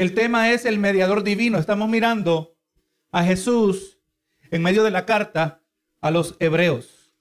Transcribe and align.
El 0.00 0.14
tema 0.14 0.50
es 0.50 0.64
el 0.64 0.78
mediador 0.78 1.22
divino. 1.24 1.58
Estamos 1.58 1.86
mirando 1.86 2.56
a 3.12 3.22
Jesús 3.22 3.98
en 4.50 4.62
medio 4.62 4.82
de 4.82 4.90
la 4.90 5.04
carta 5.04 5.60
a 6.00 6.10
los 6.10 6.36
hebreos. 6.40 7.12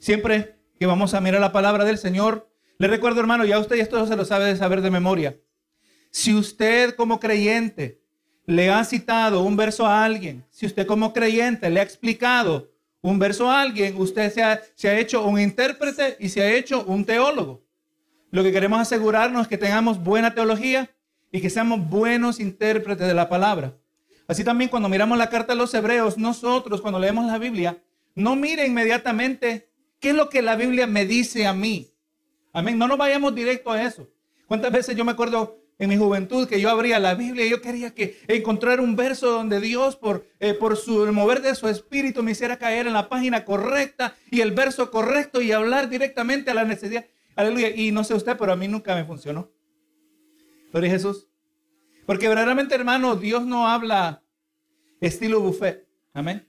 Siempre 0.00 0.56
que 0.80 0.86
vamos 0.86 1.14
a 1.14 1.20
mirar 1.20 1.40
la 1.40 1.52
palabra 1.52 1.84
del 1.84 1.96
Señor, 1.96 2.50
le 2.78 2.88
recuerdo 2.88 3.20
hermano, 3.20 3.44
ya 3.44 3.60
usted 3.60 3.76
esto 3.76 4.04
se 4.04 4.16
lo 4.16 4.24
sabe 4.24 4.46
de 4.46 4.56
saber 4.56 4.80
de 4.80 4.90
memoria. 4.90 5.38
Si 6.10 6.34
usted 6.34 6.96
como 6.96 7.20
creyente 7.20 8.02
le 8.46 8.68
ha 8.68 8.82
citado 8.82 9.42
un 9.42 9.56
verso 9.56 9.86
a 9.86 10.04
alguien, 10.04 10.44
si 10.50 10.66
usted 10.66 10.88
como 10.88 11.12
creyente 11.12 11.70
le 11.70 11.78
ha 11.78 11.84
explicado 11.84 12.68
un 13.00 13.20
verso 13.20 13.48
a 13.48 13.60
alguien, 13.60 13.94
usted 13.96 14.32
se 14.32 14.42
ha, 14.42 14.60
se 14.74 14.88
ha 14.88 14.98
hecho 14.98 15.24
un 15.24 15.38
intérprete 15.38 16.16
y 16.18 16.30
se 16.30 16.42
ha 16.42 16.52
hecho 16.52 16.82
un 16.84 17.04
teólogo. 17.04 17.62
Lo 18.32 18.42
que 18.42 18.50
queremos 18.50 18.80
asegurarnos 18.80 19.42
es 19.42 19.48
que 19.48 19.56
tengamos 19.56 20.02
buena 20.02 20.34
teología 20.34 20.90
y 21.36 21.40
que 21.42 21.50
seamos 21.50 21.86
buenos 21.86 22.40
intérpretes 22.40 23.06
de 23.06 23.12
la 23.12 23.28
palabra. 23.28 23.76
Así 24.26 24.42
también 24.42 24.70
cuando 24.70 24.88
miramos 24.88 25.18
la 25.18 25.28
carta 25.28 25.52
a 25.52 25.56
los 25.56 25.74
hebreos, 25.74 26.16
nosotros 26.16 26.80
cuando 26.80 26.98
leemos 26.98 27.26
la 27.26 27.36
Biblia, 27.36 27.76
no 28.14 28.36
mire 28.36 28.66
inmediatamente 28.66 29.68
qué 30.00 30.10
es 30.10 30.14
lo 30.14 30.30
que 30.30 30.40
la 30.40 30.56
Biblia 30.56 30.86
me 30.86 31.04
dice 31.04 31.46
a 31.46 31.52
mí. 31.52 31.92
Amén. 32.54 32.78
No 32.78 32.88
nos 32.88 32.96
vayamos 32.96 33.34
directo 33.34 33.70
a 33.70 33.82
eso. 33.82 34.08
¿Cuántas 34.46 34.72
veces 34.72 34.96
yo 34.96 35.04
me 35.04 35.12
acuerdo 35.12 35.60
en 35.78 35.90
mi 35.90 35.98
juventud 35.98 36.48
que 36.48 36.58
yo 36.58 36.70
abría 36.70 36.98
la 36.98 37.14
Biblia 37.14 37.44
y 37.44 37.50
yo 37.50 37.60
quería 37.60 37.94
que 37.94 38.18
encontrar 38.28 38.80
un 38.80 38.96
verso 38.96 39.30
donde 39.30 39.60
Dios 39.60 39.94
por, 39.94 40.26
eh, 40.40 40.54
por 40.54 40.78
su 40.78 41.12
mover 41.12 41.42
de 41.42 41.54
su 41.54 41.68
espíritu 41.68 42.22
me 42.22 42.32
hiciera 42.32 42.56
caer 42.56 42.86
en 42.86 42.94
la 42.94 43.10
página 43.10 43.44
correcta 43.44 44.16
y 44.30 44.40
el 44.40 44.52
verso 44.52 44.90
correcto 44.90 45.42
y 45.42 45.52
hablar 45.52 45.90
directamente 45.90 46.50
a 46.50 46.54
la 46.54 46.64
necesidad. 46.64 47.04
Aleluya. 47.34 47.68
Y 47.76 47.92
no 47.92 48.04
sé 48.04 48.14
usted, 48.14 48.38
pero 48.38 48.54
a 48.54 48.56
mí 48.56 48.68
nunca 48.68 48.94
me 48.94 49.04
funcionó. 49.04 49.50
Jesús. 50.84 51.28
Porque 52.06 52.28
verdaderamente, 52.28 52.74
hermano, 52.74 53.16
Dios 53.16 53.44
no 53.46 53.68
habla 53.68 54.22
estilo 55.00 55.40
buffet. 55.40 55.88
Amén. 56.12 56.48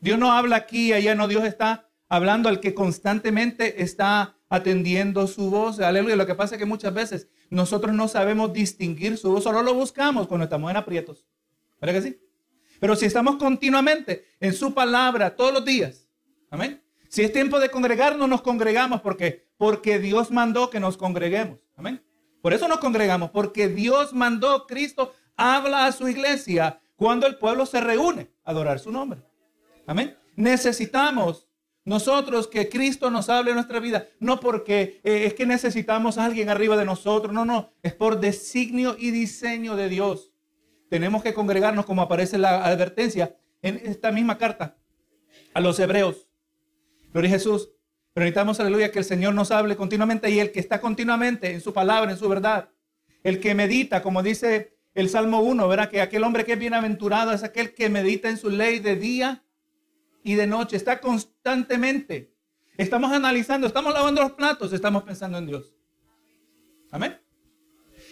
Dios 0.00 0.18
no 0.18 0.32
habla 0.32 0.56
aquí 0.56 0.88
y 0.88 0.92
allá, 0.92 1.14
no. 1.14 1.28
Dios 1.28 1.44
está 1.44 1.88
hablando 2.08 2.48
al 2.48 2.60
que 2.60 2.74
constantemente 2.74 3.82
está 3.82 4.36
atendiendo 4.48 5.26
su 5.26 5.50
voz. 5.50 5.80
Aleluya. 5.80 6.16
Lo 6.16 6.26
que 6.26 6.34
pasa 6.34 6.56
es 6.56 6.58
que 6.58 6.66
muchas 6.66 6.92
veces 6.92 7.28
nosotros 7.50 7.94
no 7.94 8.08
sabemos 8.08 8.52
distinguir 8.52 9.16
su 9.16 9.30
voz, 9.30 9.44
solo 9.44 9.62
lo 9.62 9.74
buscamos 9.74 10.26
cuando 10.26 10.44
estamos 10.44 10.70
en 10.70 10.76
aprietos. 10.76 11.26
¿Verdad 11.80 11.94
que 11.94 12.08
sí? 12.08 12.20
Pero 12.78 12.96
si 12.96 13.06
estamos 13.06 13.36
continuamente 13.36 14.24
en 14.40 14.52
su 14.52 14.72
palabra 14.72 15.36
todos 15.36 15.52
los 15.52 15.64
días, 15.64 16.08
amén. 16.50 16.82
Si 17.08 17.22
es 17.22 17.32
tiempo 17.32 17.58
de 17.58 17.70
congregarnos, 17.70 18.28
nos 18.28 18.40
congregamos 18.40 19.00
porque, 19.00 19.48
porque 19.56 19.98
Dios 19.98 20.30
mandó 20.30 20.70
que 20.70 20.80
nos 20.80 20.96
congreguemos. 20.96 21.58
Amén. 21.76 22.02
Por 22.42 22.52
eso 22.52 22.68
nos 22.68 22.78
congregamos, 22.78 23.30
porque 23.30 23.68
Dios 23.68 24.12
mandó, 24.12 24.66
Cristo 24.66 25.14
habla 25.36 25.86
a 25.86 25.92
su 25.92 26.08
iglesia 26.08 26.80
cuando 26.96 27.26
el 27.26 27.36
pueblo 27.36 27.66
se 27.66 27.80
reúne 27.80 28.30
a 28.44 28.50
adorar 28.50 28.78
su 28.78 28.90
nombre. 28.90 29.20
Amén. 29.86 30.16
Necesitamos 30.36 31.48
nosotros 31.84 32.46
que 32.46 32.68
Cristo 32.68 33.10
nos 33.10 33.28
hable 33.28 33.50
en 33.50 33.56
nuestra 33.56 33.80
vida, 33.80 34.06
no 34.20 34.38
porque 34.38 35.00
eh, 35.02 35.24
es 35.26 35.34
que 35.34 35.46
necesitamos 35.46 36.18
a 36.18 36.26
alguien 36.26 36.48
arriba 36.48 36.76
de 36.76 36.84
nosotros, 36.84 37.32
no, 37.32 37.44
no, 37.44 37.72
es 37.82 37.94
por 37.94 38.20
designio 38.20 38.96
y 38.98 39.10
diseño 39.10 39.76
de 39.76 39.88
Dios. 39.88 40.32
Tenemos 40.88 41.22
que 41.22 41.34
congregarnos 41.34 41.86
como 41.86 42.02
aparece 42.02 42.36
la 42.36 42.64
advertencia 42.64 43.36
en 43.62 43.80
esta 43.84 44.12
misma 44.12 44.38
carta 44.38 44.76
a 45.54 45.60
los 45.60 45.78
hebreos. 45.78 46.28
Gloria 47.12 47.30
a 47.30 47.32
Jesús. 47.34 47.70
Pero 48.12 48.24
necesitamos, 48.24 48.58
aleluya, 48.58 48.90
que 48.90 48.98
el 48.98 49.04
Señor 49.04 49.34
nos 49.34 49.50
hable 49.50 49.76
continuamente 49.76 50.30
y 50.30 50.40
el 50.40 50.50
que 50.50 50.60
está 50.60 50.80
continuamente 50.80 51.52
en 51.52 51.60
su 51.60 51.72
palabra, 51.72 52.10
en 52.10 52.18
su 52.18 52.28
verdad. 52.28 52.68
El 53.22 53.40
que 53.40 53.54
medita, 53.54 54.02
como 54.02 54.22
dice 54.22 54.76
el 54.94 55.08
Salmo 55.08 55.40
1, 55.42 55.68
verá 55.68 55.88
que 55.88 56.00
aquel 56.00 56.24
hombre 56.24 56.44
que 56.44 56.54
es 56.54 56.58
bienaventurado 56.58 57.32
es 57.32 57.44
aquel 57.44 57.72
que 57.72 57.88
medita 57.88 58.28
en 58.28 58.36
su 58.36 58.50
ley 58.50 58.80
de 58.80 58.96
día 58.96 59.44
y 60.24 60.34
de 60.34 60.46
noche. 60.48 60.76
Está 60.76 61.00
constantemente. 61.00 62.34
Estamos 62.76 63.12
analizando, 63.12 63.66
estamos 63.66 63.92
lavando 63.92 64.22
los 64.22 64.32
platos, 64.32 64.72
estamos 64.72 65.04
pensando 65.04 65.38
en 65.38 65.46
Dios. 65.46 65.74
Amén. 66.90 67.20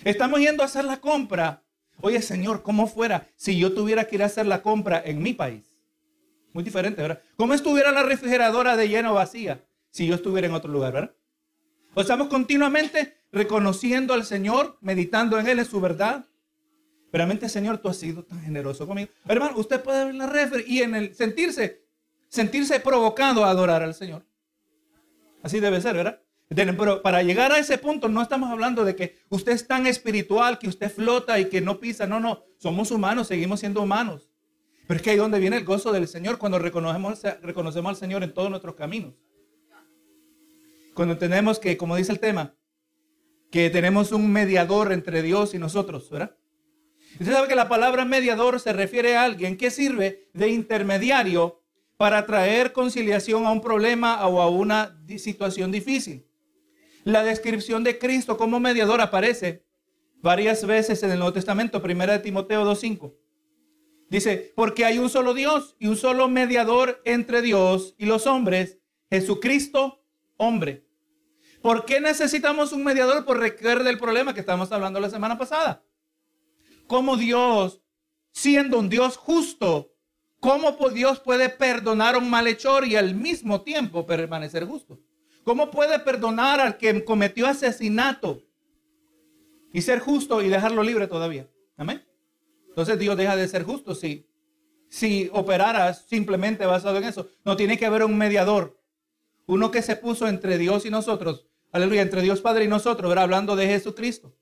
Estamos 0.05 0.39
yendo 0.39 0.63
a 0.63 0.67
hacer 0.67 0.85
la 0.85 1.01
compra. 1.01 1.65
Oye, 2.01 2.23
Señor, 2.23 2.63
¿cómo 2.63 2.87
fuera 2.87 3.27
si 3.35 3.59
yo 3.59 3.73
tuviera 3.73 4.05
que 4.05 4.15
ir 4.15 4.23
a 4.23 4.27
hacer 4.27 4.47
la 4.47 4.63
compra 4.63 5.03
en 5.05 5.21
mi 5.21 5.33
país? 5.33 5.77
Muy 6.53 6.63
diferente, 6.63 7.03
¿verdad? 7.03 7.21
¿Cómo 7.37 7.55
estuviera 7.55 7.91
la 7.91 8.05
refrigeradora 8.05 8.77
de 8.77 8.89
lleno 8.89 9.15
vacía 9.15 9.65
si 9.91 10.07
yo 10.07 10.15
estuviera 10.15 10.47
en 10.47 10.55
otro 10.55 10.71
lugar, 10.71 10.93
verdad? 10.93 11.15
O 11.95 12.01
estamos 12.01 12.29
continuamente 12.29 13.17
reconociendo 13.33 14.15
al 14.15 14.25
Señor, 14.25 14.79
meditando 14.81 15.39
en 15.39 15.49
Él, 15.49 15.59
en 15.59 15.65
su 15.65 15.81
verdad. 15.81 16.27
Realmente, 17.13 17.49
Señor, 17.49 17.79
tú 17.79 17.89
has 17.89 17.97
sido 17.97 18.25
tan 18.25 18.41
generoso 18.43 18.87
conmigo. 18.87 19.11
Hermano, 19.27 19.57
usted 19.57 19.83
puede 19.83 20.07
ver 20.07 20.15
la 20.15 20.27
refri 20.27 20.65
y 20.67 20.83
en 20.83 20.95
el 20.95 21.15
sentirse, 21.15 21.85
sentirse 22.29 22.81
provocado 22.81 23.45
a 23.45 23.51
adorar 23.51 23.83
al 23.83 23.95
Señor. 23.95 24.25
Así 25.43 25.61
debe 25.61 25.81
ser, 25.81 25.97
¿verdad? 25.97 26.21
Pero 26.49 27.03
para 27.03 27.23
llegar 27.23 27.53
a 27.53 27.59
ese 27.59 27.77
punto 27.79 28.09
no 28.09 28.23
estamos 28.23 28.51
hablando 28.51 28.85
de 28.85 28.97
que 28.97 29.19
usted 29.29 29.53
es 29.53 29.67
tan 29.67 29.87
espiritual, 29.87 30.59
que 30.59 30.69
usted 30.69 30.91
flota 30.91 31.39
y 31.39 31.47
que 31.47 31.61
no 31.61 31.79
pisa. 31.79 32.07
No, 32.07 32.21
no. 32.21 32.45
Somos 32.59 32.91
humanos, 32.91 33.29
seguimos 33.29 33.61
siendo 33.61 33.83
humanos. 33.83 34.31
Pero 34.87 34.97
es 34.97 35.03
que 35.03 35.11
ahí 35.11 35.17
donde 35.17 35.39
viene 35.39 35.59
el 35.59 35.65
gozo 35.65 35.93
del 35.93 36.09
Señor 36.09 36.39
cuando 36.39 36.59
reconocemos, 36.59 37.23
reconocemos 37.43 37.91
al 37.91 37.97
Señor 37.97 38.23
en 38.23 38.33
todos 38.33 38.49
nuestros 38.49 38.75
caminos. 38.75 39.15
Cuando 40.99 41.13
entendemos 41.13 41.61
que, 41.61 41.77
como 41.77 41.95
dice 41.95 42.11
el 42.11 42.19
tema, 42.19 42.57
que 43.53 43.71
tenemos 43.71 44.11
un 44.11 44.33
mediador 44.33 44.93
entre 44.93 45.23
Dios 45.23 45.55
y 45.55 45.59
nosotros, 45.59 46.11
¿verdad? 46.11 46.37
Usted 47.21 47.33
sabe 47.33 47.47
que 47.47 47.55
la 47.55 47.69
palabra 47.69 48.05
mediador 48.05 48.59
se 48.59 48.73
refiere 48.73 49.17
a 49.17 49.23
alguien 49.23 49.57
que 49.57 49.71
sirve 49.71 50.29
de 50.33 50.49
intermediario 50.49 51.63
para 51.97 52.27
traer 52.27 52.73
conciliación 52.73 53.47
a 53.47 53.53
un 53.53 53.61
problema 53.61 54.27
o 54.27 54.41
a 54.41 54.51
una 54.51 55.01
situación 55.19 55.71
difícil. 55.71 56.27
La 57.05 57.23
descripción 57.23 57.85
de 57.85 57.97
Cristo 57.97 58.37
como 58.37 58.59
mediador 58.59 59.01
aparece 59.01 59.65
varias 60.17 60.67
veces 60.67 61.01
en 61.05 61.13
el 61.13 61.19
Nuevo 61.21 61.33
Testamento, 61.33 61.81
primera 61.81 62.15
de 62.15 62.19
Timoteo 62.19 62.65
2.5. 62.65 63.15
Dice, 64.11 64.53
porque 64.57 64.85
hay 64.85 64.99
un 64.99 65.11
solo 65.11 65.33
Dios 65.33 65.77
y 65.79 65.87
un 65.87 65.97
solo 65.97 66.27
mediador 66.27 67.01
entre 67.05 67.41
Dios 67.41 67.95
y 67.99 68.07
los 68.07 68.27
hombres, 68.27 68.81
Jesucristo, 69.09 70.03
hombre. 70.39 70.88
¿Por 71.63 71.85
qué 71.85 72.01
necesitamos 72.01 72.73
un 72.73 72.85
mediador? 72.85 73.25
Por 73.25 73.39
recuerda 73.39 73.91
el 73.91 73.99
problema 73.99 74.33
que 74.33 74.41
estábamos 74.41 74.71
hablando 74.71 75.01
la 75.01 75.11
semana 75.11 75.37
pasada. 75.37 75.83
¿Cómo 76.87 77.17
Dios, 77.17 77.83
siendo 78.33 78.79
un 78.79 78.89
Dios 78.89 79.17
justo, 79.17 79.93
cómo 80.41 80.77
Dios 80.91 81.21
puede 81.21 81.49
perdonar 81.49 82.15
a 82.15 82.19
un 82.19 82.31
malhechor 82.31 82.87
y 82.87 82.97
al 82.97 83.15
mismo 83.15 83.63
tiempo 83.63 84.07
permanecer 84.07 84.65
justo? 84.65 85.01
¿Cómo 85.45 85.71
puede 85.71 85.99
perdonar 85.99 86.61
al 86.61 86.77
que 86.77 87.05
cometió 87.05 87.47
asesinato 87.47 88.43
y 89.73 89.83
ser 89.83 89.99
justo 89.99 90.43
y 90.43 90.49
dejarlo 90.49 90.83
libre 90.83 91.07
todavía? 91.07 91.49
Amén. 91.77 92.07
Entonces 92.69 92.99
Dios 92.99 93.17
deja 93.17 93.35
de 93.35 93.49
ser 93.49 93.65
justo 93.65 93.95
si, 93.95 94.27
si 94.89 95.31
simplemente 96.07 96.65
basado 96.67 96.99
en 96.99 97.05
eso. 97.05 97.29
No 97.45 97.57
tiene 97.57 97.77
que 97.77 97.87
haber 97.87 98.05
un 98.05 98.17
mediador. 98.17 98.81
Uno 99.47 99.71
que 99.71 99.83
se 99.83 99.97
puso 99.97 100.29
entre 100.29 100.59
Dios 100.59 100.87
y 100.87 100.91
nosotros. 100.91 101.48
Aleluya, 101.73 102.03
entre 102.03 102.23
Dios 102.23 102.41
Padre 102.41 102.65
y 102.65 102.69
nosotros, 102.69 103.09
¿verdad? 103.09 103.25
hablando 103.25 103.57
de 103.57 103.67
Jesucristo. 103.67 104.35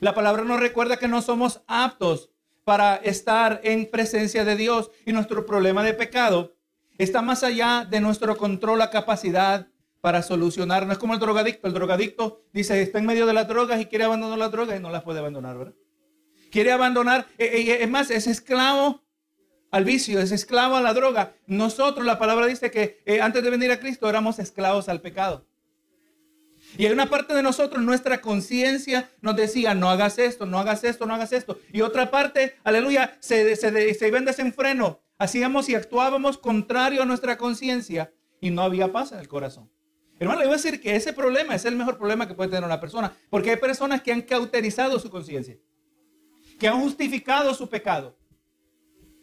La 0.00 0.14
palabra 0.14 0.44
nos 0.44 0.60
recuerda 0.60 0.96
que 0.96 1.08
no 1.08 1.22
somos 1.22 1.62
aptos 1.66 2.30
para 2.64 2.96
estar 2.96 3.60
en 3.64 3.90
presencia 3.90 4.44
de 4.44 4.56
Dios 4.56 4.90
y 5.06 5.12
nuestro 5.12 5.44
problema 5.46 5.82
de 5.82 5.94
pecado 5.94 6.54
está 6.98 7.22
más 7.22 7.42
allá 7.42 7.86
de 7.88 8.00
nuestro 8.00 8.36
control, 8.36 8.78
la 8.78 8.90
capacidad 8.90 9.68
para 10.00 10.22
solucionar. 10.22 10.86
No 10.86 10.92
es 10.92 10.98
como 10.98 11.14
el 11.14 11.20
drogadicto. 11.20 11.66
El 11.66 11.74
drogadicto 11.74 12.42
dice, 12.52 12.80
está 12.82 12.98
en 12.98 13.06
medio 13.06 13.26
de 13.26 13.34
las 13.34 13.48
drogas 13.48 13.80
y 13.80 13.86
quiere 13.86 14.04
abandonar 14.04 14.38
las 14.38 14.50
drogas 14.50 14.78
y 14.78 14.82
no 14.82 14.90
las 14.90 15.02
puede 15.02 15.18
abandonar, 15.18 15.56
¿verdad? 15.56 15.74
quiere 16.54 16.70
abandonar, 16.70 17.26
eh, 17.36 17.50
eh, 17.52 17.78
es 17.82 17.90
más, 17.90 18.12
es 18.12 18.28
esclavo 18.28 19.02
al 19.72 19.84
vicio, 19.84 20.20
es 20.20 20.30
esclavo 20.30 20.76
a 20.76 20.80
la 20.80 20.94
droga. 20.94 21.34
Nosotros, 21.48 22.06
la 22.06 22.16
palabra 22.16 22.46
dice 22.46 22.70
que 22.70 23.02
eh, 23.06 23.20
antes 23.20 23.42
de 23.42 23.50
venir 23.50 23.72
a 23.72 23.80
Cristo 23.80 24.08
éramos 24.08 24.38
esclavos 24.38 24.88
al 24.88 25.00
pecado. 25.00 25.48
Y 26.76 26.86
hay 26.86 26.92
una 26.92 27.08
parte 27.08 27.34
de 27.34 27.42
nosotros, 27.42 27.82
nuestra 27.82 28.20
conciencia 28.20 29.10
nos 29.20 29.36
decía, 29.36 29.74
no 29.74 29.90
hagas 29.90 30.18
esto, 30.18 30.46
no 30.46 30.58
hagas 30.58 30.84
esto, 30.84 31.06
no 31.06 31.14
hagas 31.14 31.32
esto. 31.32 31.58
Y 31.72 31.82
otra 31.82 32.10
parte, 32.10 32.56
aleluya, 32.64 33.16
se, 33.20 33.54
se, 33.56 34.08
iba 34.08 34.18
en 34.18 34.24
desenfreno. 34.24 35.00
Hacíamos 35.18 35.68
y 35.68 35.74
actuábamos 35.74 36.38
contrario 36.38 37.02
a 37.02 37.06
nuestra 37.06 37.38
conciencia 37.38 38.12
y 38.40 38.50
no 38.50 38.62
había 38.62 38.92
paz 38.92 39.12
en 39.12 39.18
el 39.18 39.28
corazón. 39.28 39.70
Hermano, 40.18 40.40
le 40.40 40.46
voy 40.46 40.54
a 40.54 40.56
decir 40.56 40.80
que 40.80 40.96
ese 40.96 41.12
problema 41.12 41.54
es 41.54 41.64
el 41.64 41.76
mejor 41.76 41.98
problema 41.98 42.26
que 42.26 42.34
puede 42.34 42.50
tener 42.50 42.64
una 42.64 42.80
persona, 42.80 43.12
porque 43.30 43.50
hay 43.50 43.56
personas 43.56 44.02
que 44.02 44.12
han 44.12 44.22
cauterizado 44.22 44.98
su 44.98 45.10
conciencia 45.10 45.58
que 46.58 46.68
han 46.68 46.80
justificado 46.80 47.54
su 47.54 47.68
pecado, 47.68 48.16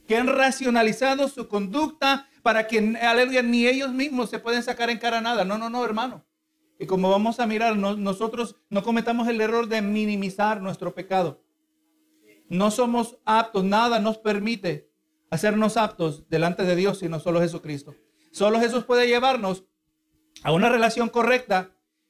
que 0.07 0.17
han 0.17 0.27
racionalizado 0.27 1.27
su 1.27 1.47
conducta 1.47 2.27
para 2.41 2.67
que, 2.67 2.97
aleluya, 3.01 3.41
ni 3.41 3.67
ellos 3.67 3.91
mismos 3.91 4.29
se 4.29 4.39
pueden 4.39 4.63
sacar 4.63 4.89
en 4.89 4.97
cara 4.97 5.21
nada. 5.21 5.45
No, 5.45 5.57
no, 5.57 5.69
no, 5.69 5.85
hermano. 5.85 6.25
Y 6.81 6.87
como 6.87 7.11
vamos 7.11 7.39
a 7.39 7.45
mirar, 7.45 7.77
nosotros 7.77 8.55
no 8.71 8.81
cometamos 8.81 9.27
el 9.27 9.39
error 9.39 9.67
de 9.67 9.83
minimizar 9.83 10.63
nuestro 10.63 10.95
pecado. 10.95 11.43
no 12.49 12.71
somos 12.71 13.19
aptos, 13.23 13.63
nada 13.63 13.99
nos 13.99 14.17
permite 14.17 14.89
hacernos 15.29 15.77
aptos 15.77 16.27
delante 16.27 16.63
de 16.63 16.75
Dios, 16.75 16.97
sino 16.97 17.19
solo 17.19 17.39
Jesucristo. 17.39 17.93
Solo 18.31 18.59
Jesús 18.59 18.83
puede 18.83 19.07
llevarnos 19.07 19.63
a 20.41 20.51
una 20.53 20.69
relación 20.69 21.09
correcta 21.09 21.69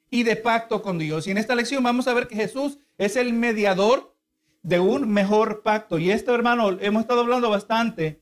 y 0.09 0.23
de 0.23 0.38
pacto 0.38 0.81
con 0.81 0.97
Dios. 0.97 1.27
Y 1.27 1.31
en 1.31 1.38
esta 1.38 1.53
lección 1.53 1.83
vamos 1.83 2.07
a 2.07 2.13
ver 2.13 2.29
que 2.29 2.38
Jesús 2.38 2.79
es 2.97 3.18
el 3.18 3.33
mediador 3.33 4.15
de 4.63 4.79
un 4.79 5.09
mejor 5.09 5.63
pacto. 5.63 6.00
Y 6.00 6.12
esto, 6.12 6.33
hermano, 6.33 6.77
hemos 6.79 7.01
estado 7.01 7.19
hablando 7.19 7.50
bastante 7.50 8.21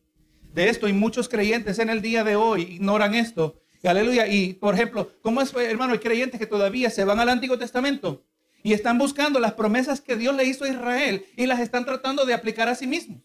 de 0.52 0.70
esto 0.70 0.88
y 0.88 0.94
muchos 0.94 1.30
creyentes 1.30 1.78
en 1.78 1.92
el 1.92 2.02
día 2.02 2.24
de 2.24 2.36
hoy 2.36 2.64
ignoran 2.64 3.14
esto. 3.14 3.59
Aleluya. 3.84 4.28
Y 4.28 4.54
por 4.54 4.74
ejemplo, 4.74 5.12
¿cómo 5.22 5.42
es, 5.42 5.54
hermano, 5.54 5.94
hay 5.94 6.00
creyentes 6.00 6.40
que 6.40 6.46
todavía 6.46 6.90
se 6.90 7.06
van 7.06 7.20
al 7.20 7.30
Antiguo 7.30 7.58
Testamento 7.58 8.26
y 8.62 8.74
están 8.74 8.98
buscando 8.98 9.40
las 9.40 9.54
promesas 9.54 10.02
que 10.02 10.16
Dios 10.16 10.36
le 10.36 10.44
hizo 10.44 10.66
a 10.66 10.70
Israel 10.70 11.26
y 11.38 11.46
las 11.46 11.60
están 11.60 11.86
tratando 11.86 12.26
de 12.26 12.34
aplicar 12.34 12.68
a 12.68 12.76
sí 12.76 12.88
mismos? 12.88 13.22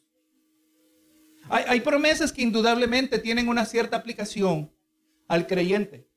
Hay, 1.51 1.81
promesas 1.81 2.33
que 2.33 2.41
indudablemente 2.41 3.19
tienen 3.19 3.49
una 3.49 3.67
cierta 3.67 3.99
aplicación 3.99 4.73
al 5.29 5.47
creyente. 5.47 6.09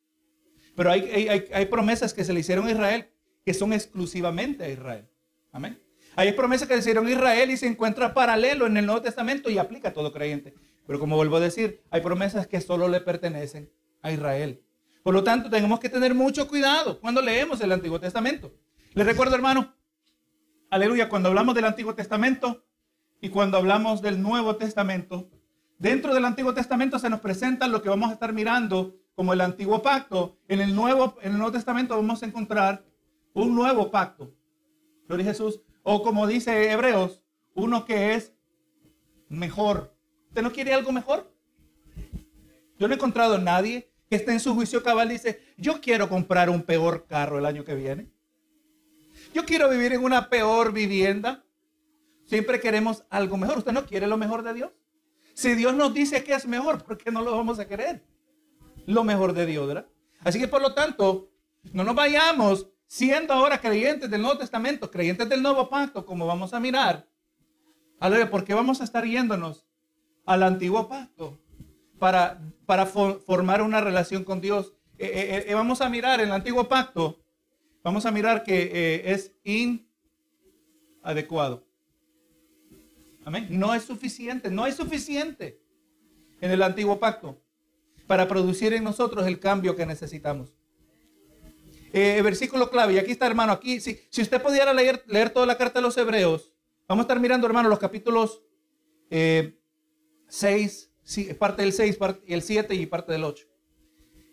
Pero 0.73 0.89
hay, 0.91 1.01
hay, 1.01 1.45
hay, 1.51 1.65
promesas 1.65 2.13
que 2.13 2.23
se 2.23 2.31
le 2.31 2.39
hicieron 2.39 2.65
a 2.67 2.71
Israel 2.71 3.09
que 3.43 3.53
son 3.53 3.73
exclusivamente 3.73 4.63
a 4.63 4.69
Israel. 4.69 5.05
Amén. 5.51 5.81
Hay 6.15 6.31
promesas 6.31 6.67
que 6.67 6.75
se 6.75 6.79
hicieron 6.79 7.07
a 7.07 7.11
Israel 7.11 7.51
y 7.51 7.57
se 7.57 7.67
encuentra 7.67 8.13
paralelo 8.13 8.67
en 8.67 8.77
el 8.77 8.85
Nuevo 8.85 9.01
Testamento 9.01 9.49
y 9.49 9.57
aplica 9.57 9.89
a 9.89 9.93
todo 9.93 10.13
creyente. 10.13 10.53
Pero 10.85 10.99
como 10.99 11.17
vuelvo 11.17 11.37
a 11.37 11.41
decir, 11.41 11.83
hay 11.89 12.01
promesas 12.01 12.47
que 12.47 12.61
solo 12.61 12.87
le 12.87 13.01
pertenecen 13.01 13.69
a 14.01 14.11
Israel. 14.11 14.63
Por 15.03 15.13
lo 15.13 15.23
tanto, 15.23 15.49
tenemos 15.49 15.79
que 15.79 15.89
tener 15.89 16.13
mucho 16.13 16.47
cuidado 16.47 16.99
cuando 16.99 17.21
leemos 17.21 17.61
el 17.61 17.71
Antiguo 17.71 17.99
Testamento. 17.99 18.53
Les 18.93 19.05
recuerdo, 19.05 19.35
hermano, 19.35 19.73
aleluya, 20.69 21.07
cuando 21.09 21.29
hablamos 21.29 21.55
del 21.55 21.65
Antiguo 21.65 21.95
Testamento 21.95 22.65
y 23.21 23.29
cuando 23.29 23.57
hablamos 23.57 24.01
del 24.01 24.21
Nuevo 24.21 24.57
Testamento, 24.57 25.29
dentro 25.77 26.13
del 26.13 26.25
Antiguo 26.25 26.53
Testamento 26.53 26.99
se 26.99 27.09
nos 27.09 27.21
presenta 27.21 27.67
lo 27.67 27.81
que 27.81 27.89
vamos 27.89 28.09
a 28.09 28.13
estar 28.13 28.33
mirando 28.33 28.95
como 29.15 29.33
el 29.33 29.41
antiguo 29.41 29.81
pacto, 29.81 30.37
en 30.47 30.61
el 30.61 30.75
Nuevo, 30.75 31.15
en 31.21 31.31
el 31.31 31.37
Nuevo 31.37 31.51
Testamento 31.51 31.95
vamos 31.95 32.21
a 32.21 32.25
encontrar 32.27 32.85
un 33.33 33.55
nuevo 33.55 33.89
pacto. 33.89 34.33
Gloria 35.07 35.25
a 35.25 35.29
Jesús. 35.29 35.61
O 35.83 36.03
como 36.03 36.27
dice 36.27 36.71
Hebreos, 36.71 37.23
uno 37.55 37.85
que 37.85 38.13
es 38.13 38.33
mejor. 39.29 39.95
¿Usted 40.27 40.41
no 40.41 40.51
quiere 40.51 40.73
algo 40.73 40.91
mejor? 40.91 41.33
Yo 42.79 42.87
no 42.87 42.93
he 42.93 42.97
encontrado 42.97 43.35
a 43.35 43.39
nadie 43.39 43.91
que 44.09 44.15
esté 44.15 44.31
en 44.31 44.39
su 44.39 44.53
juicio 44.53 44.83
cabal 44.83 45.09
y 45.09 45.13
dice, 45.13 45.41
yo 45.57 45.81
quiero 45.81 46.09
comprar 46.09 46.49
un 46.49 46.63
peor 46.63 47.05
carro 47.07 47.39
el 47.39 47.45
año 47.45 47.63
que 47.63 47.75
viene. 47.75 48.09
Yo 49.33 49.45
quiero 49.45 49.69
vivir 49.69 49.93
en 49.93 50.03
una 50.03 50.29
peor 50.29 50.71
vivienda. 50.71 51.43
Siempre 52.25 52.59
queremos 52.59 53.05
algo 53.09 53.37
mejor. 53.37 53.59
¿Usted 53.59 53.73
no 53.73 53.85
quiere 53.85 54.07
lo 54.07 54.17
mejor 54.17 54.43
de 54.43 54.53
Dios? 54.53 54.71
Si 55.33 55.53
Dios 55.53 55.75
nos 55.75 55.93
dice 55.93 56.23
que 56.23 56.33
es 56.33 56.47
mejor, 56.47 56.83
¿por 56.83 56.97
qué 56.97 57.11
no 57.11 57.21
lo 57.21 57.31
vamos 57.31 57.59
a 57.59 57.67
querer? 57.67 58.03
lo 58.87 59.03
mejor 59.03 59.33
de 59.33 59.45
Dios, 59.45 59.67
¿verdad? 59.67 59.85
Así 60.23 60.39
que 60.39 60.47
por 60.47 60.61
lo 60.61 60.73
tanto, 60.73 61.29
no 61.73 61.83
nos 61.83 61.93
vayamos 61.93 62.67
siendo 62.87 63.33
ahora 63.33 63.59
creyentes 63.59 64.09
del 64.09 64.21
Nuevo 64.21 64.39
Testamento, 64.39 64.89
creyentes 64.89 65.29
del 65.29 65.43
Nuevo 65.43 65.69
Pacto, 65.69 66.05
como 66.05 66.25
vamos 66.25 66.53
a 66.53 66.59
mirar. 66.59 67.07
Aleluya, 67.99 68.31
porque 68.31 68.53
vamos 68.53 68.81
a 68.81 68.85
estar 68.85 69.05
yéndonos 69.05 69.65
al 70.25 70.43
Antiguo 70.43 70.87
Pacto 70.87 71.37
para, 71.99 72.39
formar 72.85 73.61
una 73.61 73.81
relación 73.81 74.23
con 74.23 74.41
Dios. 74.41 74.73
Eh, 74.97 75.11
eh, 75.13 75.45
eh, 75.47 75.53
vamos 75.53 75.81
a 75.81 75.89
mirar 75.89 76.19
el 76.21 76.31
Antiguo 76.31 76.67
Pacto, 76.67 77.19
vamos 77.83 78.05
a 78.05 78.11
mirar 78.11 78.43
que 78.43 79.03
es 79.05 79.33
inadecuado. 81.03 81.65
Amén. 83.25 83.47
No 83.49 83.73
es 83.73 83.83
suficiente, 83.83 84.49
no 84.49 84.65
es 84.65 84.75
suficiente 84.75 85.59
en 86.39 86.51
el 86.51 86.63
Antiguo 86.63 86.99
Pacto 86.99 87.41
para 88.07 88.27
producir 88.27 88.73
en 88.73 88.83
nosotros 88.83 89.27
el 89.27 89.39
cambio 89.39 89.75
que 89.75 89.85
necesitamos. 89.85 90.53
Eh, 91.93 92.21
versículo 92.21 92.69
clave, 92.69 92.93
y 92.93 92.97
aquí 92.99 93.11
está 93.11 93.27
hermano, 93.27 93.51
aquí, 93.53 93.79
si, 93.79 93.99
usted 94.21 94.41
pudiera 94.41 94.73
leer, 94.73 95.03
leer 95.07 95.29
toda 95.29 95.45
la 95.45 95.57
carta 95.57 95.79
de 95.79 95.83
los 95.83 95.97
hebreos, 95.97 96.53
vamos 96.87 97.03
a 97.03 97.05
estar 97.05 97.19
mirando 97.19 97.47
hermano 97.47 97.69
los 97.69 97.79
capítulos 97.79 98.43
6, 99.09 100.91
eh, 101.15 101.33
parte 101.35 101.61
del 101.61 101.73
6, 101.73 101.97
parte, 101.97 102.33
el 102.33 102.41
7 102.41 102.75
y 102.75 102.85
parte 102.85 103.11
del 103.11 103.23
8. 103.23 103.45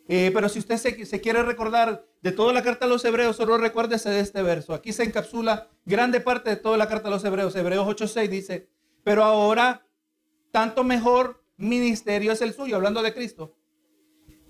Eh, 0.06 0.30
pero 0.34 0.48
si 0.48 0.58
usted 0.58 0.76
se, 0.76 1.20
quiere 1.20 1.42
recordar 1.42 2.06
de 2.20 2.32
toda 2.32 2.52
la 2.52 2.62
carta 2.62 2.86
de 2.86 2.92
los 2.92 3.04
hebreos, 3.04 3.36
solo 3.36 3.56
recuérdese 3.56 4.10
de 4.10 4.20
este 4.20 4.42
verso. 4.42 4.74
Aquí 4.74 4.92
se 4.92 5.04
encapsula 5.04 5.70
grande 5.84 6.20
parte 6.20 6.50
de 6.50 6.56
toda 6.56 6.76
la 6.76 6.88
carta 6.88 7.08
de 7.08 7.14
los 7.14 7.24
hebreos. 7.24 7.56
Hebreos 7.56 7.86
8.6 7.86 8.28
dice, 8.28 8.68
pero 9.02 9.24
ahora 9.24 9.86
tanto 10.50 10.84
mejor 10.84 11.42
ministerio 11.56 12.32
es 12.32 12.42
el 12.42 12.52
suyo, 12.52 12.76
hablando 12.76 13.02
de 13.02 13.14
Cristo 13.14 13.56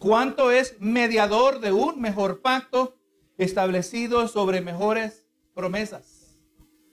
cuánto 0.04 0.50
es 0.50 0.76
mediador 0.80 1.60
de 1.60 1.72
un 1.72 1.98
mejor 1.98 2.42
pacto 2.42 2.98
establecido 3.38 4.28
sobre 4.28 4.60
mejores 4.60 5.26
promesas. 5.54 6.38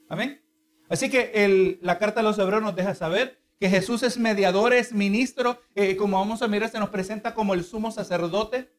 Amén. 0.07 0.41
Así 0.87 1.09
que 1.09 1.77
la 1.81 1.97
carta 1.97 2.21
de 2.21 2.23
los 2.23 2.39
hebreos 2.39 2.63
nos 2.63 2.75
deja 2.75 2.95
saber 2.95 3.40
que 3.61 3.69
Jesús 3.69 4.01
es 4.01 4.17
mediador, 4.17 4.73
es 4.73 4.91
ministro, 4.91 5.61
eh, 5.75 5.95
como 5.95 6.17
vamos 6.17 6.41
a 6.41 6.47
mirar, 6.47 6.71
se 6.71 6.79
nos 6.79 6.89
presenta 6.89 7.35
como 7.35 7.53
el 7.53 7.63
sumo 7.63 7.91
sacerdote, 7.91 8.71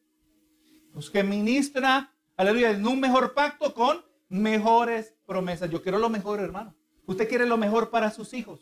pues 0.91 1.09
que 1.09 1.23
ministra, 1.23 2.11
aleluya, 2.35 2.71
en 2.71 2.85
un 2.85 2.99
mejor 2.99 3.33
pacto 3.33 3.73
con 3.73 4.03
mejores 4.27 5.13
promesas. 5.25 5.69
Yo 5.69 5.81
quiero 5.81 5.99
lo 5.99 6.09
mejor, 6.09 6.41
hermano. 6.41 6.75
Usted 7.05 7.29
quiere 7.29 7.45
lo 7.45 7.55
mejor 7.55 7.91
para 7.91 8.11
sus 8.11 8.33
hijos. 8.33 8.59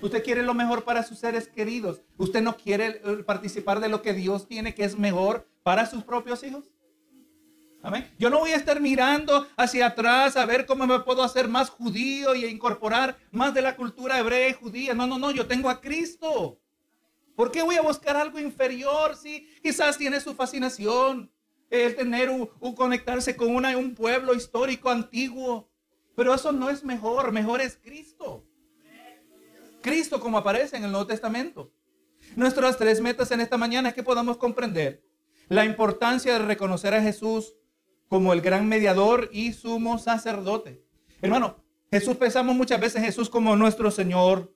Usted 0.00 0.24
quiere 0.24 0.42
lo 0.42 0.54
mejor 0.54 0.82
para 0.82 1.04
sus 1.04 1.20
seres 1.20 1.46
queridos. 1.46 2.00
Usted 2.18 2.42
no 2.42 2.56
quiere 2.56 3.00
eh, 3.04 3.22
participar 3.24 3.78
de 3.78 3.88
lo 3.88 4.02
que 4.02 4.14
Dios 4.14 4.48
tiene 4.48 4.74
que 4.74 4.82
es 4.82 4.98
mejor 4.98 5.48
para 5.62 5.86
sus 5.86 6.02
propios 6.02 6.42
hijos. 6.42 6.71
Yo 8.18 8.30
no 8.30 8.38
voy 8.38 8.52
a 8.52 8.56
estar 8.56 8.80
mirando 8.80 9.46
hacia 9.56 9.86
atrás 9.86 10.36
a 10.36 10.46
ver 10.46 10.66
cómo 10.66 10.86
me 10.86 11.00
puedo 11.00 11.22
hacer 11.22 11.48
más 11.48 11.68
judío 11.68 12.34
y 12.34 12.44
incorporar 12.44 13.16
más 13.32 13.52
de 13.54 13.62
la 13.62 13.74
cultura 13.74 14.18
hebrea 14.18 14.48
y 14.48 14.52
judía. 14.52 14.94
No, 14.94 15.06
no, 15.06 15.18
no, 15.18 15.32
yo 15.32 15.46
tengo 15.46 15.68
a 15.68 15.80
Cristo. 15.80 16.60
¿Por 17.34 17.50
qué 17.50 17.62
voy 17.62 17.76
a 17.76 17.82
buscar 17.82 18.16
algo 18.16 18.38
inferior? 18.38 19.16
Sí, 19.16 19.48
quizás 19.62 19.98
tiene 19.98 20.20
su 20.20 20.34
fascinación 20.34 21.32
el 21.70 21.96
tener 21.96 22.30
un, 22.30 22.46
conectarse 22.74 23.34
con 23.34 23.48
un 23.48 23.94
pueblo 23.94 24.34
histórico 24.34 24.90
antiguo. 24.90 25.68
Pero 26.14 26.34
eso 26.34 26.52
no 26.52 26.70
es 26.70 26.84
mejor, 26.84 27.32
mejor 27.32 27.60
es 27.60 27.76
Cristo. 27.82 28.46
Cristo 29.80 30.20
como 30.20 30.38
aparece 30.38 30.76
en 30.76 30.84
el 30.84 30.92
Nuevo 30.92 31.06
Testamento. 31.06 31.72
Nuestras 32.36 32.76
tres 32.76 33.00
metas 33.00 33.30
en 33.32 33.40
esta 33.40 33.56
mañana 33.56 33.88
es 33.88 33.94
que 33.94 34.02
podamos 34.04 34.36
comprender 34.36 35.02
la 35.48 35.64
importancia 35.64 36.34
de 36.34 36.44
reconocer 36.44 36.94
a 36.94 37.02
Jesús 37.02 37.56
como 38.12 38.34
el 38.34 38.42
gran 38.42 38.68
mediador 38.68 39.30
y 39.32 39.54
sumo 39.54 39.96
sacerdote. 39.96 40.84
Hermano, 41.22 41.56
Jesús 41.90 42.14
pensamos 42.18 42.54
muchas 42.54 42.78
veces 42.78 43.02
Jesús 43.02 43.30
como 43.30 43.56
nuestro 43.56 43.90
Señor, 43.90 44.54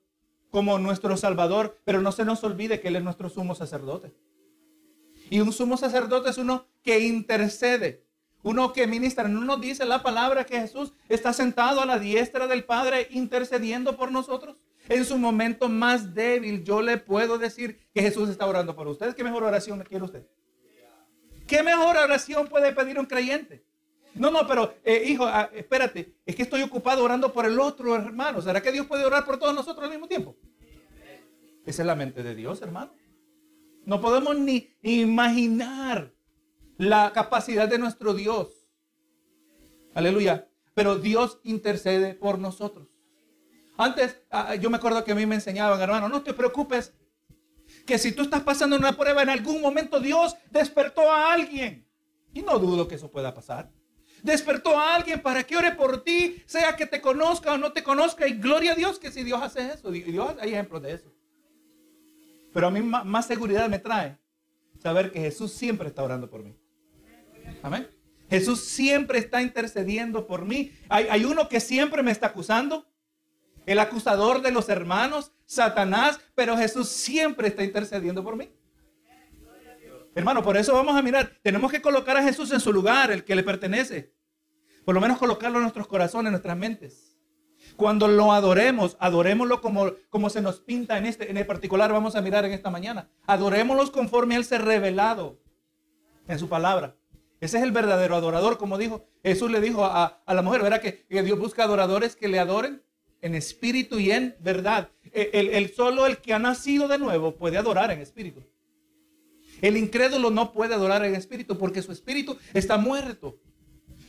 como 0.50 0.78
nuestro 0.78 1.16
Salvador, 1.16 1.80
pero 1.82 2.02
no 2.02 2.12
se 2.12 2.26
nos 2.26 2.44
olvide 2.44 2.80
que 2.80 2.88
Él 2.88 2.96
es 2.96 3.02
nuestro 3.02 3.30
sumo 3.30 3.54
sacerdote. 3.54 4.14
Y 5.30 5.40
un 5.40 5.54
sumo 5.54 5.78
sacerdote 5.78 6.28
es 6.28 6.36
uno 6.36 6.66
que 6.82 7.00
intercede, 7.00 8.04
uno 8.42 8.74
que 8.74 8.86
ministra. 8.86 9.26
No 9.26 9.40
nos 9.40 9.58
dice 9.58 9.86
la 9.86 10.02
palabra 10.02 10.44
que 10.44 10.60
Jesús 10.60 10.92
está 11.08 11.32
sentado 11.32 11.80
a 11.80 11.86
la 11.86 11.98
diestra 11.98 12.46
del 12.48 12.64
Padre 12.64 13.08
intercediendo 13.10 13.96
por 13.96 14.12
nosotros 14.12 14.60
en 14.90 15.06
su 15.06 15.16
momento 15.16 15.70
más 15.70 16.12
débil, 16.12 16.62
yo 16.62 16.82
le 16.82 16.98
puedo 16.98 17.38
decir 17.38 17.88
que 17.94 18.02
Jesús 18.02 18.28
está 18.28 18.44
orando 18.44 18.76
por 18.76 18.86
ustedes. 18.86 19.14
¿Qué 19.14 19.24
mejor 19.24 19.44
oración 19.44 19.82
quiere 19.88 20.04
usted? 20.04 20.26
¿Qué 21.46 21.62
mejor 21.62 21.96
oración 21.96 22.48
puede 22.48 22.72
pedir 22.72 22.98
un 22.98 23.06
creyente? 23.06 23.64
No, 24.14 24.30
no, 24.30 24.46
pero 24.46 24.74
eh, 24.84 25.04
hijo, 25.06 25.26
ah, 25.26 25.50
espérate, 25.54 26.16
es 26.24 26.34
que 26.34 26.42
estoy 26.42 26.62
ocupado 26.62 27.04
orando 27.04 27.32
por 27.32 27.44
el 27.44 27.60
otro 27.60 27.94
hermano. 27.94 28.40
¿Será 28.40 28.62
que 28.62 28.72
Dios 28.72 28.86
puede 28.86 29.04
orar 29.04 29.24
por 29.24 29.38
todos 29.38 29.54
nosotros 29.54 29.84
al 29.84 29.90
mismo 29.90 30.08
tiempo? 30.08 30.36
Esa 31.66 31.82
es 31.82 31.86
la 31.86 31.94
mente 31.94 32.22
de 32.22 32.34
Dios, 32.34 32.62
hermano. 32.62 32.92
No 33.84 34.00
podemos 34.00 34.36
ni 34.38 34.74
imaginar 34.82 36.12
la 36.78 37.12
capacidad 37.12 37.68
de 37.68 37.78
nuestro 37.78 38.14
Dios. 38.14 38.68
Aleluya. 39.94 40.48
Pero 40.74 40.96
Dios 40.96 41.40
intercede 41.42 42.14
por 42.14 42.38
nosotros. 42.38 42.88
Antes, 43.78 44.22
ah, 44.30 44.54
yo 44.54 44.70
me 44.70 44.76
acuerdo 44.76 45.04
que 45.04 45.12
a 45.12 45.14
mí 45.14 45.26
me 45.26 45.34
enseñaban, 45.34 45.80
hermano, 45.80 46.08
no 46.08 46.22
te 46.22 46.32
preocupes, 46.32 46.94
que 47.86 47.98
si 47.98 48.12
tú 48.12 48.22
estás 48.22 48.42
pasando 48.42 48.76
una 48.76 48.96
prueba, 48.96 49.22
en 49.22 49.30
algún 49.30 49.60
momento 49.60 50.00
Dios 50.00 50.36
despertó 50.50 51.10
a 51.10 51.32
alguien. 51.32 51.86
Y 52.34 52.42
no 52.42 52.58
dudo 52.58 52.86
que 52.86 52.96
eso 52.96 53.10
pueda 53.10 53.32
pasar. 53.32 53.70
Despertó 54.22 54.78
a 54.78 54.94
alguien 54.94 55.22
para 55.22 55.44
que 55.44 55.56
ore 55.56 55.72
por 55.72 56.02
ti, 56.02 56.42
sea 56.46 56.76
que 56.76 56.86
te 56.86 57.00
conozca 57.00 57.54
o 57.54 57.58
no 57.58 57.72
te 57.72 57.82
conozca. 57.82 58.26
Y 58.26 58.34
gloria 58.34 58.72
a 58.72 58.74
Dios 58.74 58.98
que 58.98 59.10
si 59.10 59.22
Dios 59.22 59.40
hace 59.40 59.72
eso. 59.72 59.90
Dios 59.90 60.34
hay 60.40 60.52
ejemplos 60.52 60.82
de 60.82 60.92
eso. 60.92 61.12
Pero 62.52 62.66
a 62.66 62.70
mí 62.70 62.80
más 62.80 63.26
seguridad 63.26 63.68
me 63.68 63.78
trae 63.78 64.18
saber 64.82 65.12
que 65.12 65.20
Jesús 65.20 65.52
siempre 65.52 65.88
está 65.88 66.02
orando 66.02 66.28
por 66.28 66.42
mí. 66.42 66.56
Amén. 67.62 67.88
Jesús 68.28 68.64
siempre 68.64 69.18
está 69.18 69.40
intercediendo 69.42 70.26
por 70.26 70.44
mí. 70.44 70.72
Hay, 70.88 71.06
hay 71.08 71.24
uno 71.24 71.48
que 71.48 71.60
siempre 71.60 72.02
me 72.02 72.10
está 72.10 72.28
acusando. 72.28 72.86
el 73.66 73.78
acusador 73.78 74.42
de 74.42 74.52
los 74.52 74.68
hermanos, 74.68 75.32
Satanás, 75.46 76.20
pero 76.34 76.56
Jesús 76.56 76.88
siempre 76.88 77.48
está 77.48 77.64
intercediendo 77.64 78.22
por 78.22 78.36
mí. 78.36 78.50
Hermano, 80.14 80.42
por 80.42 80.56
eso 80.56 80.72
vamos 80.72 80.96
a 80.96 81.02
mirar, 81.02 81.30
tenemos 81.42 81.70
que 81.70 81.80
colocar 81.80 82.16
a 82.16 82.22
Jesús 82.22 82.50
en 82.52 82.60
su 82.60 82.72
lugar, 82.72 83.10
el 83.10 83.24
que 83.24 83.36
le 83.36 83.42
pertenece. 83.42 84.14
Por 84.84 84.94
lo 84.94 85.00
menos 85.00 85.18
colocarlo 85.18 85.58
en 85.58 85.62
nuestros 85.62 85.86
corazones, 85.86 86.26
en 86.26 86.32
nuestras 86.32 86.56
mentes. 86.56 87.18
Cuando 87.76 88.08
lo 88.08 88.32
adoremos, 88.32 88.96
adorémoslo 89.00 89.60
como, 89.60 89.92
como 90.08 90.30
se 90.30 90.40
nos 90.40 90.60
pinta 90.60 90.96
en 90.98 91.06
este, 91.06 91.30
en 91.30 91.36
el 91.36 91.46
particular 91.46 91.92
vamos 91.92 92.16
a 92.16 92.22
mirar 92.22 92.44
en 92.44 92.52
esta 92.52 92.70
mañana. 92.70 93.10
Adorémoslo 93.26 93.90
conforme 93.92 94.36
Él 94.36 94.44
se 94.44 94.56
ha 94.56 94.58
revelado 94.58 95.40
en 96.28 96.38
su 96.38 96.48
palabra. 96.48 96.96
Ese 97.40 97.58
es 97.58 97.62
el 97.62 97.72
verdadero 97.72 98.16
adorador, 98.16 98.56
como 98.56 98.78
dijo 98.78 99.04
Jesús 99.22 99.50
le 99.50 99.60
dijo 99.60 99.84
a, 99.84 100.22
la 100.26 100.42
mujer, 100.42 100.62
¿verdad? 100.62 100.80
Que, 100.80 101.04
Dios 101.08 101.38
busca 101.38 101.64
adoradores 101.64 102.16
que 102.16 102.28
le 102.28 102.38
adoren 102.38 102.82
en 103.26 103.34
espíritu 103.34 103.98
y 103.98 104.10
en 104.10 104.34
verdad. 104.40 104.88
E, 105.12 105.30
el, 105.34 105.50
el, 105.50 105.74
solo 105.74 106.06
el 106.06 106.18
que 106.18 106.32
ha 106.32 106.38
nacido 106.38 106.88
de 106.88 106.98
nuevo 106.98 107.36
puede 107.36 107.58
adorar 107.58 107.90
en 107.90 108.00
espíritu. 108.00 108.42
El 109.60 109.76
incrédulo 109.76 110.30
no 110.30 110.52
puede 110.52 110.74
adorar 110.74 111.04
en 111.04 111.14
espíritu 111.14 111.58
porque 111.58 111.82
su 111.82 111.92
espíritu 111.92 112.38
está 112.54 112.76
muerto. 112.76 113.38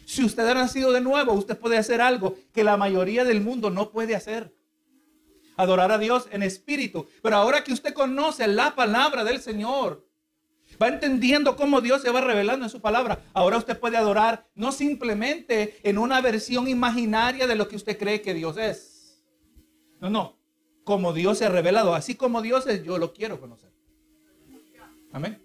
Si 0.05 0.24
usted 0.24 0.47
ha 0.47 0.53
nacido 0.53 0.91
de 0.91 1.01
nuevo, 1.01 1.33
usted 1.33 1.57
puede 1.57 1.77
hacer 1.77 2.00
algo 2.00 2.38
que 2.53 2.63
la 2.63 2.77
mayoría 2.77 3.24
del 3.24 3.41
mundo 3.41 3.69
no 3.69 3.91
puede 3.91 4.15
hacer. 4.15 4.53
Adorar 5.55 5.91
a 5.91 5.97
Dios 5.97 6.27
en 6.31 6.43
espíritu. 6.43 7.07
Pero 7.21 7.36
ahora 7.36 7.63
que 7.63 7.74
usted 7.74 7.93
conoce 7.93 8.47
la 8.47 8.75
palabra 8.75 9.24
del 9.24 9.41
Señor, 9.41 10.07
va 10.81 10.88
entendiendo 10.88 11.55
cómo 11.55 11.81
Dios 11.81 12.01
se 12.01 12.12
va 12.12 12.21
revelando 12.21 12.65
en 12.65 12.69
su 12.69 12.79
palabra. 12.79 13.24
Ahora 13.33 13.57
usted 13.57 13.79
puede 13.79 13.97
adorar 13.97 14.47
no 14.55 14.71
simplemente 14.71 15.79
en 15.83 15.97
una 15.97 16.21
versión 16.21 16.67
imaginaria 16.67 17.47
de 17.47 17.55
lo 17.55 17.67
que 17.67 17.75
usted 17.75 17.97
cree 17.97 18.21
que 18.21 18.33
Dios 18.33 18.57
es. 18.57 18.97
No, 20.00 20.10
no. 20.10 20.38
Como 20.84 21.13
Dios 21.13 21.38
se 21.38 21.46
ha 21.46 21.50
revelado, 21.50 21.94
así 21.94 22.16
como 22.16 22.42
Dios 22.42 22.66
es, 22.68 22.84
yo 22.84 22.98
lo 22.98 23.13
quiero 23.13 23.39
conocer. 23.39 23.72
Amén. 25.12 25.42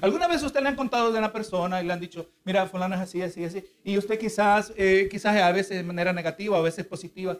¿Alguna 0.00 0.26
vez 0.26 0.42
usted 0.42 0.60
le 0.60 0.68
han 0.68 0.74
contado 0.74 1.12
de 1.12 1.18
una 1.18 1.32
persona 1.32 1.80
y 1.80 1.86
le 1.86 1.92
han 1.92 2.00
dicho, 2.00 2.28
mira, 2.42 2.66
fulano 2.66 2.96
es 2.96 3.00
así, 3.02 3.22
así, 3.22 3.44
así? 3.44 3.64
Y 3.84 3.96
usted 3.96 4.18
quizás, 4.18 4.72
eh, 4.76 5.08
quizás 5.08 5.36
a 5.36 5.52
veces 5.52 5.76
de 5.76 5.84
manera 5.84 6.12
negativa, 6.12 6.58
a 6.58 6.60
veces 6.60 6.84
positiva. 6.84 7.38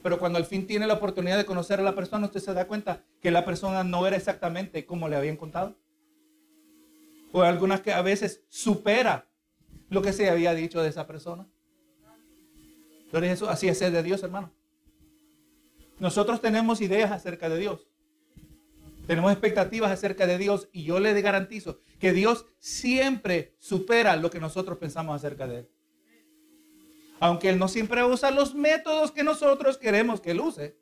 Pero 0.00 0.20
cuando 0.20 0.38
al 0.38 0.44
fin 0.44 0.68
tiene 0.68 0.86
la 0.86 0.94
oportunidad 0.94 1.36
de 1.36 1.44
conocer 1.44 1.80
a 1.80 1.82
la 1.82 1.96
persona, 1.96 2.26
usted 2.26 2.38
se 2.38 2.54
da 2.54 2.68
cuenta 2.68 3.02
que 3.20 3.32
la 3.32 3.44
persona 3.44 3.82
no 3.82 4.06
era 4.06 4.16
exactamente 4.16 4.86
como 4.86 5.08
le 5.08 5.16
habían 5.16 5.36
contado. 5.36 5.74
O 7.32 7.42
algunas 7.42 7.80
que 7.80 7.92
a 7.92 8.02
veces 8.02 8.44
supera 8.48 9.26
lo 9.90 10.00
que 10.00 10.12
se 10.12 10.30
había 10.30 10.54
dicho 10.54 10.80
de 10.80 10.90
esa 10.90 11.08
persona. 11.08 11.48
Entonces 13.06 13.42
así 13.42 13.68
es 13.68 13.80
de 13.80 14.02
Dios, 14.04 14.22
hermano. 14.22 14.52
Nosotros 16.00 16.40
tenemos 16.40 16.80
ideas 16.80 17.10
acerca 17.10 17.48
de 17.48 17.58
Dios. 17.58 17.88
Tenemos 19.06 19.32
expectativas 19.32 19.90
acerca 19.90 20.26
de 20.26 20.36
Dios 20.36 20.68
y 20.70 20.84
yo 20.84 21.00
le 21.00 21.18
garantizo 21.22 21.80
que 21.98 22.12
Dios 22.12 22.44
siempre 22.58 23.54
supera 23.58 24.16
lo 24.16 24.30
que 24.30 24.38
nosotros 24.38 24.78
pensamos 24.78 25.16
acerca 25.16 25.46
de 25.46 25.60
Él. 25.60 25.68
Aunque 27.18 27.48
Él 27.48 27.58
no 27.58 27.68
siempre 27.68 28.04
usa 28.04 28.30
los 28.30 28.54
métodos 28.54 29.10
que 29.10 29.24
nosotros 29.24 29.78
queremos 29.78 30.20
que 30.20 30.32
Él 30.32 30.40
use, 30.40 30.76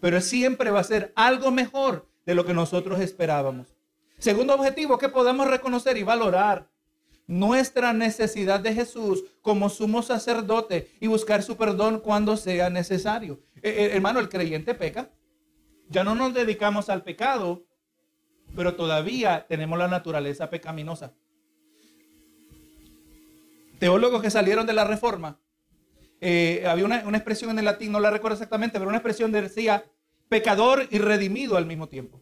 pero 0.00 0.20
siempre 0.20 0.70
va 0.70 0.80
a 0.80 0.84
ser 0.84 1.12
algo 1.16 1.50
mejor 1.50 2.06
de 2.26 2.34
lo 2.34 2.44
que 2.44 2.54
nosotros 2.54 3.00
esperábamos. 3.00 3.74
Segundo 4.18 4.54
objetivo, 4.54 4.98
que 4.98 5.08
podamos 5.08 5.48
reconocer 5.48 5.96
y 5.96 6.02
valorar 6.02 6.68
nuestra 7.26 7.92
necesidad 7.92 8.60
de 8.60 8.74
Jesús 8.74 9.24
como 9.42 9.68
sumo 9.68 10.02
sacerdote 10.02 10.90
y 11.00 11.06
buscar 11.06 11.42
su 11.42 11.56
perdón 11.56 12.00
cuando 12.00 12.36
sea 12.36 12.68
necesario. 12.68 13.40
Eh, 13.62 13.70
eh, 13.70 13.90
hermano, 13.94 14.20
el 14.20 14.28
creyente 14.28 14.74
peca. 14.74 15.10
Ya 15.88 16.04
no 16.04 16.14
nos 16.14 16.34
dedicamos 16.34 16.88
al 16.88 17.02
pecado, 17.02 17.64
pero 18.54 18.74
todavía 18.74 19.46
tenemos 19.48 19.78
la 19.78 19.88
naturaleza 19.88 20.50
pecaminosa. 20.50 21.14
Teólogos 23.78 24.22
que 24.22 24.30
salieron 24.30 24.66
de 24.66 24.72
la 24.72 24.84
reforma, 24.84 25.40
eh, 26.20 26.64
había 26.66 26.84
una, 26.84 26.98
expresión 26.98 27.50
en 27.50 27.60
el 27.60 27.64
latín, 27.64 27.92
no 27.92 28.00
la 28.00 28.10
recuerdo 28.10 28.34
exactamente, 28.34 28.78
pero 28.78 28.88
una 28.88 28.98
expresión 28.98 29.30
decía 29.30 29.84
pecador 30.28 30.88
y 30.90 30.98
redimido 30.98 31.56
al 31.56 31.66
mismo 31.66 31.88
tiempo. 31.88 32.20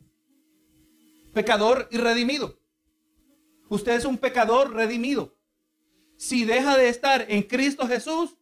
Pecador 1.33 1.89
y 1.91 1.99
redimido. 1.99 2.61
Usted 3.69 3.93
es 3.93 4.05
un 4.05 4.19
pecador 4.19 4.75
redimido. 4.75 5.37
Si 6.17 6.45
deja 6.45 6.77
de 6.77 6.89
estar 6.89 7.27
en 7.29 7.43
Cristo 7.43 7.87
Jesús, 7.87 8.37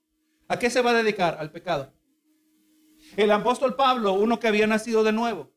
¿a 0.48 0.58
qué 0.58 0.70
se 0.70 0.82
va 0.82 0.90
a 0.90 0.94
dedicar? 0.94 1.36
Al 1.38 1.50
pecado. 1.50 1.93
El 3.16 3.30
apóstol 3.30 3.76
Pablo, 3.76 4.14
uno 4.14 4.40
que 4.40 4.48
había 4.48 4.66
nacido 4.66 5.04
de 5.04 5.12
nuevo, 5.12 5.52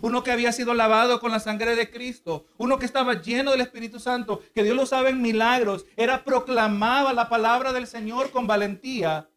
uno 0.00 0.22
que 0.22 0.32
había 0.32 0.52
sido 0.52 0.74
lavado 0.74 1.20
con 1.20 1.30
la 1.30 1.40
sangre 1.40 1.76
de 1.76 1.90
Cristo, 1.90 2.46
uno 2.56 2.78
que 2.78 2.86
estaba 2.86 3.20
lleno 3.20 3.52
del 3.52 3.60
Espíritu 3.60 4.00
Santo, 4.00 4.42
que 4.54 4.62
Dios 4.62 4.76
lo 4.76 4.86
sabe 4.86 5.10
en 5.10 5.22
milagros, 5.22 5.86
era 5.96 6.24
proclamaba 6.24 7.12
la 7.12 7.28
palabra 7.28 7.72
del 7.72 7.86
Señor 7.86 8.30
con 8.30 8.46
valentía. 8.46 9.28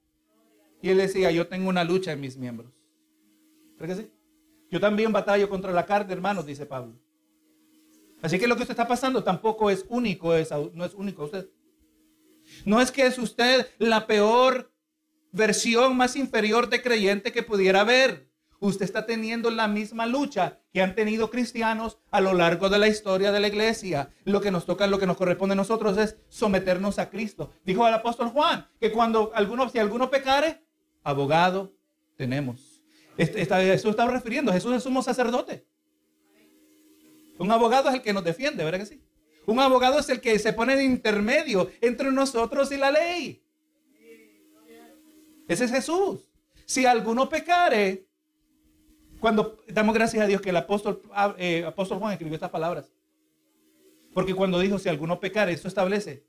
Y 0.81 0.89
él 0.89 0.97
decía, 0.97 1.31
yo 1.31 1.47
tengo 1.47 1.69
una 1.69 1.83
lucha 1.83 2.11
en 2.11 2.21
mis 2.21 2.37
miembros. 2.37 2.71
¿Cree 3.77 3.89
que 3.89 3.95
sí? 3.95 4.11
Yo 4.69 4.79
también 4.79 5.11
batallo 5.11 5.49
contra 5.49 5.71
la 5.71 5.85
carne, 5.85 6.13
hermanos, 6.13 6.45
dice 6.45 6.65
Pablo. 6.65 6.93
Así 8.21 8.39
que 8.39 8.47
lo 8.47 8.55
que 8.55 8.63
usted 8.63 8.73
está 8.73 8.87
pasando 8.87 9.23
tampoco 9.23 9.69
es 9.69 9.85
único, 9.89 10.33
no 10.73 10.85
es 10.85 10.93
único 10.93 11.25
usted. 11.25 11.49
No 12.65 12.81
es 12.81 12.91
que 12.91 13.05
es 13.05 13.17
usted 13.17 13.67
la 13.77 14.07
peor 14.07 14.71
versión 15.31 15.95
más 15.97 16.15
inferior 16.15 16.69
de 16.69 16.81
creyente 16.81 17.31
que 17.31 17.43
pudiera 17.43 17.81
haber. 17.81 18.27
Usted 18.59 18.85
está 18.85 19.05
teniendo 19.05 19.51
la 19.51 19.67
misma 19.67 20.07
lucha 20.07 20.59
que 20.73 20.81
han 20.81 20.95
tenido 20.95 21.29
cristianos 21.29 21.99
a 22.09 22.21
lo 22.21 22.33
largo 22.33 22.69
de 22.69 22.79
la 22.79 22.87
historia 22.87 23.31
de 23.31 23.39
la 23.39 23.47
iglesia. 23.47 24.09
Lo 24.23 24.41
que 24.41 24.49
nos 24.49 24.65
toca, 24.65 24.87
lo 24.87 24.97
que 24.97 25.05
nos 25.05 25.17
corresponde 25.17 25.53
a 25.53 25.55
nosotros 25.55 25.97
es 25.97 26.17
someternos 26.29 26.97
a 26.97 27.09
Cristo. 27.09 27.51
Dijo 27.63 27.87
el 27.87 27.93
apóstol 27.93 28.29
Juan 28.29 28.67
que 28.79 28.91
cuando 28.91 29.31
alguno, 29.35 29.69
si 29.69 29.77
alguno 29.77 30.09
pecare, 30.09 30.63
abogado 31.03 31.73
tenemos. 32.15 32.81
Este, 33.15 33.41
eso 33.41 33.89
está 33.89 34.07
refiriendo. 34.07 34.51
Jesús 34.51 34.75
es 34.75 34.83
sumo 34.83 35.03
sacerdote. 35.03 35.65
Un 37.37 37.51
abogado 37.51 37.89
es 37.89 37.95
el 37.95 38.01
que 38.01 38.13
nos 38.13 38.23
defiende, 38.23 38.63
¿verdad 38.63 38.79
que 38.79 38.85
sí? 38.87 39.03
Un 39.45 39.59
abogado 39.59 39.99
es 39.99 40.09
el 40.09 40.19
que 40.19 40.37
se 40.39 40.51
pone 40.51 40.75
de 40.75 40.83
intermedio 40.83 41.69
entre 41.81 42.11
nosotros 42.11 42.71
y 42.71 42.77
la 42.77 42.91
ley. 42.91 43.43
Ese 45.47 45.65
es 45.65 45.71
Jesús. 45.71 46.29
Si 46.65 46.85
alguno 46.85 47.29
pecare, 47.29 48.07
cuando 49.19 49.57
damos 49.67 49.95
gracias 49.95 50.23
a 50.23 50.27
Dios 50.27 50.41
que 50.41 50.49
el 50.49 50.57
apóstol, 50.57 51.01
ah, 51.11 51.35
eh, 51.37 51.63
apóstol 51.65 51.99
Juan 51.99 52.13
escribió 52.13 52.35
estas 52.35 52.51
palabras. 52.51 52.91
Porque 54.13 54.33
cuando 54.33 54.59
dijo, 54.59 54.79
si 54.79 54.89
alguno 54.89 55.19
pecare, 55.19 55.53
eso 55.53 55.67
establece 55.67 56.25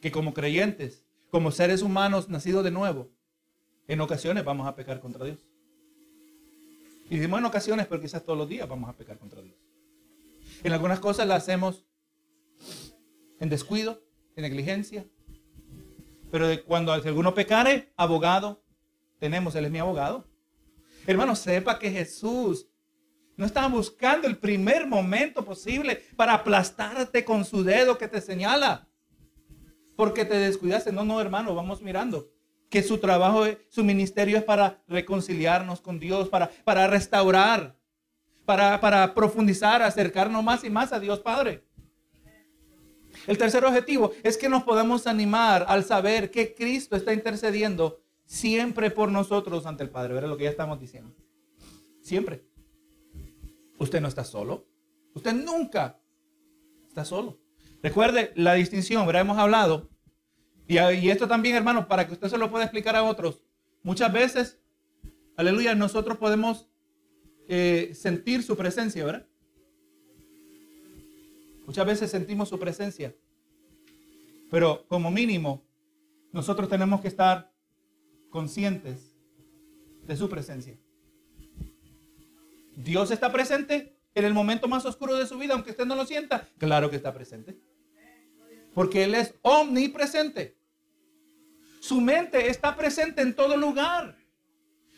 que 0.00 0.10
como 0.10 0.32
creyentes, 0.32 1.04
como 1.30 1.50
seres 1.50 1.82
humanos 1.82 2.28
nacidos 2.28 2.64
de 2.64 2.70
nuevo, 2.70 3.10
en 3.86 4.00
ocasiones 4.00 4.44
vamos 4.44 4.66
a 4.66 4.74
pecar 4.74 5.00
contra 5.00 5.24
Dios. 5.24 5.38
Y 7.10 7.16
decimos 7.16 7.40
en 7.40 7.46
ocasiones, 7.46 7.86
pero 7.88 8.00
quizás 8.00 8.24
todos 8.24 8.38
los 8.38 8.48
días 8.48 8.68
vamos 8.68 8.88
a 8.88 8.92
pecar 8.92 9.18
contra 9.18 9.42
Dios. 9.42 9.56
En 10.62 10.72
algunas 10.72 11.00
cosas 11.00 11.26
las 11.26 11.42
hacemos 11.42 11.84
en 13.40 13.48
descuido, 13.48 14.00
en 14.36 14.42
negligencia, 14.42 15.04
pero 16.30 16.46
cuando 16.64 16.92
alguno 16.92 17.34
pecare, 17.34 17.92
abogado 17.96 18.62
tenemos, 19.18 19.54
Él 19.54 19.66
es 19.66 19.70
mi 19.70 19.78
abogado. 19.78 20.26
Hermano, 21.06 21.36
sepa 21.36 21.78
que 21.78 21.90
Jesús 21.90 22.66
no 23.36 23.46
estaba 23.46 23.68
buscando 23.68 24.26
el 24.26 24.36
primer 24.36 24.86
momento 24.86 25.44
posible 25.44 26.02
para 26.16 26.34
aplastarte 26.34 27.24
con 27.24 27.44
su 27.44 27.64
dedo 27.64 27.96
que 27.96 28.08
te 28.08 28.20
señala. 28.20 28.88
Porque 29.96 30.24
te 30.24 30.36
descuidaste. 30.36 30.92
No, 30.92 31.04
no, 31.04 31.20
hermano, 31.20 31.54
vamos 31.54 31.82
mirando. 31.82 32.28
Que 32.68 32.82
su 32.82 32.98
trabajo, 32.98 33.44
su 33.68 33.82
ministerio 33.82 34.38
es 34.38 34.44
para 34.44 34.82
reconciliarnos 34.86 35.80
con 35.80 35.98
Dios, 35.98 36.28
para, 36.28 36.50
para 36.64 36.86
restaurar, 36.86 37.76
para, 38.44 38.80
para 38.80 39.14
profundizar, 39.14 39.82
acercarnos 39.82 40.44
más 40.44 40.64
y 40.64 40.70
más 40.70 40.92
a 40.92 41.00
Dios 41.00 41.20
Padre. 41.20 41.64
El 43.26 43.38
tercer 43.38 43.64
objetivo 43.64 44.12
es 44.22 44.36
que 44.36 44.48
nos 44.48 44.62
podamos 44.62 45.06
animar 45.06 45.64
al 45.68 45.84
saber 45.84 46.30
que 46.30 46.54
Cristo 46.54 46.96
está 46.96 47.12
intercediendo 47.12 48.00
siempre 48.24 48.90
por 48.90 49.10
nosotros 49.10 49.66
ante 49.66 49.82
el 49.82 49.90
Padre. 49.90 50.14
¿Verdad 50.14 50.28
lo 50.28 50.36
que 50.36 50.44
ya 50.44 50.50
estamos 50.50 50.80
diciendo? 50.80 51.14
Siempre. 52.00 52.44
Usted 53.78 54.00
no 54.00 54.08
está 54.08 54.24
solo. 54.24 54.66
Usted 55.14 55.32
nunca 55.32 56.00
está 56.88 57.04
solo. 57.04 57.40
Recuerde 57.82 58.32
la 58.36 58.54
distinción, 58.54 59.06
¿verdad? 59.06 59.22
Hemos 59.22 59.38
hablado. 59.38 59.88
Y, 60.66 60.78
esto 61.10 61.26
también, 61.26 61.56
hermano, 61.56 61.88
para 61.88 62.06
que 62.06 62.12
usted 62.12 62.28
se 62.28 62.38
lo 62.38 62.50
pueda 62.50 62.64
explicar 62.64 62.94
a 62.94 63.02
otros. 63.02 63.42
Muchas 63.82 64.12
veces, 64.12 64.60
aleluya, 65.36 65.74
nosotros 65.74 66.16
podemos 66.18 66.68
eh, 67.48 67.90
sentir 67.94 68.42
su 68.44 68.56
presencia, 68.56 69.04
¿verdad? 69.04 69.26
Muchas 71.70 71.86
veces 71.86 72.10
sentimos 72.10 72.48
su 72.48 72.58
presencia. 72.58 73.14
Pero 74.50 74.84
como 74.88 75.08
mínimo, 75.08 75.64
nosotros 76.32 76.68
tenemos 76.68 77.00
que 77.00 77.06
estar 77.06 77.52
conscientes 78.28 79.14
de 80.02 80.16
su 80.16 80.28
presencia. 80.28 80.76
Dios 82.74 83.12
está 83.12 83.30
presente 83.30 83.96
en 84.16 84.24
el 84.24 84.34
momento 84.34 84.66
más 84.66 84.84
oscuro 84.84 85.14
de 85.14 85.28
su 85.28 85.38
vida, 85.38 85.54
aunque 85.54 85.70
usted 85.70 85.86
no 85.86 85.94
lo 85.94 86.04
sienta. 86.06 86.48
Claro 86.58 86.90
que 86.90 86.96
está 86.96 87.14
presente. 87.14 87.56
Porque 88.74 89.04
Él 89.04 89.14
es 89.14 89.36
omnipresente. 89.42 90.58
Su 91.78 92.00
mente 92.00 92.50
está 92.50 92.74
presente 92.74 93.22
en 93.22 93.32
todo 93.32 93.56
lugar. 93.56 94.16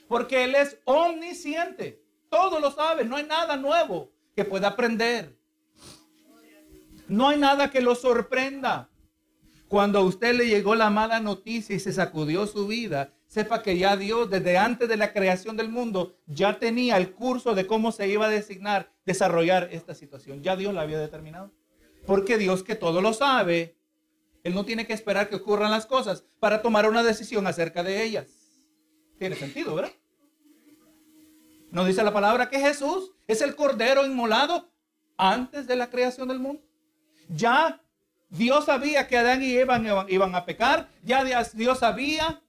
Porque 0.08 0.44
Él 0.44 0.54
es 0.54 0.78
omnisciente. 0.86 2.02
Todo 2.30 2.60
lo 2.60 2.70
sabe. 2.70 3.04
No 3.04 3.16
hay 3.16 3.26
nada 3.26 3.58
nuevo 3.58 4.10
que 4.34 4.46
pueda 4.46 4.68
aprender. 4.68 5.41
No 7.12 7.28
hay 7.28 7.38
nada 7.38 7.70
que 7.70 7.82
lo 7.82 7.94
sorprenda. 7.94 8.88
Cuando 9.68 9.98
a 9.98 10.02
usted 10.02 10.34
le 10.34 10.46
llegó 10.46 10.74
la 10.74 10.88
mala 10.88 11.20
noticia 11.20 11.76
y 11.76 11.78
se 11.78 11.92
sacudió 11.92 12.46
su 12.46 12.66
vida, 12.66 13.12
sepa 13.26 13.62
que 13.62 13.76
ya 13.76 13.98
Dios, 13.98 14.30
desde 14.30 14.56
antes 14.56 14.88
de 14.88 14.96
la 14.96 15.12
creación 15.12 15.58
del 15.58 15.68
mundo, 15.68 16.16
ya 16.26 16.58
tenía 16.58 16.96
el 16.96 17.12
curso 17.12 17.54
de 17.54 17.66
cómo 17.66 17.92
se 17.92 18.08
iba 18.08 18.24
a 18.24 18.30
designar, 18.30 18.94
desarrollar 19.04 19.68
esta 19.72 19.94
situación. 19.94 20.42
Ya 20.42 20.56
Dios 20.56 20.72
la 20.72 20.80
había 20.80 20.98
determinado. 20.98 21.52
Porque 22.06 22.38
Dios 22.38 22.62
que 22.62 22.76
todo 22.76 23.02
lo 23.02 23.12
sabe, 23.12 23.76
Él 24.42 24.54
no 24.54 24.64
tiene 24.64 24.86
que 24.86 24.94
esperar 24.94 25.28
que 25.28 25.36
ocurran 25.36 25.70
las 25.70 25.84
cosas 25.84 26.24
para 26.40 26.62
tomar 26.62 26.88
una 26.88 27.02
decisión 27.02 27.46
acerca 27.46 27.82
de 27.82 28.04
ellas. 28.04 28.26
Tiene 29.18 29.36
sentido, 29.36 29.74
¿verdad? 29.74 29.92
Nos 31.70 31.86
dice 31.86 32.02
la 32.02 32.14
palabra 32.14 32.48
que 32.48 32.58
Jesús 32.58 33.12
es 33.26 33.42
el 33.42 33.54
cordero 33.54 34.06
inmolado 34.06 34.72
antes 35.18 35.66
de 35.66 35.76
la 35.76 35.90
creación 35.90 36.28
del 36.28 36.38
mundo. 36.38 36.71
Ya 37.34 37.80
Dios 38.28 38.64
sabía 38.64 39.06
que 39.06 39.18
Adán 39.18 39.42
y 39.42 39.52
Eva 39.52 39.80
iban, 40.08 40.34
a 40.34 40.44
pecar. 40.44 40.88
Ya 41.02 41.24
Dios 41.54 41.78
sabía, 41.78 42.42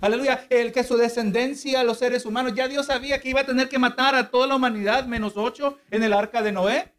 aleluya, 0.00 0.46
el 0.50 0.72
que 0.72 0.84
su 0.84 0.96
descendencia, 0.96 1.84
los 1.84 1.98
seres 1.98 2.26
humanos, 2.26 2.54
ya 2.54 2.66
Dios 2.68 2.86
sabía 2.86 3.20
que 3.20 3.30
iba 3.30 3.42
a 3.42 3.46
tener 3.46 3.68
que 3.68 3.78
matar 3.78 4.14
a 4.14 4.30
toda 4.30 4.46
la 4.46 4.56
humanidad 4.56 5.06
menos 5.06 5.34
ocho 5.36 5.78
en 5.90 6.02
el 6.02 6.12
arca 6.12 6.42
de 6.42 6.52
Noé, 6.52 6.92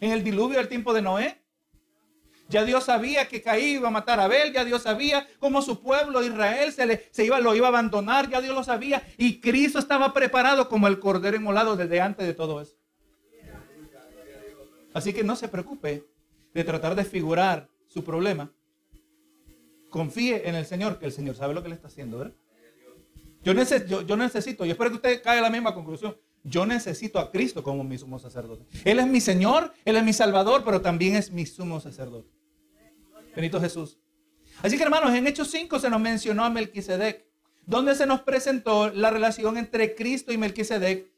en 0.00 0.12
el 0.12 0.22
diluvio 0.22 0.58
del 0.58 0.68
tiempo 0.68 0.92
de 0.92 1.02
Noé. 1.02 1.40
Ya 2.48 2.64
Dios 2.64 2.84
sabía 2.84 3.28
que 3.28 3.42
Caí 3.42 3.74
iba 3.74 3.88
a 3.88 3.92
matar 3.92 4.18
a 4.18 4.24
Abel, 4.24 4.52
ya 4.52 4.64
Dios 4.64 4.82
sabía 4.82 5.26
cómo 5.38 5.62
su 5.62 5.80
pueblo 5.80 6.24
Israel 6.24 6.72
se, 6.72 7.24
iba, 7.24 7.38
lo 7.38 7.54
iba 7.54 7.66
a 7.66 7.70
abandonar, 7.70 8.28
ya 8.28 8.40
Dios 8.40 8.56
lo 8.56 8.64
sabía. 8.64 9.04
Y 9.16 9.40
Cristo 9.40 9.78
estaba 9.78 10.12
preparado 10.12 10.68
como 10.68 10.88
el 10.88 10.98
cordero 10.98 11.36
inmolado 11.36 11.76
desde 11.76 12.00
antes 12.00 12.26
de 12.26 12.34
todo 12.34 12.60
eso. 12.60 12.74
Así 14.92 15.12
que 15.12 15.22
no 15.22 15.36
se 15.36 15.46
preocupe 15.46 16.04
de 16.54 16.64
tratar 16.64 16.94
de 16.94 17.04
figurar 17.04 17.68
su 17.86 18.04
problema. 18.04 18.52
Confíe 19.88 20.48
en 20.48 20.54
el 20.54 20.66
Señor, 20.66 20.98
que 20.98 21.06
el 21.06 21.12
Señor 21.12 21.36
sabe 21.36 21.54
lo 21.54 21.62
que 21.62 21.68
le 21.68 21.74
está 21.74 21.88
haciendo, 21.88 22.18
¿verdad? 22.18 22.34
Yo, 23.42 23.54
necesito, 23.54 24.02
yo, 24.02 24.16
necesito, 24.16 24.66
y 24.66 24.70
espero 24.70 24.90
que 24.90 24.96
usted 24.96 25.22
caiga 25.22 25.40
a 25.40 25.42
la 25.42 25.50
misma 25.50 25.74
conclusión. 25.74 26.16
Yo 26.42 26.64
necesito 26.64 27.18
a 27.18 27.30
Cristo 27.30 27.62
como 27.62 27.84
mi 27.84 27.98
sumo 27.98 28.18
sacerdote. 28.18 28.64
Él 28.84 28.98
es 28.98 29.06
mi 29.06 29.20
Señor, 29.20 29.72
Él 29.84 29.96
es 29.96 30.04
mi 30.04 30.12
Salvador, 30.12 30.62
pero 30.64 30.80
también 30.80 31.16
es 31.16 31.30
mi 31.30 31.46
sumo 31.46 31.80
sacerdote. 31.80 32.30
Benito 33.34 33.60
Jesús. 33.60 33.98
Así 34.62 34.76
que 34.76 34.82
hermanos, 34.82 35.14
en 35.14 35.26
Hechos 35.26 35.50
5 35.50 35.78
se 35.78 35.90
nos 35.90 36.00
mencionó 36.00 36.44
a 36.44 36.50
Melquisedec, 36.50 37.26
donde 37.66 37.94
se 37.94 38.06
nos 38.06 38.20
presentó 38.22 38.90
la 38.90 39.10
relación 39.10 39.56
entre 39.56 39.94
Cristo 39.94 40.32
y 40.32 40.38
Melquisedec 40.38 41.09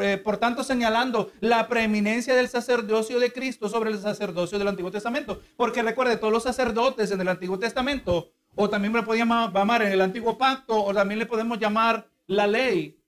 eh, 0.00 0.18
por, 0.18 0.38
tanto, 0.38 0.64
señalando 0.64 1.30
la 1.40 1.68
preeminencia 1.68 2.34
del 2.34 2.48
sacerdocio 2.48 3.20
de 3.20 3.32
Cristo 3.32 3.68
sobre 3.68 3.90
el 3.90 3.98
sacerdocio 4.00 4.58
del 4.58 4.66
Antiguo 4.66 4.90
Testamento. 4.90 5.40
Porque 5.56 5.82
recuerde, 5.82 6.16
todos 6.16 6.32
los 6.32 6.42
sacerdotes 6.42 7.12
en 7.12 7.20
el 7.20 7.28
Antiguo 7.28 7.60
Testamento, 7.60 8.32
o 8.56 8.68
también 8.68 8.92
le 8.92 9.04
podíamos 9.04 9.52
llamar 9.52 9.82
en 9.82 9.92
el 9.92 10.00
Antiguo 10.00 10.36
Pacto, 10.36 10.82
o 10.82 10.92
también 10.92 11.20
le 11.20 11.26
podemos 11.26 11.60
llamar 11.60 12.10
la 12.26 12.48
ley. 12.48 13.00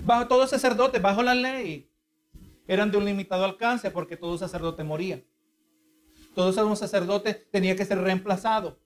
Bajo 0.00 0.28
todos 0.28 0.50
sacerdotes, 0.50 1.00
bajo 1.00 1.22
la 1.22 1.34
ley, 1.34 1.90
eran 2.66 2.90
de 2.90 2.98
un 2.98 3.06
limitado 3.06 3.44
alcance 3.44 3.90
porque 3.90 4.18
todo 4.18 4.36
sacerdote 4.36 4.84
moría. 4.84 5.22
Todo 6.34 6.76
sacerdote 6.76 7.32
tenía 7.50 7.74
que 7.74 7.86
ser 7.86 7.98
reemplazado. 7.98 8.78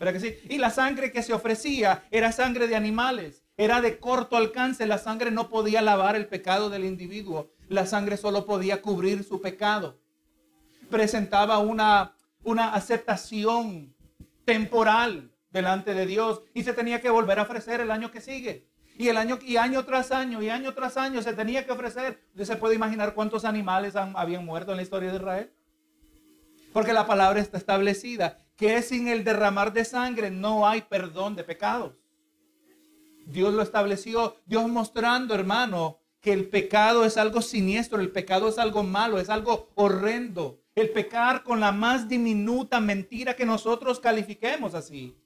¿Verdad 0.00 0.14
que 0.14 0.20
sí? 0.20 0.38
Y 0.48 0.58
la 0.58 0.70
sangre 0.70 1.12
que 1.12 1.22
se 1.22 1.32
ofrecía 1.32 2.04
era 2.10 2.32
sangre 2.32 2.66
de 2.66 2.74
animales 2.74 3.41
era 3.56 3.80
de 3.80 3.98
corto 3.98 4.36
alcance. 4.36 4.86
La 4.86 4.98
sangre 4.98 5.30
no 5.30 5.48
podía 5.48 5.82
lavar 5.82 6.16
el 6.16 6.26
pecado 6.26 6.70
del 6.70 6.84
individuo. 6.84 7.52
La 7.68 7.86
sangre 7.86 8.16
solo 8.16 8.46
podía 8.46 8.82
cubrir 8.82 9.24
su 9.24 9.40
pecado. 9.40 9.98
Presentaba 10.90 11.58
una, 11.58 12.14
una 12.42 12.74
aceptación 12.74 13.94
temporal 14.44 15.32
delante 15.50 15.94
de 15.94 16.06
Dios 16.06 16.42
y 16.54 16.64
se 16.64 16.72
tenía 16.72 17.00
que 17.00 17.10
volver 17.10 17.38
a 17.38 17.42
ofrecer 17.42 17.80
el 17.80 17.90
año 17.90 18.10
que 18.10 18.20
sigue. 18.20 18.68
Y 18.98 19.08
el 19.08 19.16
año 19.16 19.38
y 19.42 19.56
año 19.56 19.84
tras 19.84 20.12
año 20.12 20.42
y 20.42 20.50
año 20.50 20.74
tras 20.74 20.96
año 20.96 21.22
se 21.22 21.32
tenía 21.32 21.64
que 21.64 21.72
ofrecer. 21.72 22.22
Usted 22.32 22.44
se 22.44 22.56
puede 22.56 22.74
imaginar 22.74 23.14
cuántos 23.14 23.44
animales 23.44 23.96
habían 23.96 24.44
muerto 24.44 24.72
en 24.72 24.76
la 24.78 24.82
historia 24.82 25.10
de 25.10 25.16
Israel. 25.16 25.52
Porque 26.72 26.92
la 26.92 27.06
palabra 27.06 27.40
está 27.40 27.58
establecida 27.58 28.38
que 28.56 28.80
sin 28.82 29.08
el 29.08 29.24
derramar 29.24 29.72
de 29.72 29.84
sangre 29.84 30.30
no 30.30 30.68
hay 30.68 30.82
perdón 30.82 31.36
de 31.36 31.44
pecados. 31.44 31.94
Dios 33.26 33.54
lo 33.54 33.62
estableció. 33.62 34.36
Dios 34.46 34.68
mostrando, 34.68 35.34
hermano, 35.34 35.98
que 36.20 36.32
el 36.32 36.48
pecado 36.48 37.04
es 37.04 37.16
algo 37.16 37.42
siniestro, 37.42 38.00
el 38.00 38.12
pecado 38.12 38.48
es 38.48 38.58
algo 38.58 38.82
malo, 38.82 39.18
es 39.18 39.28
algo 39.28 39.70
horrendo. 39.74 40.60
El 40.74 40.90
pecar 40.90 41.42
con 41.42 41.60
la 41.60 41.72
más 41.72 42.08
diminuta 42.08 42.80
mentira 42.80 43.34
que 43.34 43.44
nosotros 43.44 44.00
califiquemos 44.00 44.74
así 44.74 45.16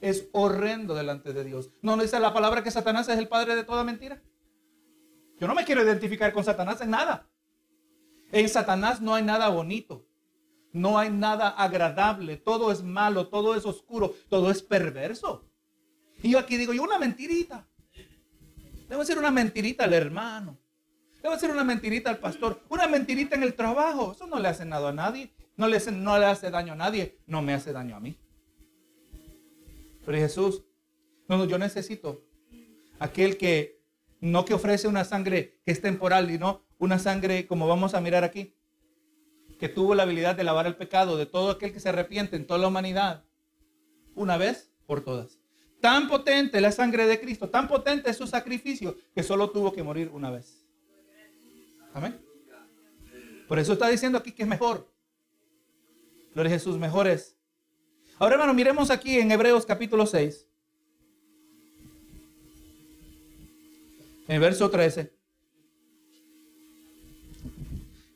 es 0.00 0.28
horrendo 0.32 0.94
delante 0.94 1.32
de 1.32 1.44
Dios. 1.44 1.70
¿No 1.82 1.96
dice 1.96 2.20
la 2.20 2.32
palabra 2.32 2.62
que 2.62 2.70
Satanás 2.70 3.08
es 3.08 3.18
el 3.18 3.28
padre 3.28 3.56
de 3.56 3.64
toda 3.64 3.82
mentira? 3.82 4.22
Yo 5.38 5.46
no 5.46 5.54
me 5.54 5.64
quiero 5.64 5.82
identificar 5.82 6.32
con 6.32 6.44
Satanás 6.44 6.80
en 6.80 6.90
nada. 6.90 7.28
En 8.30 8.48
Satanás 8.48 9.00
no 9.00 9.14
hay 9.14 9.22
nada 9.22 9.48
bonito. 9.48 10.06
No 10.72 10.98
hay 10.98 11.10
nada 11.10 11.48
agradable. 11.48 12.36
Todo 12.36 12.70
es 12.70 12.82
malo, 12.82 13.28
todo 13.28 13.54
es 13.54 13.64
oscuro, 13.64 14.14
todo 14.28 14.50
es 14.50 14.62
perverso. 14.62 15.45
Y 16.22 16.30
yo 16.30 16.38
aquí 16.38 16.56
digo, 16.56 16.72
yo 16.72 16.82
una 16.82 16.98
mentirita. 16.98 17.66
Debo 18.88 19.02
hacer 19.02 19.18
una 19.18 19.30
mentirita 19.30 19.84
al 19.84 19.92
hermano. 19.92 20.58
Debo 21.22 21.34
hacer 21.34 21.50
una 21.50 21.64
mentirita 21.64 22.10
al 22.10 22.18
pastor. 22.18 22.62
Una 22.68 22.86
mentirita 22.86 23.34
en 23.34 23.42
el 23.42 23.54
trabajo. 23.54 24.12
Eso 24.12 24.26
no 24.26 24.38
le 24.38 24.48
hace 24.48 24.64
nada 24.64 24.90
a 24.90 24.92
nadie. 24.92 25.32
No 25.56 25.68
le, 25.68 25.76
hace, 25.76 25.92
no 25.92 26.18
le 26.18 26.26
hace 26.26 26.50
daño 26.50 26.74
a 26.74 26.76
nadie. 26.76 27.18
No 27.26 27.42
me 27.42 27.54
hace 27.54 27.72
daño 27.72 27.96
a 27.96 28.00
mí. 28.00 28.18
Pero 30.04 30.18
Jesús, 30.18 30.62
no, 31.28 31.44
yo 31.46 31.58
necesito 31.58 32.24
aquel 32.98 33.36
que 33.36 33.82
no 34.20 34.44
que 34.44 34.54
ofrece 34.54 34.88
una 34.88 35.04
sangre 35.04 35.60
que 35.64 35.72
es 35.72 35.82
temporal 35.82 36.30
y 36.30 36.38
no 36.38 36.64
una 36.78 36.98
sangre 36.98 37.46
como 37.46 37.66
vamos 37.66 37.94
a 37.94 38.00
mirar 38.00 38.24
aquí, 38.24 38.54
que 39.58 39.68
tuvo 39.68 39.94
la 39.94 40.02
habilidad 40.04 40.36
de 40.36 40.44
lavar 40.44 40.66
el 40.66 40.76
pecado 40.76 41.16
de 41.16 41.26
todo 41.26 41.50
aquel 41.50 41.72
que 41.72 41.80
se 41.80 41.88
arrepiente 41.88 42.36
en 42.36 42.46
toda 42.46 42.60
la 42.60 42.68
humanidad, 42.68 43.24
una 44.14 44.36
vez 44.36 44.72
por 44.86 45.02
todas. 45.02 45.35
Tan 45.80 46.08
potente 46.08 46.60
la 46.60 46.72
sangre 46.72 47.06
de 47.06 47.20
Cristo, 47.20 47.48
tan 47.48 47.68
potente 47.68 48.10
es 48.10 48.16
su 48.16 48.26
sacrificio 48.26 48.96
que 49.14 49.22
solo 49.22 49.50
tuvo 49.50 49.72
que 49.72 49.82
morir 49.82 50.10
una 50.12 50.30
vez. 50.30 50.64
Amén. 51.92 52.20
Por 53.46 53.58
eso 53.58 53.74
está 53.74 53.88
diciendo 53.88 54.18
aquí 54.18 54.32
que 54.32 54.42
es 54.42 54.48
mejor. 54.48 54.90
Gloria 56.34 56.50
a 56.50 56.58
Jesús, 56.58 56.78
mejor 56.78 57.06
es. 57.06 57.36
Ahora, 58.18 58.34
hermano, 58.34 58.54
miremos 58.54 58.90
aquí 58.90 59.18
en 59.18 59.30
Hebreos 59.30 59.64
capítulo 59.64 60.06
6. 60.06 60.46
En 64.28 64.40
verso 64.40 64.68
13. 64.68 65.14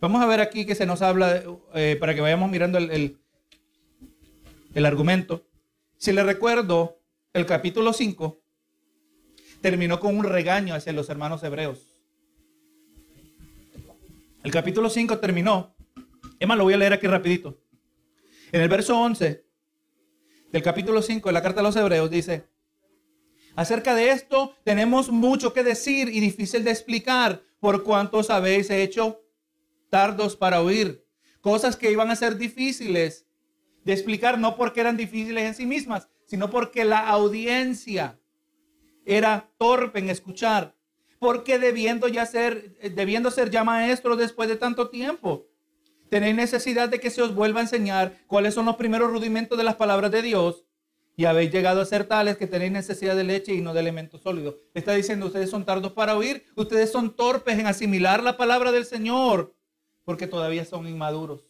Vamos 0.01 0.23
a 0.23 0.27
ver 0.27 0.41
aquí 0.41 0.65
que 0.65 0.75
se 0.75 0.87
nos 0.87 1.03
habla, 1.03 1.43
eh, 1.75 1.97
para 2.01 2.15
que 2.15 2.23
vayamos 2.23 2.51
mirando 2.51 2.79
el, 2.79 3.19
el 4.75 4.87
argumento. 4.87 5.47
Si 5.99 6.13
le 6.13 6.23
recuerdo, 6.23 7.00
el 7.33 7.47
capítulo 7.47 7.93
5 7.93 8.43
terminó 9.61 10.01
con 10.01 10.17
un 10.17 10.25
regaño 10.25 10.75
hacia 10.75 10.93
los 10.93 11.09
hermanos 11.09 11.43
hebreos. 11.43 11.87
El 14.43 14.51
capítulo 14.51 14.91
5 14.91 15.19
terminó. 15.19 15.77
Más, 16.47 16.59
lo 16.59 16.65
voy 16.65 16.75
a 16.75 16.79
leer 16.79 16.95
aquí 16.95 17.07
rapidito. 17.07 17.61
En 18.51 18.63
el 18.63 18.69
verso 18.69 18.99
11 18.99 19.45
del 20.51 20.63
capítulo 20.63 21.03
5 21.03 21.29
de 21.29 21.33
la 21.33 21.43
carta 21.43 21.61
a 21.61 21.63
los 21.63 21.77
hebreos 21.77 22.11
dice, 22.11 22.49
acerca 23.55 23.95
de 23.95 24.11
esto 24.11 24.57
tenemos 24.65 25.11
mucho 25.11 25.53
que 25.53 25.63
decir 25.63 26.09
y 26.09 26.19
difícil 26.19 26.65
de 26.65 26.73
explicar 26.73 27.43
por 27.61 27.85
cuantos 27.85 28.31
habéis 28.31 28.71
hecho 28.71 29.23
tardos 29.91 30.35
para 30.35 30.63
oír. 30.63 31.05
Cosas 31.41 31.77
que 31.77 31.93
iban 31.93 32.11
a 32.11 32.17
ser 32.17 32.37
difíciles 32.37 33.27
de 33.85 33.93
explicar, 33.93 34.39
no 34.39 34.57
porque 34.57 34.81
eran 34.81 34.97
difíciles 34.97 35.45
en 35.45 35.55
sí 35.55 35.67
mismas, 35.67 36.09
sino 36.31 36.49
porque 36.49 36.85
la 36.85 37.09
audiencia 37.09 38.17
era 39.05 39.51
torpe 39.59 39.99
en 39.99 40.11
escuchar, 40.11 40.77
porque 41.19 41.59
debiendo 41.59 42.07
ya 42.07 42.25
ser, 42.25 42.79
debiendo 42.95 43.33
ser 43.33 43.51
ya 43.51 43.65
maestros 43.65 44.17
después 44.17 44.49
de 44.49 44.55
tanto 44.55 44.91
tiempo, 44.91 45.49
tenéis 46.09 46.37
necesidad 46.37 46.89
de 46.89 47.01
que 47.01 47.11
se 47.11 47.21
os 47.21 47.35
vuelva 47.35 47.59
a 47.59 47.65
enseñar 47.65 48.17
cuáles 48.29 48.55
son 48.55 48.67
los 48.67 48.77
primeros 48.77 49.11
rudimentos 49.11 49.59
de 49.59 49.65
las 49.65 49.75
palabras 49.75 50.13
de 50.13 50.23
Dios. 50.23 50.65
y 51.17 51.25
habéis 51.25 51.51
llegado 51.51 51.81
a 51.81 51.85
ser 51.85 52.05
tales 52.05 52.37
que 52.37 52.47
tenéis 52.47 52.71
necesidad 52.71 53.17
de 53.17 53.25
leche 53.25 53.53
y 53.53 53.61
no 53.61 53.75
de 53.75 53.81
elementos 53.81 54.23
sólidos. 54.23 54.55
Está 54.73 54.95
diciendo, 54.95 55.27
ustedes 55.27 55.51
son 55.51 55.67
tardos 55.67 55.93
para 55.93 56.17
oír, 56.17 56.47
ustedes 56.55 56.93
son 56.93 57.15
torpes 57.15 57.59
en 57.59 57.67
asimilar 57.67 58.23
la 58.23 58.37
palabra 58.37 58.71
del 58.71 58.87
Señor, 58.87 59.53
porque 60.05 60.29
todavía 60.29 60.65
son 60.65 60.87
inmaduros. 60.87 61.43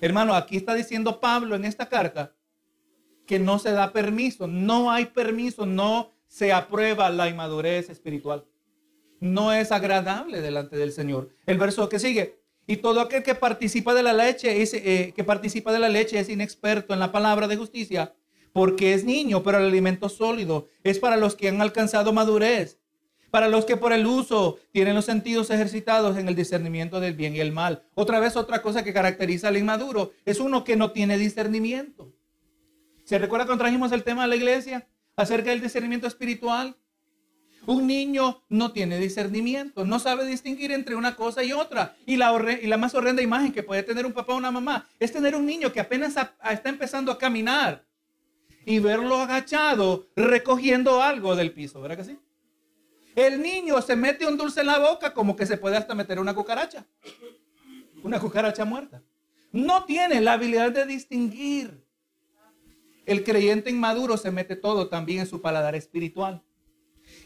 Hermano, 0.00 0.34
aquí 0.34 0.56
está 0.56 0.74
diciendo 0.74 1.20
Pablo 1.20 1.54
en 1.54 1.66
esta 1.66 1.88
carta 1.90 2.34
que 3.32 3.38
no 3.38 3.58
se 3.58 3.72
da 3.72 3.94
permiso, 3.94 4.46
no 4.46 4.90
hay 4.90 5.06
permiso, 5.06 5.64
no 5.64 6.10
se 6.28 6.52
aprueba 6.52 7.08
la 7.08 7.30
inmadurez 7.30 7.88
espiritual. 7.88 8.44
No 9.20 9.54
es 9.54 9.72
agradable 9.72 10.42
delante 10.42 10.76
del 10.76 10.92
Señor. 10.92 11.30
El 11.46 11.56
verso 11.56 11.88
que 11.88 11.98
sigue, 11.98 12.42
y 12.66 12.76
todo 12.76 13.00
aquel 13.00 13.22
que 13.22 13.34
participa 13.34 13.94
de 13.94 14.02
la 14.02 14.12
leche 14.12 14.60
es, 14.60 14.74
eh, 14.74 15.14
que 15.16 15.24
participa 15.24 15.72
de 15.72 15.78
la 15.78 15.88
leche 15.88 16.18
es 16.18 16.28
inexperto 16.28 16.92
en 16.92 17.00
la 17.00 17.10
palabra 17.10 17.48
de 17.48 17.56
justicia, 17.56 18.12
porque 18.52 18.92
es 18.92 19.02
niño, 19.02 19.42
pero 19.42 19.56
el 19.56 19.64
alimento 19.64 20.10
sólido 20.10 20.68
es 20.84 20.98
para 20.98 21.16
los 21.16 21.34
que 21.34 21.48
han 21.48 21.62
alcanzado 21.62 22.12
madurez, 22.12 22.80
para 23.30 23.48
los 23.48 23.64
que 23.64 23.78
por 23.78 23.94
el 23.94 24.06
uso 24.06 24.58
tienen 24.72 24.94
los 24.94 25.06
sentidos 25.06 25.48
ejercitados 25.48 26.18
en 26.18 26.28
el 26.28 26.36
discernimiento 26.36 27.00
del 27.00 27.14
bien 27.14 27.34
y 27.34 27.40
el 27.40 27.50
mal. 27.50 27.82
Otra 27.94 28.20
vez, 28.20 28.36
otra 28.36 28.60
cosa 28.60 28.84
que 28.84 28.92
caracteriza 28.92 29.48
al 29.48 29.56
inmaduro 29.56 30.12
es 30.26 30.38
uno 30.38 30.64
que 30.64 30.76
no 30.76 30.90
tiene 30.90 31.16
discernimiento. 31.16 32.12
¿Se 33.04 33.18
recuerda 33.18 33.46
cuando 33.46 33.64
trajimos 33.64 33.92
el 33.92 34.04
tema 34.04 34.22
de 34.22 34.28
la 34.28 34.36
iglesia 34.36 34.86
acerca 35.16 35.50
del 35.50 35.60
discernimiento 35.60 36.06
espiritual? 36.06 36.76
Un 37.64 37.86
niño 37.86 38.42
no 38.48 38.72
tiene 38.72 38.98
discernimiento, 38.98 39.84
no 39.84 40.00
sabe 40.00 40.26
distinguir 40.26 40.72
entre 40.72 40.96
una 40.96 41.14
cosa 41.14 41.44
y 41.44 41.52
otra. 41.52 41.96
Y 42.06 42.16
la, 42.16 42.76
más 42.76 42.94
horrenda 42.94 43.22
imagen 43.22 43.52
que 43.52 43.62
puede 43.62 43.84
tener 43.84 44.04
un 44.04 44.12
papá 44.12 44.34
o 44.34 44.36
una 44.36 44.50
mamá 44.50 44.88
es 44.98 45.12
tener 45.12 45.36
un 45.36 45.46
niño 45.46 45.72
que 45.72 45.80
apenas 45.80 46.16
está 46.50 46.68
empezando 46.68 47.12
a 47.12 47.18
caminar 47.18 47.84
y 48.64 48.80
verlo 48.80 49.16
agachado 49.16 50.08
recogiendo 50.16 51.02
algo 51.02 51.36
del 51.36 51.52
piso, 51.52 51.80
¿verdad 51.80 51.98
que 51.98 52.04
sí? 52.04 52.18
El 53.14 53.42
niño 53.42 53.80
se 53.82 53.94
mete 53.94 54.26
un 54.26 54.36
dulce 54.36 54.60
en 54.60 54.66
la 54.66 54.78
boca 54.78 55.12
como 55.12 55.36
que 55.36 55.46
se 55.46 55.56
puede 55.56 55.76
hasta 55.76 55.94
meter 55.94 56.18
una 56.18 56.34
cucaracha. 56.34 56.86
Una 58.02 58.18
cucaracha 58.18 58.64
muerta. 58.64 59.02
No 59.52 59.84
tiene 59.84 60.20
la 60.20 60.32
habilidad 60.32 60.72
de 60.72 60.86
distinguir. 60.86 61.81
El 63.06 63.24
creyente 63.24 63.70
inmaduro 63.70 64.16
se 64.16 64.30
mete 64.30 64.56
todo 64.56 64.88
también 64.88 65.20
en 65.20 65.26
su 65.26 65.40
paladar 65.40 65.74
espiritual. 65.74 66.42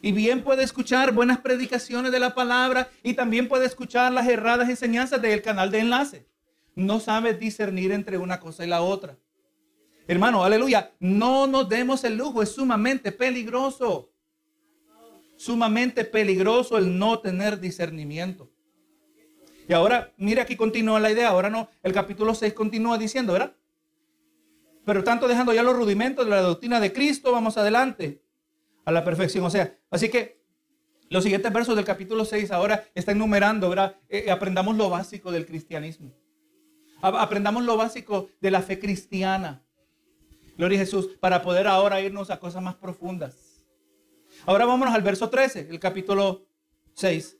Y 0.02 0.12
bien 0.12 0.42
puede 0.42 0.62
escuchar 0.62 1.12
buenas 1.12 1.40
predicaciones 1.40 2.12
de 2.12 2.18
la 2.18 2.34
palabra 2.34 2.90
y 3.02 3.14
también 3.14 3.48
puede 3.48 3.66
escuchar 3.66 4.12
las 4.12 4.26
erradas 4.26 4.68
enseñanzas 4.68 5.20
del 5.20 5.42
canal 5.42 5.70
de 5.70 5.80
enlace. 5.80 6.26
No 6.74 7.00
sabe 7.00 7.34
discernir 7.34 7.92
entre 7.92 8.18
una 8.18 8.40
cosa 8.40 8.64
y 8.64 8.68
la 8.68 8.82
otra. 8.82 9.18
Hermano, 10.08 10.44
aleluya, 10.44 10.92
no 11.00 11.46
nos 11.46 11.68
demos 11.68 12.04
el 12.04 12.16
lujo, 12.16 12.42
es 12.42 12.52
sumamente 12.52 13.12
peligroso. 13.12 14.12
Sumamente 15.36 16.04
peligroso 16.04 16.78
el 16.78 16.98
no 16.98 17.18
tener 17.18 17.60
discernimiento. 17.60 18.50
Y 19.68 19.72
ahora, 19.72 20.12
mira 20.16 20.42
aquí 20.42 20.56
continúa 20.56 21.00
la 21.00 21.10
idea, 21.10 21.28
ahora 21.28 21.50
no, 21.50 21.68
el 21.82 21.92
capítulo 21.92 22.34
6 22.34 22.54
continúa 22.54 22.98
diciendo, 22.98 23.32
¿verdad? 23.32 23.56
Pero 24.86 25.02
tanto 25.02 25.26
dejando 25.26 25.52
ya 25.52 25.64
los 25.64 25.76
rudimentos 25.76 26.24
de 26.24 26.30
la 26.30 26.40
doctrina 26.40 26.78
de 26.78 26.92
Cristo, 26.92 27.32
vamos 27.32 27.58
adelante 27.58 28.22
a 28.84 28.92
la 28.92 29.02
perfección. 29.02 29.44
O 29.44 29.50
sea, 29.50 29.76
así 29.90 30.08
que 30.08 30.40
los 31.10 31.24
siguientes 31.24 31.52
versos 31.52 31.74
del 31.74 31.84
capítulo 31.84 32.24
6 32.24 32.52
ahora 32.52 32.84
están 32.94 33.16
enumerando, 33.16 33.68
¿verdad? 33.68 33.96
Eh, 34.08 34.30
aprendamos 34.30 34.76
lo 34.76 34.88
básico 34.88 35.32
del 35.32 35.44
cristianismo. 35.44 36.14
Aprendamos 37.02 37.64
lo 37.64 37.76
básico 37.76 38.28
de 38.40 38.52
la 38.52 38.62
fe 38.62 38.78
cristiana. 38.78 39.64
Gloria 40.56 40.78
a 40.78 40.84
Jesús, 40.84 41.08
para 41.18 41.42
poder 41.42 41.66
ahora 41.66 42.00
irnos 42.00 42.30
a 42.30 42.38
cosas 42.38 42.62
más 42.62 42.76
profundas. 42.76 43.66
Ahora 44.46 44.66
vámonos 44.66 44.94
al 44.94 45.02
verso 45.02 45.28
13, 45.28 45.66
el 45.68 45.80
capítulo 45.80 46.46
6. 46.94 47.36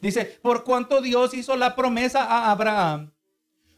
Dice, 0.00 0.24
por 0.42 0.64
cuanto 0.64 1.00
Dios 1.00 1.32
hizo 1.32 1.56
la 1.56 1.76
promesa 1.76 2.24
a 2.24 2.50
Abraham, 2.50 3.12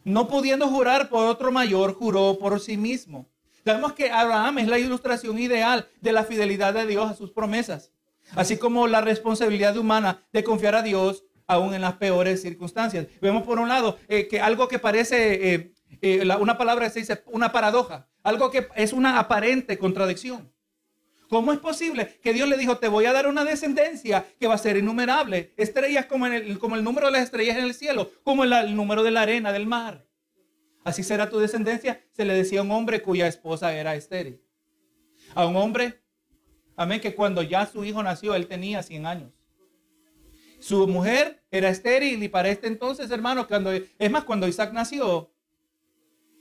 no 0.09 0.27
pudiendo 0.27 0.69
jurar 0.69 1.09
por 1.09 1.27
otro 1.27 1.53
mayor, 1.53 1.95
juró 1.95 2.39
por 2.39 2.59
sí 2.61 2.77
mismo. 2.77 3.29
Sabemos 3.65 3.93
que 3.93 4.11
Abraham 4.11 4.59
es 4.59 4.69
la 4.69 4.79
ilustración 4.79 5.39
ideal 5.39 5.87
de 6.01 6.13
la 6.13 6.25
fidelidad 6.25 6.73
de 6.73 6.87
Dios 6.87 7.11
a 7.11 7.15
sus 7.15 7.31
promesas, 7.31 7.93
así 8.35 8.57
como 8.57 8.87
la 8.87 9.03
responsabilidad 9.03 9.77
humana 9.77 10.23
de 10.33 10.43
confiar 10.43 10.75
a 10.75 10.83
Dios 10.83 11.25
aún 11.47 11.75
en 11.75 11.83
las 11.83 11.95
peores 11.95 12.41
circunstancias. 12.41 13.07
Vemos 13.21 13.43
por 13.43 13.59
un 13.59 13.69
lado 13.69 13.99
eh, 14.09 14.29
que 14.29 14.41
algo 14.41 14.69
que 14.69 14.79
parece, 14.79 15.55
eh, 15.55 15.73
eh, 16.01 16.27
una 16.41 16.57
palabra 16.57 16.89
se 16.89 17.01
dice 17.01 17.23
una 17.27 17.53
paradoja. 17.53 18.09
Algo 18.23 18.51
que 18.51 18.69
es 18.77 18.95
una 18.95 19.19
aparente 19.19 19.79
contradicción. 19.79 20.51
¿Cómo 21.29 21.53
es 21.53 21.59
posible 21.59 22.19
que 22.23 22.33
Dios 22.33 22.49
le 22.49 22.57
dijo, 22.57 22.79
te 22.79 22.89
voy 22.89 23.05
a 23.05 23.13
dar 23.13 23.27
una 23.27 23.45
descendencia 23.45 24.25
que 24.41 24.47
va 24.47 24.55
a 24.55 24.59
ser 24.59 24.79
innumerable? 24.79 25.53
Estrellas 25.57 26.07
como, 26.07 26.27
el, 26.27 26.59
número 26.83 27.07
de 27.07 27.13
las 27.13 27.23
estrellas 27.23 27.59
en 27.59 27.65
el 27.65 27.75
cielo, 27.75 28.11
como 28.25 28.45
el, 28.45 28.75
número 28.75 29.03
de 29.03 29.11
la 29.11 29.23
arena 29.23 29.53
del 29.53 29.67
mar. 29.67 30.07
Así 30.85 31.03
será 31.03 31.29
tu 31.29 31.39
descendencia, 31.39 32.03
se 32.13 32.25
le 32.25 32.33
decía 32.35 32.61
a 32.61 32.63
un 32.63 32.71
hombre 32.71 33.03
cuya 33.03 33.27
esposa 33.27 33.75
era 33.75 33.95
estéril. 33.95 34.41
A 35.35 35.45
un 35.45 35.57
hombre, 35.57 36.01
amén, 36.77 37.01
que 37.01 37.15
cuando 37.15 37.43
ya 37.43 37.67
su 37.67 37.85
hijo 37.85 38.03
nació, 38.03 38.35
él 38.35 38.47
tenía 38.47 38.83
100 38.83 39.07
años. 39.07 39.33
Su 40.61 40.89
mujer 40.89 41.43
era 41.51 41.69
estéril 41.69 42.23
y 42.23 42.29
para 42.29 42.49
este 42.49 42.69
entonces, 42.69 43.11
hermano, 43.11 43.47
cuando, 43.47 43.71
es 43.71 44.11
más, 44.11 44.25
cuando 44.25 44.49
Isaac 44.49 44.73
nació, 44.73 45.31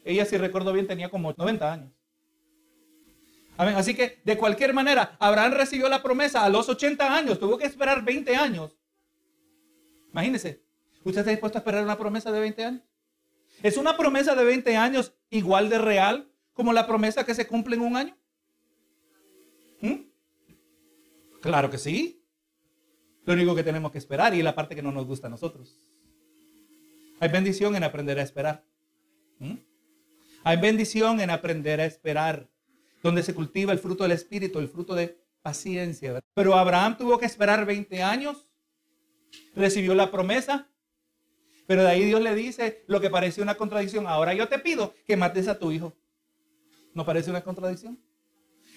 ella, 0.05 0.23
si 0.23 0.37
recuerdo 0.37 0.71
bien, 0.71 0.87
tenía 0.87 1.09
como 1.09 1.33
90 1.33 1.73
años. 1.73 1.96
Así 3.57 3.95
que, 3.95 4.21
de 4.23 4.37
cualquier 4.37 4.73
manera, 4.73 5.17
Abraham 5.19 5.53
recibió 5.53 5.89
la 5.89 6.03
promesa 6.03 6.43
a 6.43 6.49
los 6.49 6.69
80 6.69 7.15
años. 7.15 7.39
Tuvo 7.39 7.57
que 7.57 7.65
esperar 7.65 8.03
20 8.03 8.35
años. 8.35 8.77
Imagínese. 10.11 10.63
¿Usted 11.03 11.21
está 11.21 11.31
dispuesto 11.31 11.57
a 11.57 11.61
esperar 11.61 11.83
una 11.83 11.97
promesa 11.97 12.31
de 12.31 12.39
20 12.39 12.65
años? 12.65 12.83
¿Es 13.63 13.77
una 13.77 13.97
promesa 13.97 14.35
de 14.35 14.43
20 14.43 14.77
años 14.77 15.13
igual 15.29 15.69
de 15.69 15.79
real 15.79 16.29
como 16.53 16.73
la 16.73 16.85
promesa 16.85 17.25
que 17.25 17.33
se 17.33 17.47
cumple 17.47 17.75
en 17.75 17.81
un 17.81 17.95
año? 17.95 18.17
¿Mm? 19.81 19.95
Claro 21.41 21.69
que 21.69 21.77
sí. 21.77 22.23
Lo 23.25 23.33
único 23.33 23.55
que 23.55 23.63
tenemos 23.63 23.91
que 23.91 23.97
esperar 23.97 24.33
y 24.35 24.43
la 24.43 24.55
parte 24.55 24.75
que 24.75 24.81
no 24.81 24.91
nos 24.91 25.05
gusta 25.05 25.27
a 25.27 25.29
nosotros. 25.29 25.79
Hay 27.19 27.29
bendición 27.29 27.75
en 27.75 27.83
aprender 27.83 28.19
a 28.19 28.23
esperar. 28.23 28.63
¿Mm? 29.39 29.55
Hay 30.43 30.57
bendición 30.57 31.19
en 31.19 31.29
aprender 31.29 31.81
a 31.81 31.85
esperar, 31.85 32.47
donde 33.03 33.23
se 33.23 33.33
cultiva 33.33 33.71
el 33.73 33.79
fruto 33.79 34.03
del 34.03 34.13
Espíritu, 34.13 34.59
el 34.59 34.69
fruto 34.69 34.95
de 34.95 35.19
paciencia. 35.41 36.19
Pero 36.33 36.55
Abraham 36.55 36.97
tuvo 36.97 37.17
que 37.17 37.25
esperar 37.25 37.65
20 37.65 38.03
años, 38.03 38.47
recibió 39.55 39.95
la 39.95 40.11
promesa, 40.11 40.69
pero 41.67 41.83
de 41.83 41.89
ahí 41.89 42.05
Dios 42.05 42.21
le 42.21 42.33
dice 42.33 42.83
lo 42.87 43.01
que 43.01 43.09
parece 43.09 43.41
una 43.41 43.55
contradicción. 43.55 44.07
Ahora 44.07 44.33
yo 44.33 44.47
te 44.47 44.59
pido 44.59 44.93
que 45.05 45.17
mates 45.17 45.47
a 45.47 45.59
tu 45.59 45.71
hijo. 45.71 45.93
¿No 46.93 47.05
parece 47.05 47.29
una 47.29 47.43
contradicción? 47.43 47.99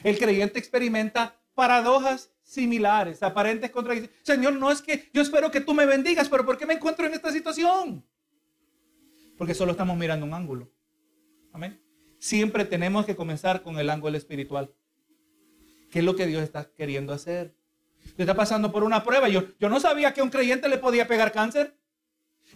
El 0.03 0.19
creyente 0.19 0.59
experimenta 0.59 1.41
paradojas 1.55 2.31
similares, 2.43 3.23
aparentes 3.23 3.71
contradicciones. 3.71 4.19
Señor, 4.23 4.55
no 4.55 4.71
es 4.71 4.83
que 4.83 5.09
yo 5.13 5.23
espero 5.23 5.51
que 5.51 5.61
tú 5.61 5.73
me 5.73 5.87
bendigas, 5.87 6.29
pero 6.29 6.45
¿por 6.45 6.59
qué 6.59 6.67
me 6.67 6.75
encuentro 6.75 7.07
en 7.07 7.15
esta 7.15 7.31
situación? 7.31 8.05
Porque 9.39 9.55
solo 9.55 9.73
estamos 9.73 9.97
mirando 9.97 10.27
un 10.27 10.35
ángulo. 10.35 10.71
Amén. 11.53 11.81
Siempre 12.21 12.67
tenemos 12.67 13.07
que 13.07 13.17
comenzar 13.17 13.63
con 13.63 13.79
el 13.79 13.89
ángulo 13.89 14.17
espiritual. 14.17 14.71
¿Qué 15.91 16.01
es 16.01 16.05
lo 16.05 16.15
que 16.15 16.27
Dios 16.27 16.43
está 16.43 16.71
queriendo 16.77 17.15
hacer? 17.15 17.55
Usted 18.05 18.21
está 18.21 18.35
pasando 18.35 18.71
por 18.71 18.85
una 18.85 19.03
prueba. 19.03 19.31
Yo, 19.31 19.45
yo 19.59 19.71
no 19.71 19.81
sabía 19.81 20.13
que 20.13 20.21
a 20.21 20.25
un 20.25 20.29
creyente 20.29 20.69
le 20.69 20.77
podía 20.77 21.09
pegar 21.09 21.33
cáncer. 21.33 21.75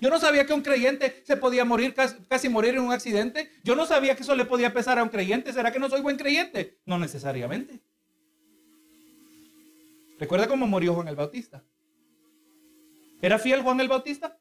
Yo 0.03 0.11
no 0.11 0.21
sabía 0.21 0.45
que 0.45 0.53
un 0.53 0.61
creyente 0.61 1.23
se 1.25 1.39
podía 1.39 1.65
morir, 1.65 1.95
casi, 1.95 2.17
casi, 2.29 2.51
morir 2.51 2.75
en 2.75 2.81
un 2.81 2.93
accidente. 2.93 3.51
Yo 3.63 3.75
no 3.75 3.87
sabía 3.87 4.15
que 4.15 4.23
eso 4.23 4.37
le 4.37 4.45
podía 4.45 4.75
pesar 4.75 4.99
a 4.99 5.03
un 5.03 5.09
creyente. 5.09 5.51
¿Será 5.51 5.73
que 5.73 5.79
no 5.79 5.89
soy 5.89 6.03
buen 6.03 6.19
creyente? 6.19 6.79
No 6.85 6.99
necesariamente. 6.99 7.81
¿Recuerda 10.19 10.47
cómo 10.47 10.67
murió 10.67 10.93
Juan 10.93 11.09
el 11.09 11.17
Bautista? 11.17 11.65
¿Era 13.23 13.39
fiel 13.39 13.63
Juan 13.63 13.81
el 13.81 13.89
Bautista? 13.89 14.39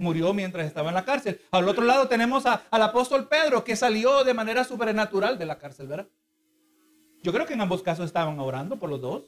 Murió 0.00 0.32
mientras 0.32 0.66
estaba 0.66 0.88
en 0.88 0.94
la 0.94 1.04
cárcel. 1.04 1.40
Al 1.50 1.68
otro 1.68 1.84
lado 1.84 2.08
tenemos 2.08 2.44
al 2.46 2.82
apóstol 2.82 3.28
Pedro 3.28 3.62
que 3.62 3.76
salió 3.76 4.24
de 4.24 4.34
manera 4.34 4.64
sobrenatural 4.64 5.38
de 5.38 5.46
la 5.46 5.58
cárcel, 5.58 5.86
¿verdad? 5.86 6.08
Yo 7.22 7.32
creo 7.32 7.46
que 7.46 7.52
en 7.52 7.60
ambos 7.60 7.82
casos 7.82 8.06
estaban 8.06 8.40
orando 8.40 8.78
por 8.78 8.88
los 8.88 9.00
dos. 9.00 9.24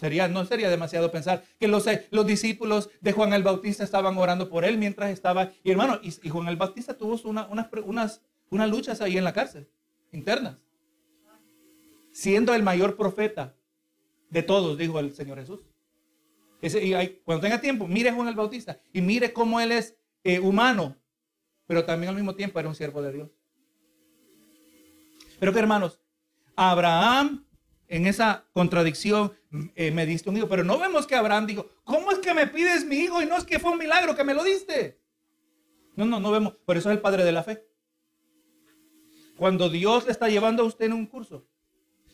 Sería, 0.00 0.26
no 0.26 0.46
sería 0.46 0.70
demasiado 0.70 1.12
pensar 1.12 1.44
que 1.58 1.68
los, 1.68 1.86
eh, 1.86 2.08
los 2.10 2.26
discípulos 2.26 2.88
de 3.02 3.12
Juan 3.12 3.34
el 3.34 3.42
Bautista 3.42 3.84
estaban 3.84 4.16
orando 4.16 4.48
por 4.48 4.64
él 4.64 4.78
mientras 4.78 5.10
estaba. 5.10 5.50
Y 5.62 5.70
hermano, 5.70 6.00
y, 6.02 6.28
Juan 6.30 6.48
el 6.48 6.56
Bautista 6.56 6.94
tuvo 6.94 7.20
unas, 7.28 7.46
unas, 7.84 8.22
unas 8.48 8.70
luchas 8.70 9.02
ahí 9.02 9.18
en 9.18 9.24
la 9.24 9.34
cárcel, 9.34 9.68
internas. 10.12 10.56
Siendo 12.12 12.54
el 12.54 12.62
mayor 12.62 12.96
profeta 12.96 13.54
de 14.30 14.42
todos, 14.42 14.78
dijo 14.78 14.98
el 14.98 15.14
Señor 15.14 15.38
Jesús 15.38 15.60
cuando 17.24 17.42
tenga 17.42 17.60
tiempo, 17.60 17.86
mire 17.86 18.10
a 18.10 18.14
Juan 18.14 18.28
el 18.28 18.34
Bautista 18.34 18.78
y 18.92 19.00
mire 19.00 19.32
cómo 19.32 19.60
él 19.60 19.72
es 19.72 19.96
eh, 20.24 20.38
humano, 20.38 20.96
pero 21.66 21.84
también 21.84 22.10
al 22.10 22.16
mismo 22.16 22.34
tiempo 22.34 22.58
era 22.58 22.68
un 22.68 22.74
siervo 22.74 23.00
de 23.02 23.12
Dios. 23.12 23.30
Pero 25.38 25.52
que 25.52 25.58
hermanos, 25.58 26.00
Abraham 26.54 27.46
en 27.90 28.06
esa 28.06 28.46
contradicción 28.52 29.32
eh, 29.74 29.90
me 29.90 30.06
diste 30.06 30.30
un 30.30 30.36
hijo, 30.36 30.48
pero 30.48 30.62
no 30.62 30.78
vemos 30.78 31.06
que 31.06 31.16
Abraham 31.16 31.46
dijo, 31.46 31.68
¿cómo 31.82 32.12
es 32.12 32.18
que 32.18 32.32
me 32.32 32.46
pides 32.46 32.84
mi 32.84 32.96
hijo 32.96 33.20
y 33.20 33.26
no 33.26 33.36
es 33.36 33.44
que 33.44 33.58
fue 33.58 33.72
un 33.72 33.78
milagro 33.78 34.14
que 34.14 34.22
me 34.22 34.32
lo 34.32 34.44
diste? 34.44 35.00
No, 35.96 36.04
no, 36.04 36.20
no 36.20 36.30
vemos. 36.30 36.54
Por 36.64 36.76
eso 36.76 36.88
es 36.88 36.96
el 36.96 37.02
padre 37.02 37.24
de 37.24 37.32
la 37.32 37.42
fe. 37.42 37.66
Cuando 39.36 39.68
Dios 39.68 40.04
le 40.04 40.12
está 40.12 40.28
llevando 40.28 40.62
a 40.62 40.66
usted 40.66 40.86
en 40.86 40.92
un 40.92 41.06
curso, 41.06 41.48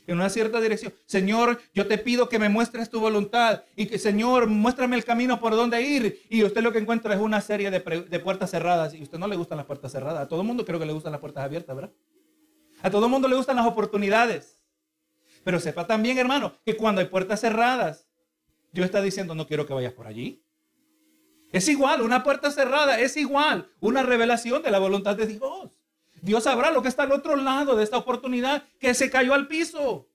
en 0.07 0.17
una 0.17 0.29
cierta 0.31 0.61
dirección. 0.61 0.95
Señor, 1.07 1.61
yo 1.75 1.87
te 1.87 1.99
pido 1.99 2.29
que 2.29 2.39
me 2.39 2.49
muestres 2.49 2.91
tu 2.91 3.01
voluntad 3.01 3.65
y 3.75 3.87
que, 3.87 3.99
Señor, 3.99 4.47
muéstrame 4.47 4.97
el 4.97 5.05
camino 5.05 5.41
por 5.41 5.55
donde 5.55 5.83
ir. 5.83 6.23
Y 6.29 6.45
usted 6.45 6.63
lo 6.63 6.73
que 6.73 6.79
encuentra 6.79 7.15
es 7.15 7.21
una 7.21 7.41
serie 7.41 7.71
de, 7.71 7.81
puertas 8.21 8.51
cerradas. 8.51 8.95
Y 8.95 9.01
a 9.01 9.03
usted 9.03 9.19
no 9.19 9.27
le 9.27 9.37
gustan 9.37 9.59
las 9.59 9.67
puertas 9.67 9.93
cerradas. 9.93 10.23
A 10.23 10.29
todo 10.29 10.41
el 10.41 10.47
mundo 10.47 10.65
creo 10.65 10.79
que 10.79 10.87
le 10.87 10.93
gustan 10.93 11.13
las 11.13 11.21
puertas 11.21 11.45
abiertas, 11.45 11.75
¿verdad? 11.75 11.93
A 12.83 12.91
todo 12.91 13.07
el 13.07 13.11
mundo 13.11 13.29
le 13.29 13.37
gustan 13.37 13.57
las 13.57 13.67
oportunidades. 13.67 14.63
Pero 15.45 15.61
sepa 15.61 15.87
también, 15.87 16.19
hermano, 16.19 16.55
que 16.65 16.77
cuando 16.77 17.01
hay 17.01 17.07
puertas 17.07 17.41
cerradas, 17.41 18.07
Dios 18.73 18.87
está 18.87 19.01
diciendo, 19.01 19.35
no 19.35 19.47
quiero 19.47 19.67
que 19.67 19.75
vayas 19.75 19.93
por 19.93 20.07
allí. 20.07 20.43
Es 21.53 21.69
igual, 21.69 22.03
una 22.03 22.23
puerta 22.23 22.51
cerrada 22.51 22.99
es 23.01 23.17
igual, 23.17 23.71
una 23.81 24.03
revelación 24.03 24.63
de 24.63 24.71
la 24.71 24.79
voluntad 24.79 25.17
de 25.17 25.27
Dios. 25.27 25.76
Dios 26.27 26.43
sabrá 26.43 26.73
lo 26.73 26.83
que 26.83 26.89
está 26.89 27.05
al 27.05 27.13
otro 27.13 27.37
lado 27.37 27.77
de 27.77 27.85
esta 27.85 27.97
oportunidad 27.97 28.65
que 28.81 28.95
se 28.95 29.11
cayó 29.11 29.33
al 29.33 29.47
piso. 29.47 30.09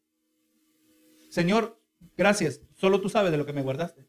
Señor, 1.29 1.79
gracias. 2.17 2.59
Solo 2.75 2.99
tú 2.99 3.07
sabes 3.07 3.31
de 3.31 3.37
lo 3.37 3.45
que 3.45 3.53
me 3.53 3.61
guardaste. 3.61 4.05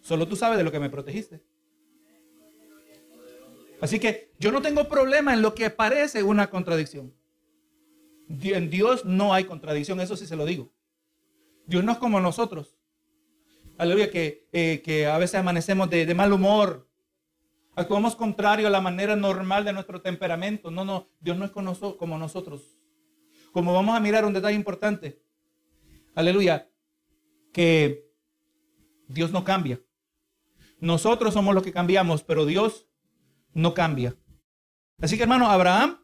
Solo 0.00 0.26
tú 0.26 0.34
sabes 0.34 0.56
de 0.56 0.64
lo 0.64 0.72
que 0.72 0.80
me 0.80 0.88
protegiste. 0.88 1.44
Así 3.82 4.00
que 4.00 4.32
yo 4.38 4.50
no 4.50 4.62
tengo 4.62 4.88
problema 4.88 5.34
en 5.34 5.42
lo 5.42 5.54
que 5.54 5.68
parece 5.68 6.22
una 6.22 6.48
contradicción. 6.48 7.12
En 8.30 8.70
Dios 8.70 9.04
no 9.04 9.34
hay 9.34 9.44
contradicción, 9.44 10.00
eso 10.00 10.16
sí 10.16 10.26
se 10.26 10.36
lo 10.36 10.46
digo. 10.46 10.72
Dios 11.66 11.84
no 11.84 11.92
es 11.92 11.98
como 11.98 12.18
nosotros. 12.18 12.78
Aleluya, 13.76 14.10
que, 14.10 14.48
eh, 14.52 14.80
que 14.82 15.06
a 15.06 15.18
veces 15.18 15.34
amanecemos 15.34 15.90
de 15.90 16.14
mal 16.14 16.32
humor, 16.32 16.88
Actuamos 17.76 18.16
contrario 18.16 18.66
a 18.66 18.70
la 18.70 18.80
manera 18.80 19.16
normal 19.16 19.62
de 19.66 19.74
nuestro 19.74 20.00
temperamento. 20.00 20.70
No, 20.70 20.86
no, 20.86 21.10
Dios 21.20 21.36
no 21.36 21.44
es 21.44 21.50
como 21.50 22.18
nosotros. 22.18 22.80
Como 23.52 23.74
vamos 23.74 23.94
a 23.94 24.00
mirar 24.00 24.24
un 24.24 24.32
detalle 24.32 24.56
importante. 24.56 25.22
Aleluya. 26.14 26.70
Que 27.52 28.10
Dios 29.08 29.30
no 29.30 29.44
cambia. 29.44 29.78
Nosotros 30.80 31.34
somos 31.34 31.54
los 31.54 31.62
que 31.62 31.72
cambiamos, 31.72 32.22
pero 32.22 32.46
Dios 32.46 32.88
no 33.52 33.74
cambia. 33.74 34.16
Así 34.98 35.18
que 35.18 35.24
hermano, 35.24 35.50
Abraham, 35.50 35.98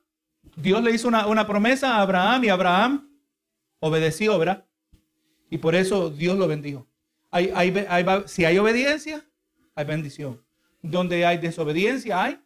Dios 0.57 0.83
le 0.83 0.91
hizo 0.91 1.09
una, 1.09 1.47
promesa 1.47 1.97
a 1.97 2.03
Abraham 2.03 2.45
y 2.45 2.49
Abraham 2.51 3.19
obedeció, 3.81 4.39
¿verdad? 4.39 4.67
Y 5.49 5.57
por 5.57 5.75
eso 5.75 6.11
Dios 6.11 6.37
lo 6.37 6.47
bendijo. 6.49 6.87
si 8.27 8.45
hay 8.45 8.59
obediencia, 8.59 9.27
hay 9.75 9.85
bendición. 9.87 10.43
Donde 10.83 11.25
hay 11.25 11.39
desobediencia, 11.39 12.23
hay 12.23 12.41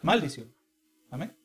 maldición. 0.00 0.54
Amén. 1.10 1.36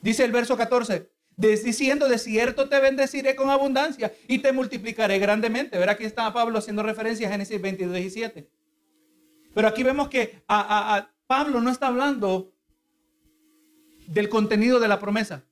Dice 0.00 0.24
el 0.24 0.32
verso 0.32 0.56
14, 0.56 1.10
diciendo, 1.36 2.08
de 2.08 2.18
cierto 2.18 2.68
te 2.68 2.80
bendeciré 2.80 3.36
con 3.36 3.50
abundancia 3.50 4.12
y 4.26 4.38
te 4.38 4.52
multiplicaré 4.52 5.18
grandemente. 5.18 5.78
Verá 5.78 5.92
aquí 5.92 6.04
está 6.04 6.32
Pablo 6.32 6.58
haciendo 6.58 6.82
referencia 6.82 7.28
a 7.28 7.32
Génesis 7.32 7.60
22, 7.60 7.94
17. 7.94 8.50
Pero 9.54 9.68
aquí 9.68 9.82
vemos 9.82 10.08
que 10.08 10.42
Pablo 11.26 11.60
no 11.60 11.70
está 11.70 11.88
hablando 11.88 12.52
del 14.06 14.28
contenido 14.28 14.80
de 14.80 14.88
la 14.88 14.98
promesa, 14.98 15.44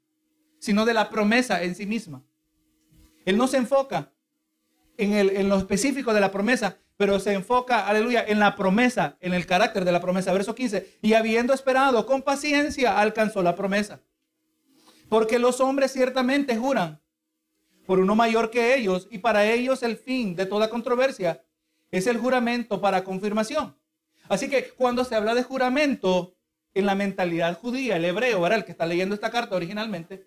sino 0.59 0.85
de 0.85 0.95
la 0.95 1.11
promesa 1.11 1.63
en 1.63 1.75
sí 1.75 1.87
misma. 1.87 2.23
Él 3.25 3.37
no 3.37 3.47
se 3.47 3.59
enfoca 3.59 4.13
en, 4.97 5.13
el, 5.13 5.31
en 5.31 5.49
lo 5.49 5.57
específico 5.57 6.13
de 6.13 6.21
la 6.21 6.33
promesa, 6.33 6.79
pero 6.99 7.21
se 7.21 7.33
enfoca, 7.33 7.87
aleluya, 7.87 8.25
en 8.27 8.41
la 8.41 8.57
promesa, 8.57 9.17
en 9.21 9.33
el 9.33 9.47
carácter 9.47 9.85
de 9.85 9.93
la 9.93 10.01
promesa. 10.01 10.33
Verso 10.33 10.57
15, 10.57 10.99
y 11.01 11.15
habiendo 11.15 11.55
esperado 11.55 12.05
con 12.05 12.23
paciencia, 12.23 12.99
alcanzó 12.99 13.41
la 13.41 13.55
promesa. 13.55 14.01
Porque 15.09 15.39
los 15.39 15.61
hombres 15.61 15.93
ciertamente 15.93 16.57
juran 16.57 17.01
por 17.87 18.01
uno 18.01 18.17
mayor 18.17 18.51
que 18.51 18.75
ellos, 18.75 19.07
y 19.13 19.19
para 19.19 19.47
ellos 19.47 19.85
el 19.85 19.97
fin 19.97 20.35
de 20.35 20.45
toda 20.45 20.69
controversia 20.69 21.45
es 21.93 22.09
el 22.09 22.19
juramento 22.19 22.81
para 22.81 23.05
confirmación. 23.05 23.79
Así 24.29 24.51
que 24.51 24.71
cuando 24.71 25.05
se 25.05 25.15
habla 25.15 25.37
de 25.37 25.45
juramento, 25.45 26.35
en 26.75 26.85
la 26.85 26.97
mentalidad 26.97 27.57
judía, 27.59 27.97
el 27.97 28.05
hebreo, 28.05 28.45
era 28.45 28.57
el 28.57 28.65
que 28.65 28.73
está 28.73 28.87
leyendo 28.87 29.15
esta 29.15 29.31
carta 29.31 29.55
originalmente, 29.55 30.27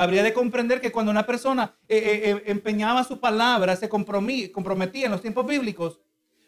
Habría 0.00 0.22
de 0.22 0.32
comprender 0.32 0.80
que 0.80 0.92
cuando 0.92 1.12
una 1.12 1.26
persona 1.26 1.74
eh, 1.86 1.98
eh, 1.98 2.30
eh, 2.30 2.42
empeñaba 2.46 3.04
su 3.04 3.20
palabra, 3.20 3.76
se 3.76 3.90
comprometía 3.90 5.04
en 5.04 5.10
los 5.10 5.20
tiempos 5.20 5.46
bíblicos, 5.46 6.00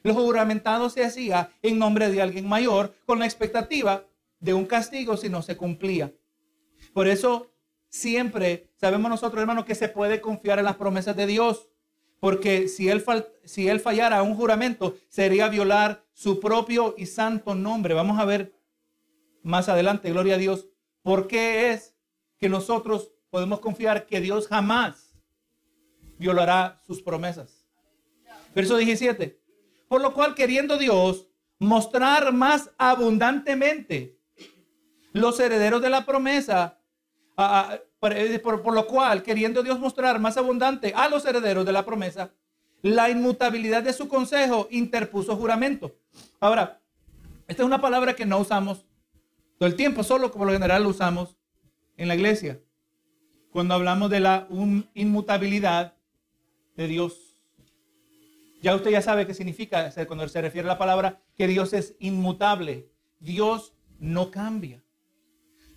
los 0.02 0.16
juramentados 0.16 0.94
se 0.94 1.04
hacía 1.04 1.50
en 1.60 1.78
nombre 1.78 2.10
de 2.10 2.22
alguien 2.22 2.48
mayor 2.48 2.94
con 3.04 3.18
la 3.18 3.26
expectativa 3.26 4.06
de 4.40 4.54
un 4.54 4.64
castigo 4.64 5.18
si 5.18 5.28
no 5.28 5.42
se 5.42 5.58
cumplía. 5.58 6.14
Por 6.94 7.06
eso 7.08 7.52
siempre 7.90 8.70
sabemos 8.76 9.10
nosotros, 9.10 9.42
hermanos, 9.42 9.66
que 9.66 9.74
se 9.74 9.90
puede 9.90 10.22
confiar 10.22 10.58
en 10.58 10.64
las 10.64 10.76
promesas 10.76 11.14
de 11.14 11.26
Dios. 11.26 11.68
Porque 12.20 12.68
si 12.68 12.88
él, 12.88 13.04
si 13.44 13.68
él 13.68 13.80
fallara 13.80 14.16
a 14.16 14.22
un 14.22 14.34
juramento, 14.34 14.96
sería 15.10 15.48
violar 15.48 16.06
su 16.14 16.40
propio 16.40 16.94
y 16.96 17.04
santo 17.04 17.54
nombre. 17.54 17.92
Vamos 17.92 18.18
a 18.18 18.24
ver 18.24 18.54
más 19.42 19.68
adelante, 19.68 20.10
gloria 20.10 20.36
a 20.36 20.38
Dios, 20.38 20.68
por 21.02 21.26
qué 21.26 21.72
es 21.72 21.94
que 22.38 22.48
nosotros 22.48 23.12
podemos 23.32 23.60
confiar 23.60 24.04
que 24.04 24.20
Dios 24.20 24.46
jamás 24.46 25.16
violará 26.18 26.78
sus 26.86 27.00
promesas. 27.00 27.64
Verso 28.54 28.76
17. 28.76 29.40
Por 29.88 30.02
lo 30.02 30.12
cual, 30.12 30.34
queriendo 30.34 30.76
Dios 30.76 31.28
mostrar 31.58 32.30
más 32.34 32.70
abundantemente 32.76 34.18
los 35.14 35.40
herederos 35.40 35.80
de 35.80 35.88
la 35.88 36.04
promesa, 36.04 36.78
por, 37.98 38.62
por, 38.62 38.74
lo 38.74 38.86
cual, 38.86 39.22
queriendo 39.22 39.62
Dios 39.62 39.80
mostrar 39.80 40.20
más 40.20 40.36
abundante 40.36 40.92
a 40.94 41.08
los 41.08 41.24
herederos 41.24 41.64
de 41.64 41.72
la 41.72 41.86
promesa, 41.86 42.34
la 42.82 43.08
inmutabilidad 43.08 43.82
de 43.82 43.94
su 43.94 44.08
consejo 44.08 44.68
interpuso 44.70 45.36
juramento. 45.36 45.96
Ahora, 46.38 46.82
esta 47.48 47.62
es 47.62 47.66
una 47.66 47.80
palabra 47.80 48.14
que 48.14 48.26
no 48.26 48.38
usamos 48.38 48.84
todo 49.56 49.70
el 49.70 49.74
tiempo, 49.74 50.04
solo 50.04 50.30
como 50.30 50.44
lo 50.44 50.52
general 50.52 50.82
lo 50.82 50.90
usamos 50.90 51.34
en 51.96 52.08
la 52.08 52.14
iglesia 52.14 52.60
cuando 53.52 53.74
hablamos 53.74 54.10
de 54.10 54.20
la 54.20 54.48
inmutabilidad 54.94 55.94
de 56.74 56.86
Dios. 56.88 57.36
Ya 58.62 58.74
usted 58.74 58.90
ya 58.90 59.02
sabe 59.02 59.26
qué 59.26 59.34
significa 59.34 59.92
cuando 60.06 60.26
se 60.26 60.40
refiere 60.40 60.66
a 60.66 60.72
la 60.72 60.78
palabra 60.78 61.20
que 61.36 61.46
Dios 61.46 61.72
es 61.74 61.94
inmutable. 61.98 62.88
Dios 63.20 63.74
no 63.98 64.30
cambia. 64.30 64.82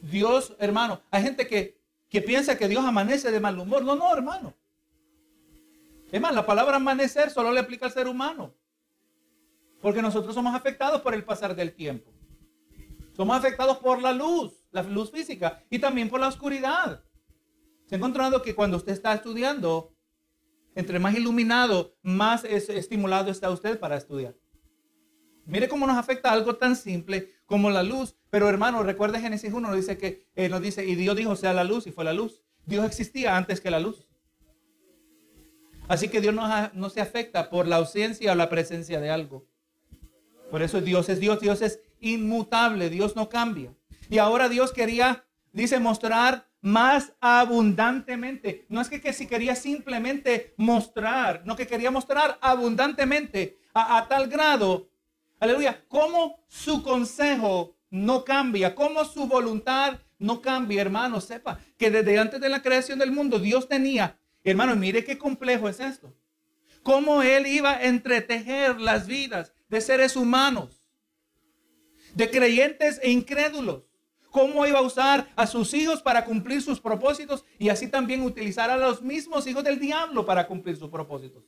Dios, 0.01 0.55
hermano, 0.59 1.01
hay 1.11 1.23
gente 1.23 1.47
que, 1.47 1.81
que 2.09 2.21
piensa 2.21 2.57
que 2.57 2.67
Dios 2.67 2.85
amanece 2.85 3.29
de 3.29 3.39
mal 3.39 3.59
humor. 3.59 3.83
No, 3.83 3.95
no, 3.95 4.15
hermano. 4.15 4.53
Es 6.11 6.21
más, 6.21 6.33
la 6.33 6.45
palabra 6.45 6.77
amanecer 6.77 7.29
solo 7.29 7.51
le 7.51 7.59
aplica 7.59 7.87
al 7.87 7.91
ser 7.91 8.07
humano. 8.07 8.53
Porque 9.81 10.01
nosotros 10.01 10.33
somos 10.33 10.55
afectados 10.55 11.01
por 11.01 11.13
el 11.13 11.25
pasar 11.25 11.55
del 11.55 11.73
tiempo. 11.73 12.11
Somos 13.17 13.35
afectados 13.35 13.77
por 13.77 14.01
la 14.01 14.13
luz, 14.13 14.53
la 14.71 14.83
luz 14.83 15.11
física 15.11 15.63
y 15.69 15.79
también 15.79 16.09
por 16.09 16.19
la 16.19 16.27
oscuridad. 16.27 17.04
Se 17.85 17.95
ha 17.95 17.97
encontrado 17.97 18.41
que 18.41 18.55
cuando 18.55 18.77
usted 18.77 18.93
está 18.93 19.13
estudiando, 19.13 19.95
entre 20.75 20.99
más 20.99 21.15
iluminado, 21.15 21.95
más 22.01 22.43
estimulado 22.43 23.31
está 23.31 23.49
usted 23.49 23.79
para 23.79 23.95
estudiar. 23.95 24.35
Mire 25.45 25.67
cómo 25.67 25.85
nos 25.85 25.97
afecta 25.97 26.31
algo 26.31 26.55
tan 26.55 26.75
simple 26.75 27.33
como 27.45 27.69
la 27.69 27.83
luz. 27.83 28.15
Pero 28.29 28.49
hermano, 28.49 28.83
recuerde 28.83 29.19
Génesis 29.19 29.53
1, 29.53 29.67
nos 29.67 29.75
dice 29.75 29.97
que 29.97 30.27
eh, 30.35 30.49
nos 30.49 30.61
dice, 30.61 30.85
y 30.85 30.95
Dios 30.95 31.15
dijo, 31.15 31.35
sea 31.35 31.53
la 31.53 31.63
luz, 31.63 31.85
y 31.87 31.91
fue 31.91 32.03
la 32.03 32.13
luz. 32.13 32.41
Dios 32.65 32.85
existía 32.85 33.37
antes 33.37 33.61
que 33.61 33.69
la 33.69 33.79
luz. 33.79 34.07
Así 35.87 36.07
que 36.07 36.19
Dios 36.19 36.33
no 36.33 36.89
se 36.89 36.99
afecta 36.99 37.51
por 37.51 37.67
la 37.67 37.75
ausencia 37.75 38.31
o 38.31 38.35
la 38.35 38.49
presencia 38.49 38.99
de 38.99 39.11
algo. 39.11 39.45
Por 40.49 40.63
eso 40.63 40.81
Dios 40.81 41.09
es 41.09 41.19
Dios, 41.19 41.39
Dios 41.39 41.61
es 41.61 41.79
inmutable, 41.99 42.89
Dios 42.89 43.15
no 43.15 43.29
cambia. 43.29 43.75
Y 44.09 44.17
ahora 44.17 44.49
Dios 44.49 44.71
quería, 44.71 45.24
dice, 45.55 45.79
mostrar 45.79 46.47
más 46.61 47.13
abundantemente. 47.21 48.65
No 48.69 48.81
es 48.81 48.89
que, 48.89 49.13
si 49.13 49.25
quería 49.25 49.55
simplemente 49.55 50.53
mostrar, 50.57 51.43
no 51.45 51.55
que 51.55 51.65
quería 51.65 51.91
mostrar 51.91 52.37
abundantemente 52.41 53.57
a, 53.73 54.05
tal 54.07 54.27
grado, 54.27 54.89
aleluya, 55.39 55.83
como 55.87 56.43
su 56.47 56.83
consejo 56.83 57.77
no 57.89 58.25
cambia, 58.25 58.75
como 58.75 59.05
su 59.05 59.27
voluntad 59.27 59.99
no 60.17 60.41
cambia, 60.41 60.81
hermano, 60.81 61.21
sepa 61.21 61.59
que 61.77 61.91
desde 61.91 62.19
antes 62.19 62.41
de 62.41 62.49
la 62.49 62.61
creación 62.61 62.99
del 62.99 63.11
mundo 63.11 63.39
Dios 63.39 63.67
tenía, 63.67 64.17
hermano, 64.43 64.75
mire 64.75 65.03
qué 65.05 65.17
complejo 65.17 65.69
es 65.69 65.79
esto. 65.79 66.13
Cómo 66.83 67.21
Él 67.23 67.47
iba 67.47 67.71
a 67.71 67.83
entretejer 67.83 68.79
las 68.79 69.07
vidas 69.07 69.53
de 69.69 69.81
seres 69.81 70.15
humanos, 70.15 70.89
de 72.13 72.29
creyentes 72.29 72.99
e 73.03 73.09
incrédulos 73.09 73.83
cómo 74.35 74.67
iba 74.67 74.79
a 74.79 74.81
usar 74.81 75.29
a 75.37 75.47
sus 75.47 75.73
hijos 75.73 76.01
para 76.01 76.25
cumplir 76.25 76.61
sus 76.61 76.81
propósitos 76.81 77.45
y 77.57 77.69
así 77.69 77.87
también 77.87 78.21
utilizar 78.21 78.69
a 78.69 78.75
los 78.75 79.01
mismos 79.01 79.47
hijos 79.47 79.63
del 79.63 79.79
diablo 79.79 80.25
para 80.25 80.45
cumplir 80.45 80.75
sus 80.75 80.89
propósitos. 80.89 81.45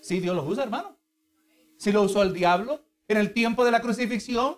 Sí, 0.00 0.18
Dios 0.18 0.34
los 0.34 0.48
usa, 0.48 0.64
hermano. 0.64 0.98
Si 1.76 1.92
lo 1.92 2.02
usó 2.02 2.24
el 2.24 2.32
diablo 2.32 2.84
en 3.06 3.18
el 3.18 3.32
tiempo 3.32 3.64
de 3.64 3.70
la 3.70 3.80
crucifixión, 3.80 4.56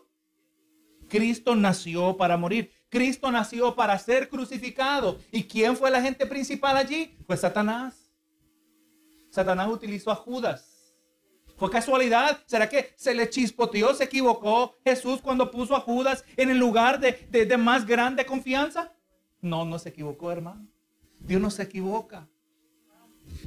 Cristo 1.06 1.54
nació 1.54 2.16
para 2.16 2.38
morir. 2.38 2.72
Cristo 2.88 3.30
nació 3.30 3.76
para 3.76 3.98
ser 3.98 4.30
crucificado. 4.30 5.18
¿Y 5.30 5.42
quién 5.44 5.76
fue 5.76 5.90
la 5.90 6.00
gente 6.00 6.24
principal 6.24 6.78
allí? 6.78 7.14
Pues 7.26 7.40
Satanás. 7.40 8.11
Satanás 9.28 9.68
utilizó 9.68 10.11
a 10.12 10.14
Judas. 10.14 10.76
¿Fue 11.57 11.71
casualidad? 11.71 12.38
¿Será 12.47 12.69
que 12.69 12.92
se 12.97 13.14
le 13.14 13.31
chispoteó, 13.31 13.95
se 13.95 14.05
equivocó 14.05 14.77
Jesús 14.85 15.21
cuando 15.23 15.51
puso 15.51 15.75
a 15.75 15.81
Judas 15.81 16.25
en 16.37 16.51
el 16.51 16.59
lugar 16.59 17.01
de, 17.01 17.29
de 17.31 17.57
más 17.57 17.87
grande 17.87 18.27
confianza? 18.27 18.92
No, 19.40 19.64
no 19.64 19.79
se 19.79 19.88
equivocó, 19.88 20.31
hermano. 20.31 20.66
Dios 21.19 21.40
no 21.40 21.51
se 21.51 21.62
equivoca. 21.62 22.29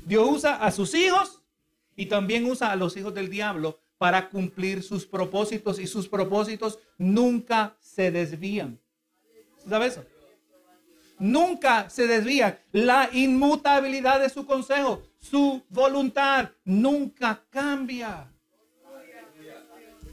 Dios 0.05 0.27
usa 0.29 0.55
a 0.55 0.71
sus 0.71 0.93
hijos 0.95 1.43
y 1.95 2.07
también 2.07 2.45
usa 2.45 2.71
a 2.71 2.75
los 2.75 2.97
hijos 2.97 3.13
del 3.13 3.29
diablo 3.29 3.79
para 3.99 4.29
cumplir 4.29 4.81
sus 4.81 5.05
propósitos 5.05 5.77
y 5.77 5.85
sus 5.85 6.07
propósitos 6.07 6.79
nunca 6.97 7.75
se 7.79 8.11
desvían. 8.11 8.79
¿Sabes 9.67 9.93
eso? 9.93 10.05
Nunca 11.19 11.89
se 11.89 12.07
desvían. 12.07 12.57
La 12.71 13.09
inmutabilidad 13.11 14.21
de 14.21 14.29
su 14.29 14.45
consejo, 14.45 15.03
su 15.19 15.63
voluntad, 15.69 16.49
nunca 16.63 17.45
cambia. 17.49 18.31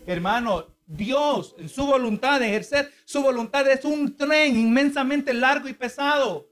Hermano, 0.07 0.66
Dios 0.87 1.55
en 1.59 1.69
su 1.69 1.87
voluntad 1.87 2.38
de 2.38 2.47
ejercer 2.47 2.92
su 3.05 3.21
voluntad 3.21 3.69
es 3.69 3.85
un 3.85 4.16
tren 4.16 4.57
inmensamente 4.57 5.35
largo 5.35 5.69
y 5.69 5.73
pesado 5.73 6.49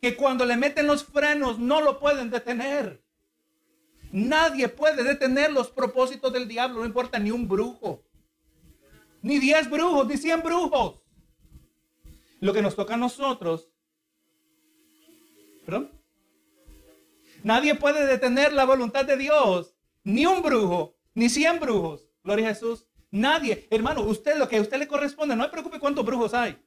que 0.00 0.16
cuando 0.16 0.44
le 0.44 0.56
meten 0.56 0.86
los 0.86 1.04
frenos 1.04 1.58
no 1.58 1.80
lo 1.80 1.98
pueden 1.98 2.30
detener. 2.30 3.02
Nadie 4.12 4.68
puede 4.68 5.02
detener 5.04 5.52
los 5.52 5.68
propósitos 5.68 6.32
del 6.32 6.48
diablo, 6.48 6.80
no 6.80 6.86
importa 6.86 7.18
ni 7.18 7.30
un 7.30 7.46
brujo, 7.48 8.04
ni 9.22 9.38
diez 9.38 9.68
brujos, 9.68 10.06
ni 10.06 10.16
cien 10.16 10.42
brujos. 10.42 11.00
Lo 12.40 12.52
que 12.52 12.62
nos 12.62 12.76
toca 12.76 12.94
a 12.94 12.98
nosotros, 12.98 13.68
¿perdón? 15.64 15.95
Nadie 17.46 17.76
puede 17.76 18.08
detener 18.08 18.52
la 18.52 18.64
voluntad 18.64 19.04
de 19.04 19.16
Dios, 19.16 19.76
ni 20.02 20.26
un 20.26 20.42
brujo, 20.42 20.96
ni 21.14 21.28
cien 21.28 21.60
brujos. 21.60 22.08
Gloria 22.24 22.46
a 22.46 22.54
Jesús. 22.54 22.88
Nadie, 23.12 23.68
hermano, 23.70 24.00
usted 24.00 24.36
lo 24.36 24.48
que 24.48 24.56
a 24.56 24.60
usted 24.60 24.78
le 24.78 24.88
corresponde, 24.88 25.36
no 25.36 25.44
se 25.44 25.50
preocupe 25.50 25.78
cuántos 25.78 26.04
brujos 26.04 26.34
hay. 26.34 26.60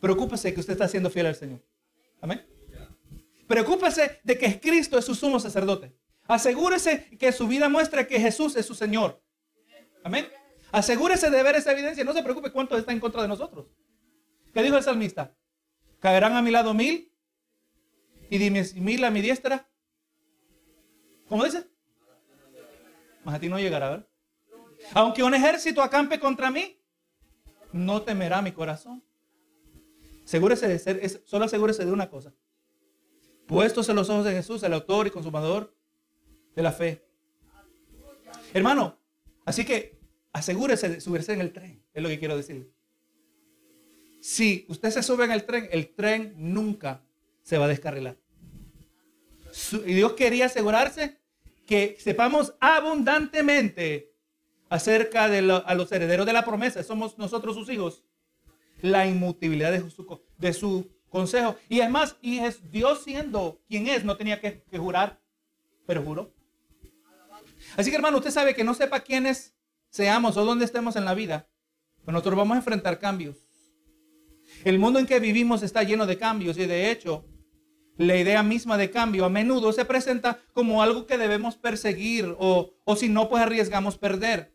Preocúpese 0.00 0.54
que 0.54 0.60
usted 0.60 0.72
está 0.72 0.88
siendo 0.88 1.10
fiel 1.10 1.26
al 1.26 1.34
Señor. 1.34 1.62
Amén. 2.22 2.46
Preocúpese 3.46 4.20
de 4.24 4.38
que 4.38 4.58
Cristo 4.58 4.96
es 4.96 5.04
su 5.04 5.14
sumo 5.14 5.38
sacerdote. 5.38 5.94
Asegúrese 6.28 7.18
que 7.18 7.30
su 7.30 7.46
vida 7.46 7.68
muestre 7.68 8.06
que 8.06 8.18
Jesús 8.18 8.56
es 8.56 8.64
su 8.64 8.74
Señor. 8.74 9.22
Amén. 10.02 10.26
Asegúrese 10.72 11.28
de 11.28 11.42
ver 11.42 11.56
esa 11.56 11.72
evidencia. 11.72 12.04
No 12.04 12.14
se 12.14 12.22
preocupe 12.22 12.50
cuánto 12.50 12.78
está 12.78 12.92
en 12.92 13.00
contra 13.00 13.20
de 13.20 13.28
nosotros. 13.28 13.66
¿Qué 14.54 14.62
dijo 14.62 14.78
el 14.78 14.82
salmista? 14.82 15.36
Caerán 16.00 16.32
a 16.32 16.40
mi 16.40 16.50
lado 16.50 16.72
mil 16.72 17.12
y 18.30 18.38
mil 18.48 19.04
a 19.04 19.10
mi 19.10 19.20
diestra. 19.20 19.68
¿Cómo 21.28 21.44
dice? 21.44 21.66
Más 23.24 23.34
a 23.36 23.40
ti 23.40 23.48
no 23.48 23.58
llegará, 23.58 23.90
¿verdad? 23.90 24.08
Aunque 24.92 25.22
un 25.22 25.34
ejército 25.34 25.82
acampe 25.82 26.20
contra 26.20 26.50
mí, 26.50 26.78
no 27.72 28.02
temerá 28.02 28.42
mi 28.42 28.52
corazón. 28.52 29.02
Asegúrese 30.24 30.68
de 30.68 30.78
ser, 30.78 31.22
solo 31.24 31.44
asegúrese 31.44 31.84
de 31.84 31.92
una 31.92 32.08
cosa. 32.08 32.32
Puestos 33.46 33.88
en 33.88 33.96
los 33.96 34.08
ojos 34.08 34.24
de 34.24 34.32
Jesús, 34.32 34.62
el 34.62 34.72
autor 34.72 35.06
y 35.06 35.10
consumador 35.10 35.74
de 36.54 36.62
la 36.62 36.72
fe. 36.72 37.06
Hermano, 38.52 38.98
así 39.44 39.64
que 39.64 39.98
asegúrese 40.32 40.88
de 40.88 41.00
subirse 41.00 41.32
en 41.32 41.40
el 41.40 41.52
tren, 41.52 41.82
es 41.92 42.02
lo 42.02 42.08
que 42.08 42.18
quiero 42.18 42.36
decir. 42.36 42.72
Si 44.20 44.64
usted 44.68 44.90
se 44.90 45.02
sube 45.02 45.24
en 45.24 45.32
el 45.32 45.44
tren, 45.44 45.68
el 45.70 45.94
tren 45.94 46.34
nunca 46.36 47.02
se 47.42 47.58
va 47.58 47.66
a 47.66 47.68
descarrilar. 47.68 48.16
Y 49.86 49.94
Dios 49.94 50.14
quería 50.14 50.46
asegurarse 50.46 51.18
que 51.66 51.96
sepamos 52.00 52.54
abundantemente 52.60 54.12
acerca 54.68 55.28
de 55.28 55.38
a 55.64 55.74
los 55.74 55.92
herederos 55.92 56.26
de 56.26 56.32
la 56.32 56.44
promesa, 56.44 56.82
somos 56.82 57.16
nosotros 57.18 57.54
sus 57.54 57.68
hijos, 57.68 58.02
la 58.82 59.06
inmutabilidad 59.06 59.72
de 59.72 60.52
su, 60.52 60.90
consejo. 61.08 61.56
Y 61.68 61.80
además, 61.80 62.16
y 62.20 62.38
es 62.38 62.70
Dios 62.70 63.04
siendo 63.04 63.60
quien 63.68 63.86
es, 63.86 64.04
no 64.04 64.16
tenía 64.16 64.40
que, 64.40 64.62
que 64.62 64.78
jurar, 64.78 65.20
pero 65.86 66.02
juró. 66.02 66.34
Así 67.76 67.90
que 67.90 67.96
hermano, 67.96 68.18
usted 68.18 68.30
sabe 68.30 68.54
que 68.54 68.64
no 68.64 68.74
sepa 68.74 69.00
quiénes 69.00 69.54
seamos 69.90 70.36
o 70.36 70.44
dónde 70.44 70.64
estemos 70.64 70.96
en 70.96 71.04
la 71.04 71.14
vida, 71.14 71.48
pues 72.04 72.12
nosotros 72.12 72.36
vamos 72.36 72.56
a 72.56 72.58
enfrentar 72.58 72.98
cambios. 72.98 73.36
El 74.64 74.78
mundo 74.78 74.98
en 74.98 75.06
que 75.06 75.20
vivimos 75.20 75.62
está 75.62 75.82
lleno 75.82 76.04
de 76.04 76.18
cambios 76.18 76.58
y 76.58 76.66
de 76.66 76.90
hecho, 76.90 77.24
la 77.96 78.16
idea 78.16 78.42
misma 78.42 78.76
de 78.76 78.90
cambio 78.90 79.24
a 79.24 79.30
menudo 79.30 79.72
se 79.72 79.84
presenta 79.84 80.38
como 80.52 80.82
algo 80.82 81.06
que 81.06 81.18
debemos 81.18 81.56
perseguir 81.56 82.34
o, 82.38 82.72
si 82.96 83.08
no, 83.08 83.28
pues 83.28 83.42
arriesgamos 83.42 83.98
perder. 83.98 84.52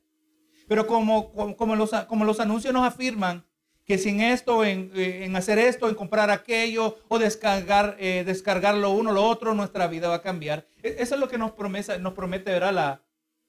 Pero 0.67 0.87
como, 0.87 1.31
como, 1.55 1.75
los, 1.75 1.91
como 2.07 2.25
los 2.25 2.39
anuncios 2.39 2.73
nos 2.73 2.85
afirman 2.85 3.45
que 3.85 3.97
sin 3.97 4.21
esto, 4.21 4.63
en, 4.63 5.35
hacer 5.35 5.57
esto, 5.57 5.89
en 5.89 5.95
comprar 5.95 6.29
aquello 6.29 6.99
o 7.07 7.17
descargar, 7.17 7.95
eh, 7.99 8.23
descargar 8.23 8.75
lo 8.75 8.91
uno, 8.91 9.11
lo 9.11 9.23
otro, 9.23 9.55
nuestra 9.55 9.87
vida 9.87 10.07
va 10.07 10.15
a 10.15 10.21
cambiar. 10.21 10.67
E, 10.83 10.97
eso 10.99 11.15
es 11.15 11.21
lo 11.21 11.27
que 11.27 11.39
nos, 11.39 11.53
promesa, 11.53 11.97
nos 11.97 12.13
promete, 12.13 12.51
¿verdad? 12.51 12.71
La, 12.71 13.03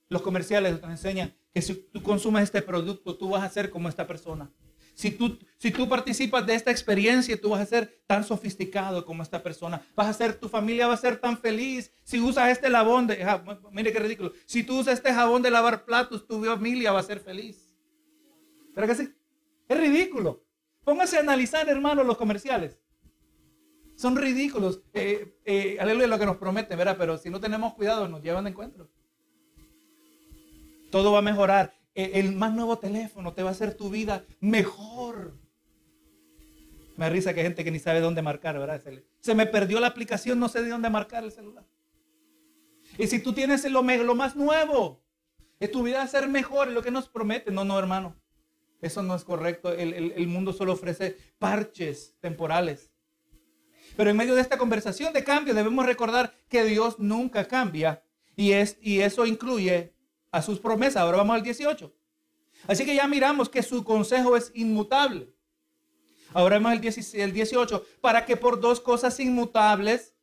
los 0.09 0.23
comerciales 0.23 0.81
nos 0.81 0.91
enseñan 0.91 1.35
que 1.53 1.61
si 1.61 1.75
tú 1.75 2.03
consumes 2.03 2.45
este 2.45 2.63
producto, 2.63 3.19
tú 3.19 3.29
vas 3.29 3.43
a 3.43 3.51
ser 3.51 3.69
como 3.69 3.91
esta 3.91 4.07
persona. 4.07 4.51
Si 5.01 5.11
tú, 5.13 5.39
si 5.57 5.71
tú 5.71 5.89
participas 5.89 6.47
de 6.47 6.55
esta 6.55 6.71
experiencia, 6.71 7.41
tú 7.41 7.49
vas 7.49 7.63
a 7.63 7.65
ser 7.65 8.03
tan 8.07 8.23
sofisticado 8.23 9.07
como 9.07 9.23
esta 9.23 9.43
persona. 9.43 9.81
Vas 9.97 10.09
a 10.09 10.13
ser, 10.13 10.35
tu 10.35 10.47
familia 10.47 10.89
va 10.89 10.93
a 10.93 10.99
ser 10.99 11.17
tan 11.17 11.39
feliz. 11.39 11.91
Si 12.03 12.21
usas 12.21 12.51
este 12.51 12.69
jabón 12.69 13.07
de, 13.07 13.27
mire 13.73 13.95
qué 13.95 13.99
ridículo. 13.99 14.35
Si 14.45 14.63
tú 14.63 14.79
usas 14.79 14.93
este 14.99 15.15
jabón 15.15 15.41
de 15.41 15.51
lavar 15.51 15.87
platos, 15.87 16.27
tu 16.27 16.45
familia 16.45 16.93
va 16.93 17.01
a 17.01 17.03
ser 17.03 17.19
feliz. 17.19 17.75
¿Pero 18.75 18.87
que 18.87 18.95
sí? 18.95 19.09
Es 19.71 19.81
ridículo. 19.81 20.45
Póngase 20.85 21.17
a 21.17 21.21
analizar, 21.21 21.67
hermano, 21.71 22.05
los 22.05 22.19
comerciales. 22.19 22.79
Son 23.97 24.17
ridículos. 24.17 24.83
Eh, 24.93 25.35
eh, 25.47 25.79
aleluya 25.81 26.09
lo 26.09 26.19
que 26.19 26.27
nos 26.27 26.37
prometen, 26.37 26.77
¿verdad? 26.77 26.97
Pero 26.99 27.17
si 27.17 27.31
no 27.31 27.41
tenemos 27.41 27.73
cuidado, 27.73 28.07
nos 28.07 28.23
llevan 28.23 28.45
de 28.45 28.51
encuentro. 28.51 28.91
Todo 30.91 31.11
va 31.13 31.21
a 31.21 31.23
mejorar. 31.23 31.80
E, 31.95 32.21
el 32.21 32.33
más 32.33 32.53
nuevo 32.53 32.79
teléfono 32.79 33.33
te 33.33 33.43
va 33.43 33.51
a 33.51 33.53
hacer 33.53 33.75
tu 33.75 33.91
vida 33.91 34.25
mejor. 34.41 35.39
Me 36.97 37.09
risa 37.09 37.33
que 37.33 37.41
hay 37.41 37.47
gente 37.47 37.65
que 37.65 37.71
ni 37.71 37.79
sabe 37.79 38.01
dónde 38.01 38.23
marcar, 38.23 38.59
¿verdad? 38.59 38.83
Se 39.21 39.35
me 39.35 39.47
perdió 39.47 39.81
la 39.81 39.87
aplicación, 39.87 40.39
no 40.39 40.49
sé 40.49 40.63
de 40.63 40.69
dónde 40.69 40.91
marcar 40.91 41.25
el 41.25 41.33
celular. 41.33 41.65
Y 42.99 43.07
si 43.07 43.21
tú 43.21 43.33
tienes 43.33 43.65
lo, 43.71 43.83
lo 43.83 44.15
más 44.15 44.37
nuevo, 44.37 45.03
es 45.59 45.71
tu 45.71 45.83
vida 45.83 45.99
va 45.99 46.05
a 46.05 46.09
ser 46.09 46.29
mejor, 46.29 46.69
lo 46.69 46.83
que 46.83 46.91
nos 46.91 47.09
promete. 47.09 47.51
No, 47.51 47.65
no, 47.65 47.79
hermano. 47.79 48.17
Eso 48.83 49.03
no 49.03 49.15
es 49.15 49.25
correcto. 49.25 49.73
El, 49.73 49.93
el 49.95 50.27
mundo 50.27 50.53
solo 50.53 50.73
ofrece 50.73 51.17
parches 51.39 52.17
temporales. 52.21 52.91
Pero 53.97 54.11
en 54.11 54.17
medio 54.17 54.35
de 54.35 54.41
esta 54.41 54.59
conversación 54.59 55.13
de 55.13 55.25
cambio 55.25 55.55
debemos 55.55 55.85
recordar 55.85 56.33
que 56.49 56.65
Dios 56.65 56.99
nunca 56.99 57.47
cambia. 57.47 58.03
Y, 58.37 58.53
es, 58.53 58.79
y 58.81 59.01
eso 59.01 59.27
incluye 59.27 59.95
a 60.31 60.43
sus 60.43 60.61
promesas. 60.61 61.03
Ahora 61.03 61.19
vamos 61.19 61.37
al 61.37 61.43
18. 61.43 61.93
Así 62.67 62.85
que 62.85 62.95
ya 62.95 63.07
miramos 63.07 63.49
que 63.49 63.63
su 63.63 63.85
consejo 63.85 64.37
es 64.37 64.53
inmutable. 64.55 65.33
Ahora 66.33 66.59
vamos 66.59 66.81
al 67.15 67.33
18. 67.33 67.85
Para 68.01 68.25
que 68.27 68.37
por 68.37 68.61
dos 68.61 68.81
cosas 68.81 69.19
inmutables, 69.21 70.15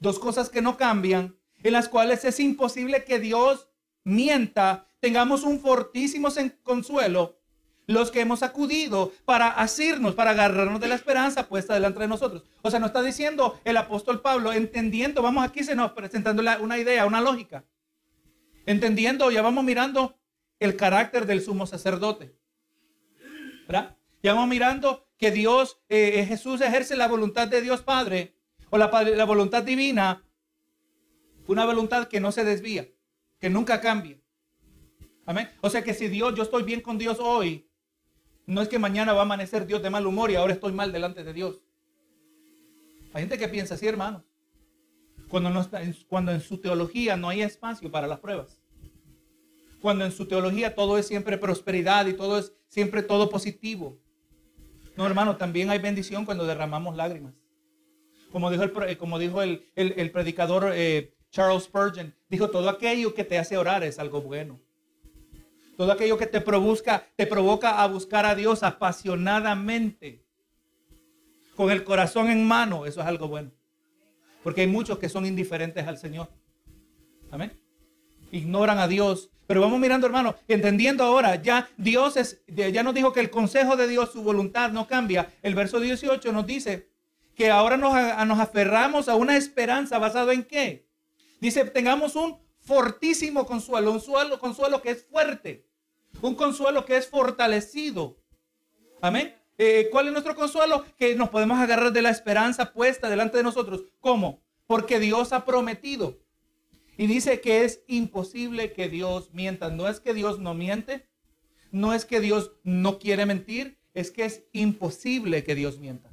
dos 0.00 0.18
cosas 0.18 0.50
que 0.50 0.62
no 0.62 0.76
cambian, 0.76 1.36
en 1.62 1.72
las 1.72 1.88
cuales 1.88 2.24
es 2.24 2.40
imposible 2.40 3.04
que 3.04 3.18
Dios 3.18 3.68
mienta, 4.04 4.86
tengamos 5.00 5.42
un 5.42 5.60
fortísimo 5.60 6.28
consuelo 6.62 7.38
los 7.86 8.10
que 8.10 8.20
hemos 8.20 8.42
acudido 8.42 9.12
para 9.24 9.48
asirnos, 9.48 10.14
para 10.14 10.30
agarrarnos 10.30 10.80
de 10.80 10.88
la 10.88 10.94
esperanza 10.94 11.48
puesta 11.48 11.74
delante 11.74 12.00
de 12.00 12.08
nosotros. 12.08 12.44
O 12.62 12.70
sea, 12.70 12.80
nos 12.80 12.88
está 12.88 13.02
diciendo 13.02 13.60
el 13.64 13.76
apóstol 13.76 14.20
Pablo, 14.20 14.52
entendiendo, 14.52 15.22
vamos 15.22 15.44
aquí 15.44 15.64
se 15.64 15.74
nos 15.74 15.92
presentando 15.92 16.42
una 16.60 16.78
idea, 16.78 17.06
una 17.06 17.20
lógica. 17.20 17.64
Entendiendo, 18.66 19.30
ya 19.30 19.42
vamos 19.42 19.64
mirando 19.64 20.18
el 20.58 20.76
carácter 20.76 21.26
del 21.26 21.42
sumo 21.42 21.66
sacerdote. 21.66 22.36
¿verdad? 23.66 23.96
Ya 24.22 24.34
vamos 24.34 24.48
mirando 24.48 25.08
que 25.16 25.30
Dios, 25.30 25.80
eh, 25.88 26.20
eh, 26.20 26.26
Jesús 26.26 26.60
ejerce 26.60 26.96
la 26.96 27.08
voluntad 27.08 27.48
de 27.48 27.60
Dios 27.60 27.82
Padre 27.82 28.36
o 28.70 28.78
la, 28.78 28.88
la 28.88 29.24
voluntad 29.24 29.62
divina. 29.62 30.24
Una 31.46 31.64
voluntad 31.64 32.06
que 32.06 32.20
no 32.20 32.32
se 32.32 32.44
desvía, 32.44 32.88
que 33.40 33.50
nunca 33.50 33.80
cambia. 33.80 34.20
Amén. 35.26 35.48
O 35.60 35.70
sea 35.70 35.82
que 35.82 35.94
si 35.94 36.08
Dios, 36.08 36.34
yo 36.34 36.42
estoy 36.42 36.62
bien 36.62 36.80
con 36.80 36.98
Dios 36.98 37.18
hoy, 37.20 37.68
No 38.44 38.60
es 38.60 38.68
que 38.68 38.78
mañana 38.78 39.12
va 39.12 39.20
a 39.20 39.22
amanecer 39.22 39.66
Dios 39.66 39.82
de 39.82 39.90
mal 39.90 40.04
humor 40.04 40.30
y 40.30 40.34
ahora 40.34 40.52
estoy 40.52 40.72
mal 40.72 40.90
delante 40.90 41.22
de 41.22 41.32
Dios. 41.32 41.62
Hay 43.12 43.22
gente 43.22 43.38
que 43.38 43.46
piensa 43.48 43.74
así, 43.74 43.86
hermano. 43.86 44.24
Cuando, 45.32 45.48
no 45.48 45.66
cuando 46.08 46.30
en 46.30 46.42
su 46.42 46.58
teología 46.58 47.16
no 47.16 47.30
hay 47.30 47.40
espacio 47.40 47.90
para 47.90 48.06
las 48.06 48.20
pruebas. 48.20 48.60
Cuando 49.80 50.04
en 50.04 50.12
su 50.12 50.28
teología 50.28 50.74
todo 50.74 50.98
es 50.98 51.06
siempre 51.06 51.38
prosperidad 51.38 52.06
y 52.06 52.12
todo 52.12 52.38
es 52.38 52.52
siempre 52.68 53.02
todo 53.02 53.30
positivo. 53.30 53.98
No, 54.94 55.06
hermano, 55.06 55.38
también 55.38 55.70
hay 55.70 55.78
bendición 55.78 56.26
cuando 56.26 56.44
derramamos 56.44 56.96
lágrimas. 56.96 57.32
Como 58.30 58.50
dijo 58.50 58.62
el, 58.62 58.98
como 58.98 59.18
dijo 59.18 59.40
el, 59.40 60.10
predicador 60.12 60.70
eh, 60.74 61.14
Charles 61.30 61.64
Spurgeon, 61.64 62.14
dijo, 62.28 62.50
todo 62.50 62.68
aquello 62.68 63.14
que 63.14 63.24
te 63.24 63.38
hace 63.38 63.56
orar 63.56 63.82
es 63.84 63.98
algo 63.98 64.20
bueno. 64.20 64.60
Todo 65.78 65.92
aquello 65.92 66.18
que 66.18 66.26
te 66.26 66.42
provoca, 66.42 67.08
te 67.16 67.26
provoca 67.26 67.82
a 67.82 67.86
buscar 67.86 68.26
a 68.26 68.34
Dios 68.34 68.62
apasionadamente, 68.62 70.26
con 71.56 71.70
el 71.70 71.84
corazón 71.84 72.28
en 72.28 72.46
mano, 72.46 72.84
eso 72.84 73.00
es 73.00 73.06
algo 73.06 73.28
bueno. 73.28 73.50
Porque 74.42 74.62
hay 74.62 74.66
muchos 74.66 74.98
que 74.98 75.08
son 75.08 75.26
indiferentes 75.26 75.86
al 75.86 75.98
Señor. 75.98 76.28
Amén. 77.30 77.52
Ignoran 78.30 78.78
a 78.78 78.88
Dios. 78.88 79.30
Pero 79.46 79.60
vamos 79.60 79.78
mirando, 79.80 80.06
hermano, 80.06 80.36
entendiendo 80.48 81.04
ahora, 81.04 81.36
ya 81.36 81.68
Dios 81.76 82.16
es, 82.16 82.42
ya 82.46 82.82
nos 82.82 82.94
dijo 82.94 83.12
que 83.12 83.20
el 83.20 83.28
consejo 83.28 83.76
de 83.76 83.88
Dios, 83.88 84.12
su 84.12 84.22
voluntad 84.22 84.70
no 84.70 84.86
cambia. 84.86 85.30
El 85.42 85.54
verso 85.54 85.80
18 85.80 86.32
nos 86.32 86.46
dice 86.46 86.88
que 87.34 87.50
ahora 87.50 87.76
nos, 87.76 87.94
aferramos 88.40 89.08
a 89.08 89.16
una 89.16 89.36
esperanza 89.36 89.98
basada 89.98 90.32
en 90.32 90.44
qué? 90.44 90.88
Dice, 91.40 91.64
tengamos 91.64 92.14
un 92.16 92.38
fortísimo 92.60 93.44
consuelo, 93.44 93.92
un 93.92 94.00
suelo, 94.00 94.38
consuelo 94.38 94.80
que 94.80 94.90
es 94.90 95.04
fuerte, 95.04 95.66
un 96.20 96.34
consuelo 96.34 96.84
que 96.84 96.96
es 96.96 97.08
fortalecido. 97.08 98.18
Amén. 99.00 99.34
Eh, 99.58 99.88
¿Cuál 99.90 100.06
es 100.06 100.12
nuestro 100.12 100.34
consuelo? 100.34 100.84
Que 100.96 101.14
nos 101.14 101.28
podemos 101.28 101.58
agarrar 101.58 101.92
de 101.92 102.02
la 102.02 102.10
esperanza 102.10 102.72
puesta 102.72 103.10
delante 103.10 103.36
de 103.36 103.42
nosotros. 103.42 103.84
¿Cómo? 104.00 104.42
Porque 104.66 104.98
Dios 104.98 105.32
ha 105.32 105.44
prometido. 105.44 106.18
Y 106.96 107.06
dice 107.06 107.40
que 107.40 107.64
es 107.64 107.82
imposible 107.86 108.72
que 108.72 108.88
Dios 108.88 109.32
mienta. 109.32 109.70
No 109.70 109.88
es 109.88 110.00
que 110.00 110.14
Dios 110.14 110.38
no 110.38 110.54
miente, 110.54 111.08
no 111.70 111.94
es 111.94 112.04
que 112.04 112.20
Dios 112.20 112.52
no 112.64 112.98
quiere 112.98 113.26
mentir, 113.26 113.78
es 113.94 114.10
que 114.10 114.24
es 114.24 114.44
imposible 114.52 115.44
que 115.44 115.54
Dios 115.54 115.78
mienta. 115.78 116.10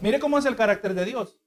Mire 0.00 0.20
cómo 0.20 0.38
es 0.38 0.44
el 0.44 0.56
carácter 0.56 0.94
de 0.94 1.04
Dios. 1.04 1.38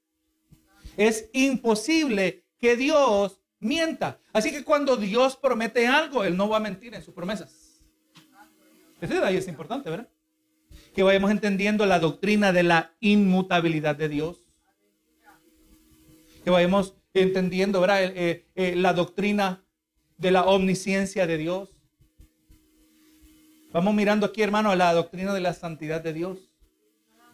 Es 0.96 1.30
imposible 1.32 2.44
que 2.58 2.76
Dios 2.76 3.40
mienta. 3.60 4.20
Así 4.32 4.50
que 4.50 4.64
cuando 4.64 4.96
Dios 4.96 5.36
promete 5.36 5.86
algo, 5.86 6.24
Él 6.24 6.36
no 6.36 6.48
va 6.48 6.58
a 6.58 6.60
mentir 6.60 6.94
en 6.94 7.02
sus 7.02 7.14
promesas. 7.14 7.61
Ese 9.02 9.14
detalle 9.14 9.38
es 9.38 9.48
importante, 9.48 9.90
¿verdad? 9.90 10.08
Que 10.94 11.02
vayamos 11.02 11.32
entendiendo 11.32 11.84
la 11.86 11.98
doctrina 11.98 12.52
de 12.52 12.62
la 12.62 12.94
inmutabilidad 13.00 13.96
de 13.96 14.08
Dios. 14.08 14.38
Que 16.44 16.50
vayamos 16.50 16.94
entendiendo, 17.12 17.80
¿verdad? 17.80 18.04
Eh, 18.04 18.46
eh, 18.54 18.76
la 18.76 18.92
doctrina 18.92 19.64
de 20.18 20.30
la 20.30 20.44
omnisciencia 20.44 21.26
de 21.26 21.36
Dios. 21.36 21.70
Vamos 23.72 23.92
mirando 23.92 24.24
aquí, 24.24 24.40
hermano, 24.40 24.72
la 24.76 24.92
doctrina 24.92 25.34
de 25.34 25.40
la 25.40 25.52
santidad 25.52 26.00
de 26.00 26.12
Dios. 26.12 26.38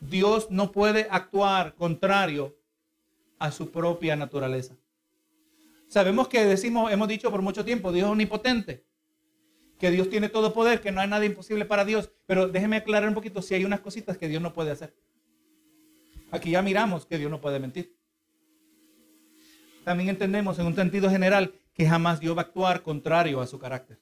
Dios 0.00 0.50
no 0.50 0.72
puede 0.72 1.06
actuar 1.10 1.74
contrario 1.74 2.56
a 3.38 3.52
su 3.52 3.70
propia 3.70 4.16
naturaleza. 4.16 4.74
Sabemos 5.88 6.28
que 6.28 6.46
decimos, 6.46 6.90
hemos 6.90 7.08
dicho 7.08 7.30
por 7.30 7.42
mucho 7.42 7.62
tiempo, 7.62 7.92
Dios 7.92 8.06
es 8.06 8.12
omnipotente, 8.12 8.87
que 9.78 9.90
Dios 9.90 10.10
tiene 10.10 10.28
todo 10.28 10.52
poder, 10.52 10.80
que 10.80 10.90
no 10.90 11.00
hay 11.00 11.08
nada 11.08 11.24
imposible 11.24 11.64
para 11.64 11.84
Dios. 11.84 12.10
Pero 12.26 12.48
déjeme 12.48 12.76
aclarar 12.76 13.08
un 13.08 13.14
poquito 13.14 13.42
si 13.42 13.54
hay 13.54 13.64
unas 13.64 13.80
cositas 13.80 14.18
que 14.18 14.28
Dios 14.28 14.42
no 14.42 14.52
puede 14.52 14.72
hacer. 14.72 14.94
Aquí 16.30 16.50
ya 16.50 16.62
miramos 16.62 17.06
que 17.06 17.18
Dios 17.18 17.30
no 17.30 17.40
puede 17.40 17.58
mentir. 17.60 17.96
También 19.84 20.10
entendemos 20.10 20.58
en 20.58 20.66
un 20.66 20.74
sentido 20.74 21.08
general 21.08 21.54
que 21.72 21.88
jamás 21.88 22.20
Dios 22.20 22.36
va 22.36 22.42
a 22.42 22.44
actuar 22.44 22.82
contrario 22.82 23.40
a 23.40 23.46
su 23.46 23.58
carácter. 23.58 24.00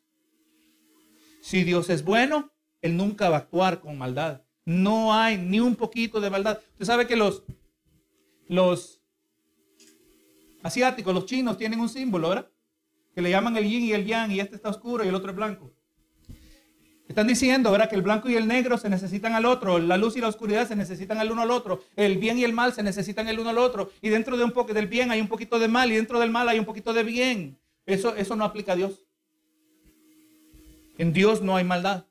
Si 1.41 1.63
Dios 1.63 1.91
es 1.91 2.03
bueno, 2.03 2.51
Él 2.81 2.97
nunca 2.97 3.29
va 3.29 3.37
a 3.37 3.41
actuar 3.41 3.81
con 3.81 3.97
maldad. 3.97 4.43
No 4.65 5.15
hay 5.15 5.37
ni 5.37 5.61
un 5.61 5.77
poquito 5.77 6.21
de 6.21 6.31
maldad. 6.31 6.59
Usted 6.73 6.87
sabe 6.87 7.07
que 7.07 7.15
los, 7.15 7.45
los 8.49 9.01
asiáticos, 10.63 11.15
los 11.15 11.27
chinos, 11.27 11.57
tienen 11.57 11.79
un 11.79 11.89
símbolo, 11.89 12.31
¿verdad? 12.31 12.51
Que 13.17 13.23
le 13.23 13.31
llaman 13.31 13.57
el 13.57 13.65
yin 13.67 13.83
y 13.83 13.93
el 13.95 14.05
yang, 14.05 14.31
y 14.31 14.41
este 14.41 14.57
está 14.57 14.69
oscuro 14.69 15.03
y 15.03 15.09
el 15.09 15.15
otro 15.15 15.31
es 15.31 15.37
blanco. 15.37 15.73
Están 17.09 17.27
diciendo, 17.27 17.73
¿verdad? 17.73 17.89
Que 17.89 17.97
el 17.97 18.03
blanco 18.03 18.29
y 18.29 18.35
el 18.35 18.47
negro 18.47 18.77
se 18.77 18.91
necesitan 18.91 19.33
al 19.33 19.47
otro, 19.47 19.79
la 19.79 19.97
luz 19.97 20.19
y 20.19 20.21
la 20.21 20.29
oscuridad 20.29 20.69
se 20.69 20.77
necesitan 20.77 21.17
al 21.17 21.33
uno 21.33 21.41
al 21.41 21.51
otro, 21.51 21.83
el 21.97 22.19
bien 22.19 22.39
y 22.39 22.45
el 22.45 22.53
mal 22.53 22.75
se 22.75 22.83
necesitan 22.83 23.27
el 23.27 23.41
uno 23.41 23.49
al 23.49 23.57
otro, 23.57 23.91
y 24.03 24.11
dentro 24.11 24.37
de 24.37 24.45
un 24.45 24.51
poco 24.51 24.75
del 24.75 24.87
bien 24.87 25.11
hay 25.11 25.23
un 25.23 25.29
poquito 25.29 25.59
de 25.59 25.67
mal, 25.67 25.91
y 25.91 25.97
dentro 25.97 26.21
del 26.21 26.31
mal 26.31 26.47
hay 26.47 26.59
un 26.59 26.67
poquito 26.67 26.93
de 26.93 27.05
bien. 27.05 27.57
Eso, 27.87 28.15
eso 28.17 28.37
no 28.37 28.45
aplica 28.45 28.73
a 28.73 28.77
Dios. 28.77 29.03
En 30.99 31.15
Dios 31.15 31.41
no 31.41 31.57
hay 31.57 31.65
maldad. 31.65 32.05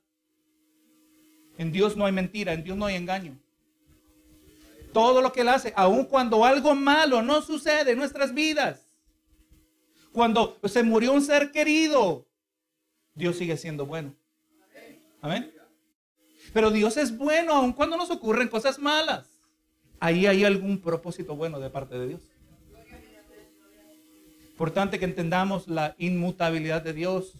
En 1.56 1.70
Dios 1.70 1.96
no 1.96 2.04
hay 2.04 2.12
mentira, 2.12 2.52
en 2.52 2.64
Dios 2.64 2.76
no 2.76 2.86
hay 2.86 2.96
engaño. 2.96 3.38
Todo 4.92 5.22
lo 5.22 5.32
que 5.32 5.42
Él 5.42 5.50
hace, 5.50 5.72
aun 5.76 6.06
cuando 6.06 6.44
algo 6.44 6.74
malo 6.74 7.22
no 7.22 7.42
sucede 7.42 7.92
en 7.92 7.98
nuestras 7.98 8.34
vidas, 8.34 8.85
cuando 10.16 10.58
se 10.64 10.82
murió 10.82 11.12
un 11.12 11.20
ser 11.20 11.52
querido, 11.52 12.26
Dios 13.14 13.36
sigue 13.36 13.54
siendo 13.58 13.84
bueno. 13.84 14.14
Amén. 15.20 15.52
Pero 16.54 16.70
Dios 16.70 16.96
es 16.96 17.14
bueno 17.14 17.52
aun 17.52 17.74
cuando 17.74 17.98
nos 17.98 18.10
ocurren 18.10 18.48
cosas 18.48 18.78
malas. 18.78 19.28
Ahí 20.00 20.24
hay 20.26 20.42
algún 20.42 20.80
propósito 20.80 21.36
bueno 21.36 21.60
de 21.60 21.68
parte 21.68 21.98
de 21.98 22.08
Dios. 22.08 22.22
Importante 24.52 24.98
que 24.98 25.04
entendamos 25.04 25.68
la 25.68 25.94
inmutabilidad 25.98 26.80
de 26.80 26.94
Dios. 26.94 27.34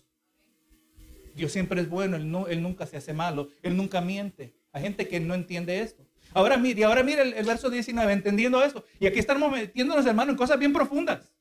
Dios 1.35 1.53
siempre 1.53 1.81
es 1.81 1.89
bueno, 1.89 2.17
él, 2.17 2.31
no, 2.31 2.47
él 2.47 2.63
nunca 2.63 2.85
se 2.85 2.99
hace 2.99 3.15
malo, 3.15 3.49
Él 3.63 3.75
nunca 3.75 4.03
miente. 4.03 4.53
Hay 4.71 4.83
gente 4.83 5.09
que 5.09 5.19
no 5.19 5.33
entiende 5.33 5.81
esto. 5.81 6.05
Ahora 6.35 6.59
mire, 6.59 6.85
ahora 6.85 7.03
mire 7.03 7.23
el, 7.23 7.47
verso 7.47 7.71
19, 7.71 8.13
entendiendo 8.13 8.63
eso. 8.63 8.85
Y 9.01 9.07
aquí 9.07 9.19
estamos 9.19 9.51
metiéndonos, 9.51 10.05
hermano, 10.05 10.33
en 10.33 10.37
cosas 10.37 10.59
bien 10.59 10.75
profundas, 10.75 11.33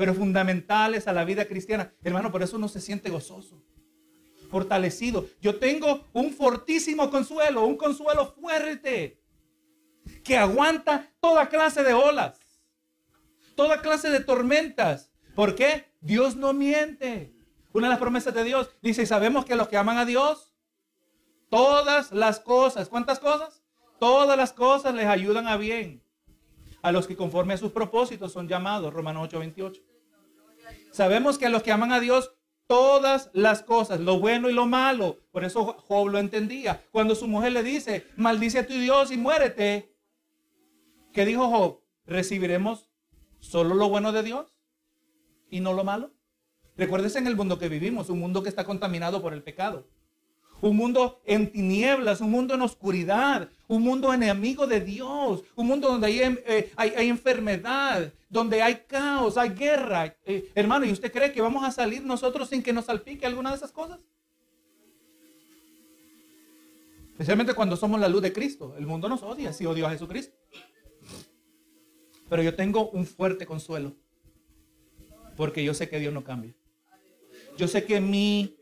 pero 0.00 0.14
fundamentales 0.14 1.06
a 1.08 1.12
la 1.12 1.26
vida 1.26 1.44
cristiana. 1.44 1.92
Hermano, 2.02 2.32
por 2.32 2.42
eso 2.42 2.56
uno 2.56 2.68
se 2.68 2.80
siente 2.80 3.10
gozoso, 3.10 3.62
fortalecido. 4.50 5.26
Yo 5.42 5.58
tengo 5.58 6.06
un 6.14 6.32
fortísimo 6.32 7.10
consuelo, 7.10 7.66
un 7.66 7.76
consuelo 7.76 8.32
fuerte, 8.32 9.20
que 10.24 10.38
aguanta 10.38 11.12
toda 11.20 11.50
clase 11.50 11.82
de 11.82 11.92
olas, 11.92 12.40
toda 13.54 13.82
clase 13.82 14.08
de 14.08 14.20
tormentas. 14.20 15.12
¿Por 15.34 15.54
qué? 15.54 15.92
Dios 16.00 16.34
no 16.34 16.54
miente. 16.54 17.34
Una 17.74 17.88
de 17.88 17.90
las 17.90 18.00
promesas 18.00 18.32
de 18.32 18.44
Dios 18.44 18.70
dice, 18.80 19.02
y 19.02 19.06
sabemos 19.06 19.44
que 19.44 19.54
los 19.54 19.68
que 19.68 19.76
aman 19.76 19.98
a 19.98 20.06
Dios, 20.06 20.54
todas 21.50 22.10
las 22.10 22.40
cosas, 22.40 22.88
¿cuántas 22.88 23.18
cosas? 23.18 23.62
Todas 23.98 24.38
las 24.38 24.54
cosas 24.54 24.94
les 24.94 25.08
ayudan 25.08 25.46
a 25.46 25.58
bien. 25.58 26.02
A 26.80 26.90
los 26.90 27.06
que 27.06 27.18
conforme 27.18 27.52
a 27.52 27.58
sus 27.58 27.72
propósitos 27.72 28.32
son 28.32 28.48
llamados, 28.48 28.94
Romanos 28.94 29.24
8, 29.24 29.38
28. 29.40 29.89
Sabemos 31.00 31.38
que 31.38 31.46
a 31.46 31.48
los 31.48 31.62
que 31.62 31.72
aman 31.72 31.92
a 31.92 31.98
Dios, 31.98 32.34
todas 32.66 33.30
las 33.32 33.62
cosas, 33.62 34.00
lo 34.00 34.20
bueno 34.20 34.50
y 34.50 34.52
lo 34.52 34.66
malo. 34.66 35.16
Por 35.32 35.44
eso 35.44 35.78
Job 35.88 36.08
lo 36.08 36.18
entendía. 36.18 36.84
Cuando 36.90 37.14
su 37.14 37.26
mujer 37.26 37.52
le 37.52 37.62
dice, 37.62 38.06
maldice 38.16 38.58
a 38.58 38.66
tu 38.66 38.74
Dios 38.74 39.10
y 39.10 39.16
muérete. 39.16 39.96
¿Qué 41.14 41.24
dijo 41.24 41.48
Job? 41.48 41.80
¿Recibiremos 42.04 42.90
solo 43.38 43.74
lo 43.74 43.88
bueno 43.88 44.12
de 44.12 44.22
Dios 44.22 44.54
y 45.48 45.60
no 45.60 45.72
lo 45.72 45.84
malo? 45.84 46.12
Recuérdese 46.76 47.18
en 47.18 47.28
el 47.28 47.34
mundo 47.34 47.58
que 47.58 47.70
vivimos, 47.70 48.10
un 48.10 48.20
mundo 48.20 48.42
que 48.42 48.50
está 48.50 48.64
contaminado 48.64 49.22
por 49.22 49.32
el 49.32 49.42
pecado. 49.42 49.88
Un 50.62 50.76
mundo 50.76 51.20
en 51.24 51.50
tinieblas, 51.50 52.20
un 52.20 52.30
mundo 52.30 52.54
en 52.54 52.62
oscuridad, 52.62 53.48
un 53.66 53.82
mundo 53.82 54.12
enemigo 54.12 54.66
de 54.66 54.80
Dios, 54.80 55.42
un 55.54 55.66
mundo 55.66 55.88
donde 55.88 56.06
hay, 56.06 56.20
eh, 56.20 56.72
enfermedad, 56.98 58.12
donde 58.28 58.62
hay 58.62 58.82
caos, 58.86 59.36
hay 59.38 59.50
guerra. 59.50 60.14
Eh, 60.24 60.50
hermano, 60.54 60.84
¿y 60.84 60.92
usted 60.92 61.10
cree 61.10 61.32
que 61.32 61.40
vamos 61.40 61.64
a 61.64 61.70
salir 61.70 62.04
nosotros 62.04 62.48
sin 62.48 62.62
que 62.62 62.72
nos 62.72 62.86
salpique 62.86 63.24
alguna 63.24 63.50
de 63.50 63.56
esas 63.56 63.72
cosas? 63.72 64.00
Especialmente 67.12 67.54
cuando 67.54 67.76
somos 67.76 68.00
la 68.00 68.08
luz 68.08 68.22
de 68.22 68.32
Cristo. 68.32 68.74
El 68.78 68.86
mundo 68.86 69.08
nos 69.08 69.22
odia 69.22 69.52
si 69.52 69.66
odio 69.66 69.86
a 69.86 69.90
Jesucristo. 69.90 70.34
Pero 72.30 72.42
yo 72.42 72.54
tengo 72.54 72.88
un 72.90 73.04
fuerte 73.04 73.44
consuelo. 73.44 73.94
Porque 75.36 75.62
yo 75.62 75.74
sé 75.74 75.88
que 75.88 75.98
Dios 75.98 76.14
no 76.14 76.24
cambia. 76.24 76.54
Yo 77.58 77.68
sé 77.68 77.84
que 77.84 78.00
mi 78.00 78.59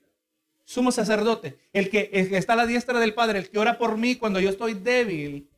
sumo 0.69 0.93
sacerdote, 0.93 1.59
el 1.73 1.89
que, 1.89 2.11
está 2.13 2.53
a 2.53 2.57
la 2.57 2.67
diestra 2.67 3.01
del 3.01 3.15
Padre, 3.15 3.39
el 3.39 3.49
que 3.49 3.59
ora 3.59 3.79
por 3.79 3.97
mí 3.97 4.17
cuando 4.17 4.39
yo 4.39 4.51
estoy 4.51 4.75
débil, 4.75 5.49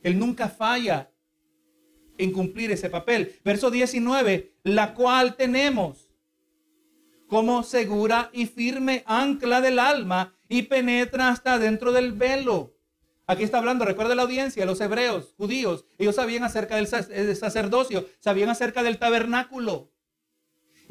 él 0.00 0.16
nunca 0.16 0.48
falla 0.48 1.10
en 2.18 2.30
cumplir 2.30 2.70
ese 2.70 2.88
papel. 2.88 3.34
Verso 3.44 3.68
19, 3.68 4.52
la 4.62 4.94
cual 4.94 5.34
tenemos 5.34 6.08
como 7.26 7.64
segura 7.64 8.30
y 8.32 8.46
firme 8.46 9.02
ancla 9.06 9.60
del 9.60 9.80
alma 9.80 10.36
y 10.48 10.62
penetra 10.62 11.30
hasta 11.30 11.58
dentro 11.58 11.90
del 11.90 12.12
velo. 12.12 12.76
Aquí 13.26 13.42
está 13.42 13.58
hablando, 13.58 13.84
recuerda 13.84 14.14
la 14.14 14.22
audiencia, 14.22 14.64
los 14.66 14.80
hebreos, 14.80 15.34
judíos, 15.36 15.84
ellos 15.98 16.14
sabían 16.14 16.44
acerca 16.44 16.76
del 16.76 16.86
sacerdocio, 16.86 18.06
sabían 18.20 18.50
acerca 18.50 18.84
del 18.84 18.98
tabernáculo. 18.98 19.91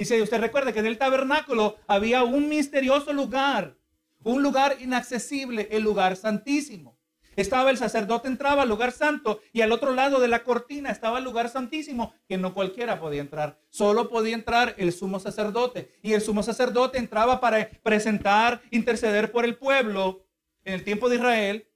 Si 0.05 0.21
usted 0.21 0.39
recuerda 0.39 0.73
que 0.73 0.79
en 0.79 0.85
el 0.85 0.97
tabernáculo 0.97 1.77
había 1.87 2.23
un 2.23 2.49
misterioso 2.49 3.13
lugar, 3.13 3.77
un 4.23 4.43
lugar 4.43 4.77
inaccesible, 4.79 5.67
el 5.71 5.83
lugar 5.83 6.15
santísimo. 6.15 6.97
Estaba 7.35 7.69
el 7.69 7.77
sacerdote, 7.77 8.27
entraba 8.27 8.63
al 8.63 8.69
lugar 8.69 8.91
santo 8.91 9.39
y 9.53 9.61
al 9.61 9.71
otro 9.71 9.93
lado 9.93 10.19
de 10.19 10.27
la 10.27 10.43
cortina 10.43 10.91
estaba 10.91 11.19
el 11.19 11.23
lugar 11.23 11.49
santísimo, 11.49 12.13
que 12.27 12.37
no 12.37 12.53
cualquiera 12.53 12.99
podía 12.99 13.21
entrar. 13.21 13.57
Solo 13.69 14.09
podía 14.09 14.35
entrar 14.35 14.75
el 14.77 14.91
sumo 14.91 15.19
sacerdote. 15.19 15.93
Y 16.01 16.13
el 16.13 16.21
sumo 16.21 16.43
sacerdote 16.43 16.97
entraba 16.97 17.39
para 17.39 17.69
presentar, 17.83 18.61
interceder 18.69 19.31
por 19.31 19.45
el 19.45 19.55
pueblo 19.55 20.25
en 20.65 20.73
el 20.73 20.83
tiempo 20.83 21.07
de 21.07 21.15
Israel. 21.15 21.67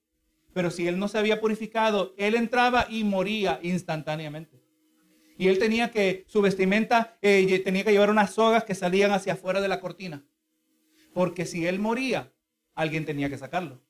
Pero 0.53 0.71
si 0.71 0.87
él 0.87 0.99
no 0.99 1.07
se 1.07 1.17
había 1.17 1.39
purificado, 1.39 2.13
él 2.17 2.35
entraba 2.35 2.87
y 2.89 3.03
moría 3.03 3.59
instantáneamente. 3.61 4.64
Y 5.37 5.47
él 5.49 5.59
tenía 5.59 5.91
que, 5.91 6.23
su 6.27 6.41
vestimenta, 6.41 7.17
eh, 7.21 7.61
tenía 7.63 7.83
que 7.83 7.91
llevar 7.91 8.09
unas 8.09 8.33
sogas 8.33 8.63
que 8.63 8.75
salían 8.75 9.11
hacia 9.11 9.33
afuera 9.33 9.61
de 9.61 9.67
la 9.67 9.81
cortina. 9.81 10.23
Porque 11.13 11.45
si 11.45 11.65
él 11.67 11.79
moría, 11.79 12.31
alguien 12.73 13.05
tenía 13.05 13.29
que 13.29 13.37
sacarlo. 13.37 13.81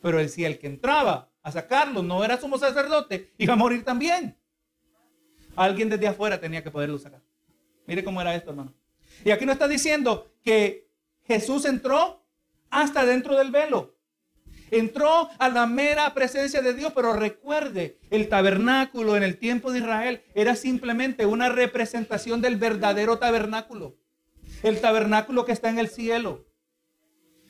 Pero 0.00 0.26
si 0.28 0.44
el 0.44 0.58
que 0.58 0.66
entraba 0.66 1.30
a 1.42 1.52
sacarlo 1.52 2.02
no 2.02 2.24
era 2.24 2.40
sumo 2.40 2.58
sacerdote, 2.58 3.32
iba 3.38 3.54
a 3.54 3.56
morir 3.56 3.84
también. 3.84 4.36
Alguien 5.56 5.88
desde 5.88 6.06
afuera 6.06 6.40
tenía 6.40 6.62
que 6.62 6.70
poderlo 6.70 6.98
sacar. 6.98 7.22
Mire 7.86 8.04
cómo 8.04 8.20
era 8.20 8.34
esto, 8.34 8.50
hermano. 8.50 8.74
Y 9.24 9.30
aquí 9.30 9.44
nos 9.44 9.54
está 9.54 9.66
diciendo 9.66 10.30
que 10.44 10.88
Jesús 11.26 11.64
entró 11.64 12.24
hasta 12.70 13.04
dentro 13.04 13.36
del 13.36 13.50
velo. 13.50 13.97
Entró 14.70 15.28
a 15.38 15.48
la 15.48 15.66
mera 15.66 16.12
presencia 16.14 16.62
de 16.62 16.74
Dios, 16.74 16.92
pero 16.94 17.12
recuerde, 17.12 17.98
el 18.10 18.28
tabernáculo 18.28 19.16
en 19.16 19.22
el 19.22 19.38
tiempo 19.38 19.72
de 19.72 19.80
Israel 19.80 20.22
era 20.34 20.56
simplemente 20.56 21.26
una 21.26 21.48
representación 21.48 22.40
del 22.40 22.56
verdadero 22.56 23.18
tabernáculo. 23.18 23.96
El 24.62 24.80
tabernáculo 24.80 25.44
que 25.44 25.52
está 25.52 25.68
en 25.70 25.78
el 25.78 25.88
cielo. 25.88 26.46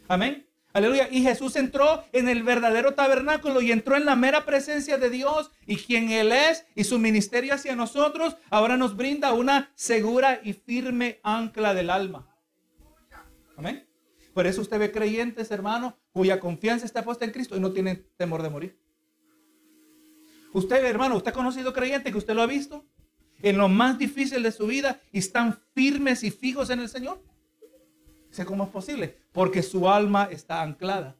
Amén. 0.08 0.48
Aleluya. 0.72 1.08
Y 1.10 1.22
Jesús 1.22 1.56
entró 1.56 2.04
en 2.12 2.28
el 2.28 2.42
verdadero 2.42 2.94
tabernáculo 2.94 3.60
y 3.62 3.72
entró 3.72 3.96
en 3.96 4.04
la 4.04 4.16
mera 4.16 4.44
presencia 4.44 4.98
de 4.98 5.10
Dios 5.10 5.50
y 5.66 5.76
quien 5.76 6.10
Él 6.10 6.30
es 6.30 6.66
y 6.74 6.84
su 6.84 6.98
ministerio 6.98 7.54
hacia 7.54 7.74
nosotros 7.74 8.36
ahora 8.50 8.76
nos 8.76 8.96
brinda 8.96 9.32
una 9.32 9.72
segura 9.74 10.40
y 10.42 10.52
firme 10.52 11.20
ancla 11.22 11.74
del 11.74 11.90
alma. 11.90 12.28
Amén. 13.56 13.87
Por 14.38 14.46
eso 14.46 14.60
usted 14.60 14.78
ve 14.78 14.92
creyentes, 14.92 15.50
hermano, 15.50 15.98
cuya 16.12 16.38
confianza 16.38 16.86
está 16.86 17.02
puesta 17.02 17.24
en 17.24 17.32
Cristo 17.32 17.56
y 17.56 17.60
no 17.60 17.72
tienen 17.72 18.06
temor 18.16 18.40
de 18.40 18.48
morir. 18.48 18.78
Usted, 20.52 20.84
hermano, 20.84 21.16
usted 21.16 21.32
ha 21.32 21.34
conocido 21.34 21.72
creyentes 21.72 22.12
que 22.12 22.18
usted 22.18 22.34
lo 22.34 22.42
ha 22.42 22.46
visto 22.46 22.86
en 23.42 23.58
lo 23.58 23.66
más 23.66 23.98
difícil 23.98 24.44
de 24.44 24.52
su 24.52 24.68
vida 24.68 25.00
y 25.10 25.18
están 25.18 25.58
firmes 25.74 26.22
y 26.22 26.30
fijos 26.30 26.70
en 26.70 26.78
el 26.78 26.88
Señor. 26.88 27.20
Sé 28.30 28.44
cómo 28.44 28.62
es 28.62 28.70
posible, 28.70 29.18
porque 29.32 29.60
su 29.60 29.88
alma 29.88 30.28
está 30.30 30.62
anclada. 30.62 31.16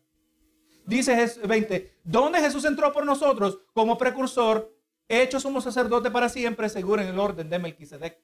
Dice 0.87 1.29
20, 1.45 1.95
¿dónde 2.05 2.39
Jesús 2.39 2.65
entró 2.67 2.93
por 2.93 3.05
nosotros 3.05 3.59
como 3.73 3.99
precursor, 3.99 4.73
hecho 5.09 5.41
somos 5.41 5.65
sacerdote 5.65 6.13
para 6.13 6.29
siempre, 6.29 6.69
seguro 6.69 7.03
en 7.03 7.09
el 7.09 7.19
orden 7.19 7.51
de 7.51 7.59
Melquisedec? 7.59 8.17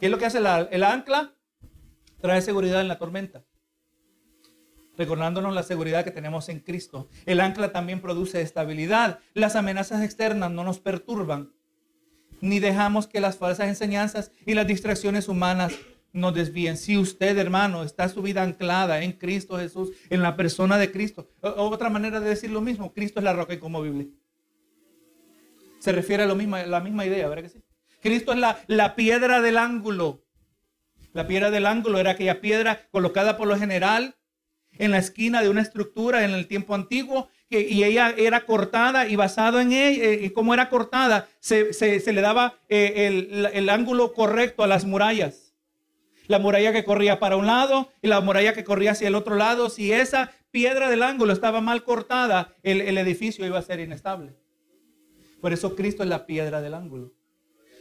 ¿Qué 0.00 0.06
es 0.06 0.10
lo 0.10 0.16
que 0.16 0.24
hace 0.24 0.38
el 0.38 0.84
ancla? 0.84 1.34
Trae 2.20 2.40
seguridad 2.42 2.80
en 2.80 2.88
la 2.88 2.98
tormenta 2.98 3.44
recordándonos 4.98 5.54
la 5.54 5.62
seguridad 5.62 6.04
que 6.04 6.10
tenemos 6.10 6.48
en 6.48 6.58
Cristo. 6.58 7.08
El 7.24 7.40
ancla 7.40 7.70
también 7.72 8.02
produce 8.02 8.42
estabilidad. 8.42 9.20
Las 9.32 9.54
amenazas 9.54 10.02
externas 10.02 10.50
no 10.50 10.64
nos 10.64 10.80
perturban, 10.80 11.52
ni 12.40 12.58
dejamos 12.58 13.06
que 13.06 13.20
las 13.20 13.38
falsas 13.38 13.68
enseñanzas 13.68 14.32
y 14.44 14.54
las 14.54 14.66
distracciones 14.66 15.28
humanas 15.28 15.72
nos 16.12 16.34
desvíen. 16.34 16.76
Si 16.76 16.98
usted, 16.98 17.38
hermano, 17.38 17.84
está 17.84 18.08
su 18.08 18.22
vida 18.22 18.42
anclada 18.42 19.02
en 19.02 19.12
Cristo 19.12 19.56
Jesús, 19.56 19.90
en 20.10 20.20
la 20.20 20.36
persona 20.36 20.76
de 20.78 20.90
Cristo, 20.90 21.30
otra 21.40 21.88
manera 21.90 22.18
de 22.20 22.30
decir 22.30 22.50
lo 22.50 22.60
mismo, 22.60 22.92
Cristo 22.92 23.20
es 23.20 23.24
la 23.24 23.32
roca 23.32 23.54
inconmovible. 23.54 24.08
Se 25.78 25.92
refiere 25.92 26.24
a 26.24 26.26
lo 26.26 26.34
mismo, 26.34 26.56
la 26.56 26.80
misma 26.80 27.06
idea, 27.06 27.28
¿verdad 27.28 27.44
que 27.44 27.50
sí? 27.50 27.62
Cristo 28.00 28.32
es 28.32 28.38
la, 28.38 28.58
la 28.66 28.96
piedra 28.96 29.40
del 29.40 29.58
ángulo. 29.58 30.24
La 31.12 31.26
piedra 31.26 31.50
del 31.50 31.66
ángulo 31.66 31.98
era 31.98 32.12
aquella 32.12 32.40
piedra 32.40 32.86
colocada 32.90 33.36
por 33.36 33.48
lo 33.48 33.58
general 33.58 34.16
en 34.72 34.90
la 34.90 34.98
esquina 34.98 35.42
de 35.42 35.48
una 35.48 35.62
estructura 35.62 36.24
en 36.24 36.32
el 36.32 36.46
tiempo 36.46 36.74
antiguo 36.74 37.28
y 37.50 37.82
ella 37.82 38.14
era 38.16 38.44
cortada 38.44 39.08
y 39.08 39.16
basado 39.16 39.60
en 39.60 39.72
ella, 39.72 40.04
eh, 40.04 40.20
y 40.22 40.30
cómo 40.30 40.52
era 40.52 40.68
cortada, 40.68 41.28
se, 41.40 41.72
le 41.80 42.20
daba 42.20 42.58
eh, 42.68 43.06
el, 43.06 43.48
el, 43.52 43.68
ángulo 43.70 44.12
correcto 44.12 44.62
a 44.62 44.66
las 44.66 44.84
murallas. 44.84 45.54
La 46.26 46.38
muralla 46.38 46.72
que 46.72 46.84
corría 46.84 47.18
para 47.18 47.36
un 47.36 47.46
lado 47.46 47.90
y 48.02 48.08
la 48.08 48.20
muralla 48.20 48.52
que 48.52 48.64
corría 48.64 48.90
hacia 48.90 49.08
el 49.08 49.14
otro 49.14 49.34
lado. 49.34 49.70
Si 49.70 49.92
esa 49.92 50.30
piedra 50.50 50.90
del 50.90 51.02
ángulo 51.02 51.32
estaba 51.32 51.62
mal 51.62 51.84
cortada, 51.84 52.54
el, 52.62 52.82
el 52.82 52.98
edificio 52.98 53.46
iba 53.46 53.58
a 53.58 53.62
ser 53.62 53.80
inestable. 53.80 54.36
Por 55.40 55.54
eso 55.54 55.74
Cristo 55.74 56.02
es 56.02 56.08
la 56.10 56.26
piedra 56.26 56.60
del 56.60 56.74
ángulo. 56.74 57.14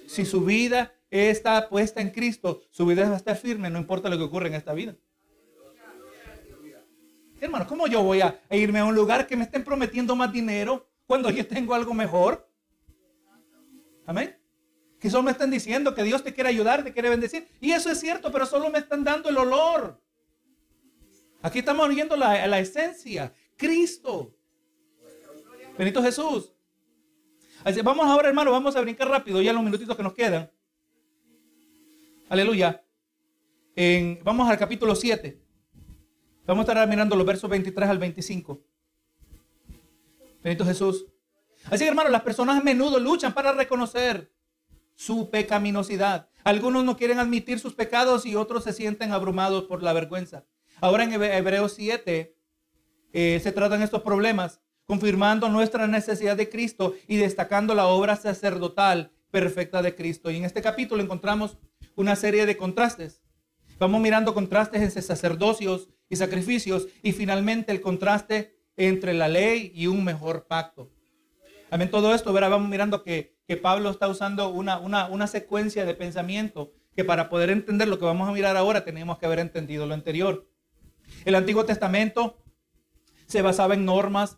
Si 0.07 0.23
su 0.23 0.45
vida 0.45 0.93
está 1.09 1.69
puesta 1.69 2.01
en 2.01 2.11
Cristo, 2.11 2.61
su 2.69 2.85
vida 2.85 3.07
va 3.07 3.13
a 3.13 3.17
estar 3.17 3.35
firme, 3.35 3.69
no 3.69 3.79
importa 3.79 4.09
lo 4.09 4.17
que 4.17 4.23
ocurra 4.23 4.47
en 4.47 4.55
esta 4.55 4.73
vida. 4.73 4.95
Hermano, 7.39 7.67
¿cómo 7.67 7.87
yo 7.87 8.01
voy 8.01 8.21
a 8.21 8.39
irme 8.49 8.79
a 8.79 8.85
un 8.85 8.95
lugar 8.95 9.27
que 9.27 9.35
me 9.35 9.43
estén 9.43 9.63
prometiendo 9.63 10.15
más 10.15 10.31
dinero 10.33 10.89
cuando 11.05 11.29
yo 11.29 11.45
tengo 11.47 11.73
algo 11.75 11.93
mejor? 11.93 12.49
Amén. 14.07 14.35
Que 14.99 15.09
solo 15.09 15.23
me 15.23 15.31
están 15.31 15.51
diciendo 15.51 15.93
que 15.93 16.03
Dios 16.03 16.23
te 16.23 16.33
quiere 16.33 16.49
ayudar, 16.49 16.83
te 16.83 16.91
quiere 16.91 17.09
bendecir. 17.09 17.47
Y 17.61 17.71
eso 17.71 17.91
es 17.91 17.99
cierto, 17.99 18.31
pero 18.31 18.45
solo 18.45 18.71
me 18.71 18.79
están 18.79 19.03
dando 19.03 19.29
el 19.29 19.37
olor. 19.37 20.01
Aquí 21.43 21.59
estamos 21.59 21.87
viendo 21.89 22.15
la, 22.15 22.47
la 22.47 22.59
esencia. 22.59 23.31
Cristo. 23.55 24.33
Benito 25.77 26.01
Jesús. 26.01 26.51
Vamos 27.83 28.07
ahora, 28.07 28.29
hermano, 28.29 28.51
vamos 28.51 28.75
a 28.75 28.81
brincar 28.81 29.09
rápido 29.09 29.41
ya 29.41 29.53
los 29.53 29.63
minutitos 29.63 29.95
que 29.95 30.03
nos 30.03 30.13
quedan. 30.13 30.49
Aleluya. 32.29 32.83
En, 33.73 34.19
vamos 34.21 34.49
al 34.49 34.57
capítulo 34.57 34.95
7. 34.95 35.39
Vamos 36.45 36.67
a 36.67 36.71
estar 36.71 36.87
mirando 36.89 37.15
los 37.15 37.25
versos 37.25 37.49
23 37.49 37.89
al 37.89 37.99
25. 37.99 38.61
Benito 40.43 40.65
Jesús. 40.65 41.05
Así 41.65 41.85
que 41.85 41.89
hermanos, 41.89 42.11
las 42.11 42.23
personas 42.23 42.59
a 42.59 42.63
menudo 42.63 42.99
luchan 42.99 43.33
para 43.33 43.53
reconocer 43.53 44.33
su 44.95 45.29
pecaminosidad. 45.29 46.29
Algunos 46.43 46.83
no 46.83 46.97
quieren 46.97 47.19
admitir 47.19 47.59
sus 47.59 47.73
pecados 47.73 48.25
y 48.25 48.35
otros 48.35 48.65
se 48.65 48.73
sienten 48.73 49.13
abrumados 49.13 49.63
por 49.63 49.81
la 49.81 49.93
vergüenza. 49.93 50.45
Ahora 50.81 51.05
en 51.05 51.13
Hebreos 51.13 51.73
7 51.75 52.35
eh, 53.13 53.39
se 53.41 53.51
tratan 53.53 53.81
estos 53.81 54.01
problemas, 54.01 54.59
confirmando 54.85 55.47
nuestra 55.47 55.87
necesidad 55.87 56.35
de 56.35 56.49
Cristo 56.49 56.93
y 57.07 57.15
destacando 57.15 57.73
la 57.73 57.87
obra 57.87 58.17
sacerdotal 58.17 59.13
perfecta 59.31 59.81
de 59.81 59.95
Cristo. 59.95 60.29
Y 60.29 60.37
en 60.37 60.45
este 60.45 60.61
capítulo 60.61 61.01
encontramos 61.01 61.57
una 61.97 62.15
serie 62.15 62.45
de 62.45 62.55
contrastes. 62.55 63.21
Vamos 63.79 63.99
mirando 63.99 64.33
contrastes 64.33 64.81
entre 64.81 65.01
sacerdocios 65.01 65.89
y 66.09 66.15
sacrificios 66.15 66.87
y 67.03 67.11
finalmente 67.11 67.71
el 67.71 67.81
contraste 67.81 68.55
entre 68.77 69.13
la 69.13 69.27
ley 69.27 69.71
y 69.75 69.87
un 69.87 70.03
mejor 70.05 70.45
pacto. 70.47 70.91
Amén, 71.71 71.89
todo 71.89 72.13
esto, 72.13 72.31
verá, 72.31 72.47
vamos 72.49 72.69
mirando 72.69 73.03
que, 73.03 73.35
que 73.47 73.57
Pablo 73.57 73.89
está 73.89 74.07
usando 74.07 74.49
una, 74.49 74.77
una, 74.77 75.07
una 75.07 75.27
secuencia 75.27 75.85
de 75.85 75.95
pensamiento 75.95 76.71
que 76.95 77.03
para 77.03 77.29
poder 77.29 77.49
entender 77.49 77.87
lo 77.87 77.97
que 77.97 78.05
vamos 78.05 78.29
a 78.29 78.31
mirar 78.31 78.55
ahora 78.55 78.85
tenemos 78.85 79.17
que 79.17 79.25
haber 79.25 79.39
entendido 79.39 79.87
lo 79.87 79.95
anterior. 79.95 80.47
El 81.25 81.33
Antiguo 81.33 81.65
Testamento 81.65 82.37
se 83.25 83.41
basaba 83.41 83.73
en 83.73 83.85
normas 83.85 84.37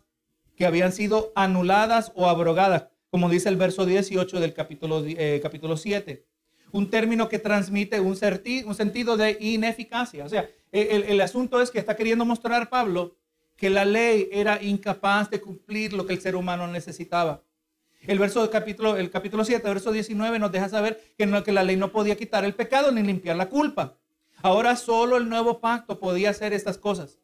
que 0.56 0.64
habían 0.64 0.92
sido 0.92 1.30
anuladas 1.34 2.10
o 2.14 2.26
abrogadas, 2.26 2.88
como 3.10 3.28
dice 3.28 3.50
el 3.50 3.56
verso 3.56 3.84
18 3.84 4.40
del 4.40 4.54
capítulo, 4.54 5.04
eh, 5.06 5.40
capítulo 5.42 5.76
7 5.76 6.29
un 6.72 6.90
término 6.90 7.28
que 7.28 7.38
transmite 7.38 8.00
un, 8.00 8.16
sentido 8.16 9.16
de 9.16 9.36
ineficacia. 9.40 10.24
O 10.24 10.28
sea, 10.28 10.48
el, 10.72 11.20
asunto 11.20 11.60
es 11.60 11.70
que 11.70 11.78
está 11.78 11.96
queriendo 11.96 12.24
mostrar 12.24 12.68
Pablo 12.68 13.16
que 13.56 13.70
la 13.70 13.84
ley 13.84 14.28
era 14.32 14.62
incapaz 14.62 15.30
de 15.30 15.40
cumplir 15.40 15.92
lo 15.92 16.06
que 16.06 16.14
el 16.14 16.20
ser 16.20 16.36
humano 16.36 16.66
necesitaba. 16.66 17.42
El 18.02 18.18
verso 18.18 18.40
del 18.40 18.50
capítulo, 18.50 18.96
el 18.96 19.10
capítulo 19.10 19.44
7, 19.44 19.68
verso 19.68 19.92
19 19.92 20.38
nos 20.38 20.50
deja 20.50 20.68
saber 20.68 20.98
que, 21.18 21.42
que 21.44 21.52
la 21.52 21.62
ley 21.62 21.76
no 21.76 21.92
podía 21.92 22.16
quitar 22.16 22.44
el 22.44 22.54
pecado 22.54 22.90
ni 22.90 23.02
limpiar 23.02 23.36
la 23.36 23.50
culpa. 23.50 23.98
Ahora 24.42 24.76
solo 24.76 25.18
el 25.18 25.28
nuevo 25.28 25.60
pacto 25.60 25.98
podía 25.98 26.30
hacer 26.30 26.54
estas 26.54 26.78
cosas. 26.78 27.18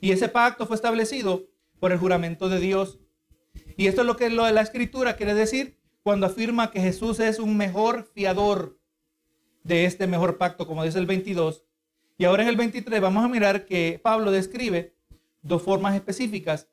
Y 0.00 0.12
ese 0.12 0.28
pacto 0.28 0.66
fue 0.66 0.76
establecido 0.76 1.48
por 1.78 1.92
el 1.92 1.98
juramento 1.98 2.50
de 2.50 2.60
Dios. 2.60 2.98
Y 3.76 3.86
esto 3.86 4.02
es 4.02 4.06
lo 4.06 4.16
que 4.16 4.28
lo 4.28 4.44
de 4.44 4.52
la 4.52 4.60
escritura 4.60 5.16
quiere 5.16 5.32
decir 5.32 5.78
cuando 6.02 6.26
afirma 6.26 6.70
que 6.70 6.80
Jesús 6.80 7.20
es 7.20 7.38
un 7.38 7.56
mejor 7.56 8.10
fiador 8.14 8.79
de 9.62 9.84
este 9.84 10.06
mejor 10.06 10.38
pacto, 10.38 10.66
como 10.66 10.84
dice 10.84 10.98
el 10.98 11.06
22. 11.06 11.64
Y 12.18 12.24
ahora 12.24 12.42
en 12.42 12.48
el 12.48 12.56
23 12.56 13.00
vamos 13.00 13.24
a 13.24 13.28
mirar 13.28 13.64
que 13.64 14.00
Pablo 14.02 14.30
describe 14.30 14.94
dos 15.42 15.62
formas 15.62 15.94
específicas 15.94 16.68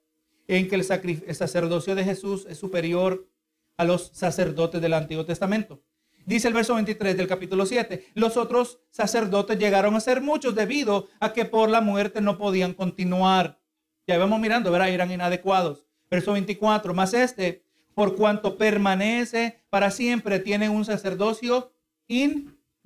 en 0.48 0.68
que 0.68 0.76
el, 0.76 0.84
sacerdocio 0.84 1.96
de 1.96 2.04
Jesús 2.04 2.46
es 2.50 2.58
superior 2.58 3.28
a 3.76 3.84
los 3.84 4.12
sacerdotes 4.14 4.82
del 4.82 4.94
Antiguo 4.94 5.26
Testamento. 5.26 5.82
Dice 6.26 6.48
el 6.48 6.54
verso 6.54 6.76
23 6.76 7.16
del 7.16 7.28
capítulo 7.28 7.66
7, 7.66 8.08
los 8.14 8.36
otros 8.36 8.80
sacerdotes 8.90 9.58
llegaron 9.58 9.96
a 9.96 10.02
ser 10.02 10.22
muchos 10.22 10.56
debido 10.56 11.08
a 11.20 11.32
que 11.32 11.46
por 11.46 11.70
la 11.70 11.80
muerte 11.80 12.20
no 12.20 12.38
podían 12.38 12.74
continuar. 12.74 13.62
Ya 14.06 14.18
vamos 14.18 14.40
mirando, 14.40 14.72
verá, 14.72 14.90
eran 14.90 15.12
inadecuados. 15.12 15.86
Verso 16.10 16.34
24, 16.34 16.94
más 16.94 17.14
este, 17.14 17.64
por 17.94 18.16
cuanto 18.16 18.58
permanece 18.58 19.62
para 19.70 19.92
siempre, 19.92 20.40
tiene 20.40 20.70
un 20.70 20.86
sacerdocio 20.86 21.72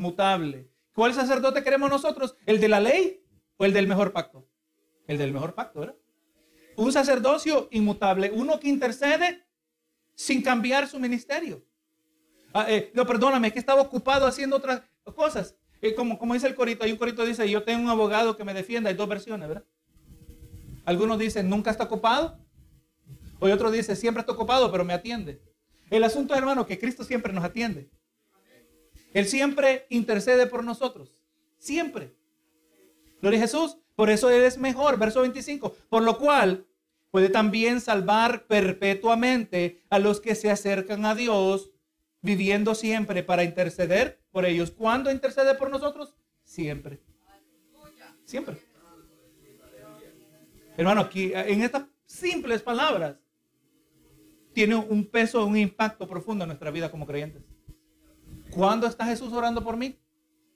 inmutable. 0.02 0.68
¿Cuál 0.93 1.14
sacerdote 1.14 1.64
queremos 1.64 1.89
nosotros? 1.89 2.36
¿El 2.45 2.60
de 2.60 2.68
la 2.68 2.80
ley 2.80 3.24
o 3.58 3.66
el 3.66 3.72
del 3.72 3.88
mejor 3.88 4.12
pacto? 4.12 4.47
El 5.08 5.20
del 5.20 5.32
mejor 5.32 5.54
pacto, 5.54 5.82
¿verdad? 5.82 5.95
Un 6.76 6.91
sacerdocio 6.91 7.68
inmutable, 7.72 8.32
uno 8.34 8.60
que 8.60 8.68
intercede 8.68 9.45
sin 10.16 10.41
cambiar 10.41 10.88
su 10.88 10.99
ministerio. 10.99 11.64
Ah, 12.54 12.66
eh, 12.68 12.91
no, 12.93 13.06
perdóname, 13.06 13.54
que 13.54 13.60
estaba 13.60 13.82
ocupado 13.82 14.26
haciendo 14.26 14.58
otras 14.58 14.82
cosas. 15.16 15.56
Eh, 15.82 15.93
como, 15.93 16.18
dice 16.34 16.47
el 16.47 16.56
corito, 16.56 16.84
hay 16.84 16.91
un 16.91 16.97
corito 16.97 17.22
que 17.22 17.30
dice, 17.30 17.49
yo 17.49 17.64
tengo 17.64 17.84
un 17.84 17.89
abogado 17.89 18.36
que 18.36 18.43
me 18.43 18.54
defienda, 18.54 18.89
hay 18.89 18.95
dos 18.95 19.08
versiones, 19.08 19.47
¿verdad? 19.47 19.66
Algunos 20.84 21.20
dicen, 21.20 21.49
nunca 21.49 21.72
está 21.72 21.84
ocupado. 21.84 22.39
O 23.39 23.47
otro 23.47 23.72
dice, 23.72 23.95
siempre 23.95 24.22
está 24.22 24.34
ocupado, 24.34 24.72
pero 24.72 24.84
me 24.84 24.93
atiende. 24.93 25.41
El 25.89 26.04
asunto, 26.04 26.36
hermano, 26.36 26.66
que 26.66 26.80
Cristo 26.80 27.04
siempre 27.04 27.34
nos 27.34 27.43
atiende. 27.43 27.89
Él 29.14 29.28
siempre 29.28 29.86
intercede 29.89 30.47
por 30.47 30.64
nosotros. 30.64 31.18
Siempre. 31.57 32.14
Gloria 33.22 33.39
a 33.39 33.43
Jesús. 33.43 33.78
Por 33.95 34.09
eso 34.09 34.30
Él 34.30 34.43
es 34.43 34.57
mejor. 34.57 34.97
Verso 34.97 35.22
25. 35.22 35.76
Por 35.89 36.03
lo 36.03 36.18
cual 36.18 36.66
puede 37.12 37.30
también 37.30 37.82
salvar 37.82 38.47
perpetuamente 38.47 39.82
a 39.89 39.99
los 39.99 40.22
que 40.22 40.34
se 40.36 40.49
acercan 40.49 41.05
a 41.05 41.14
Dios, 41.14 41.72
viviendo 42.22 42.74
siempre 42.74 43.22
para 43.22 43.43
interceder 43.43 44.22
por 44.32 44.45
ellos. 44.45 44.72
¿Cuándo 44.72 45.12
intercede 45.12 45.55
por 45.55 45.70
nosotros? 45.70 46.16
Siempre. 46.43 47.01
Siempre. 48.26 48.57
Hermano, 50.78 51.01
aquí 51.01 51.32
en 51.36 51.64
estas 51.64 51.84
simples 52.05 52.62
palabras 52.62 53.18
tiene 54.53 54.76
un 54.76 55.05
peso, 55.05 55.45
un 55.45 55.57
impacto 55.57 56.07
profundo 56.07 56.43
en 56.43 56.49
nuestra 56.49 56.72
vida 56.72 56.89
como 56.89 57.05
creyentes. 57.05 57.43
¿Cuándo 58.52 58.86
está 58.86 59.06
Jesús 59.06 59.32
orando 59.32 59.64
por 59.64 59.78
mí? 59.78 59.97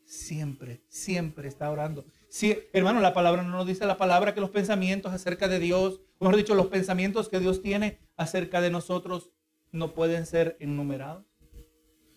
Siempre, 0.06 0.84
siempre 0.90 1.48
está 1.48 1.72
orando. 1.72 2.06
Sí, 2.30 2.58
hermano, 2.74 3.00
la 3.00 3.14
palabra 3.14 3.42
no 3.42 3.50
nos 3.50 3.66
dice 3.66 3.86
la 3.86 3.98
palabra 3.98 4.34
que 4.34 4.42
los 4.42 4.50
pensamientos 4.50 5.14
acerca 5.14 5.48
de 5.48 5.60
Dios, 5.60 6.02
o 6.20 6.26
mejor 6.26 6.38
dicho, 6.38 6.56
los 6.56 6.68
pensamientos 6.68 7.30
que 7.30 7.40
Dios 7.40 7.62
tiene 7.62 8.00
acerca 8.18 8.62
de 8.62 8.70
nosotros 8.70 9.32
no 9.72 9.94
pueden 9.94 10.26
ser 10.26 10.58
enumerados. 10.60 11.26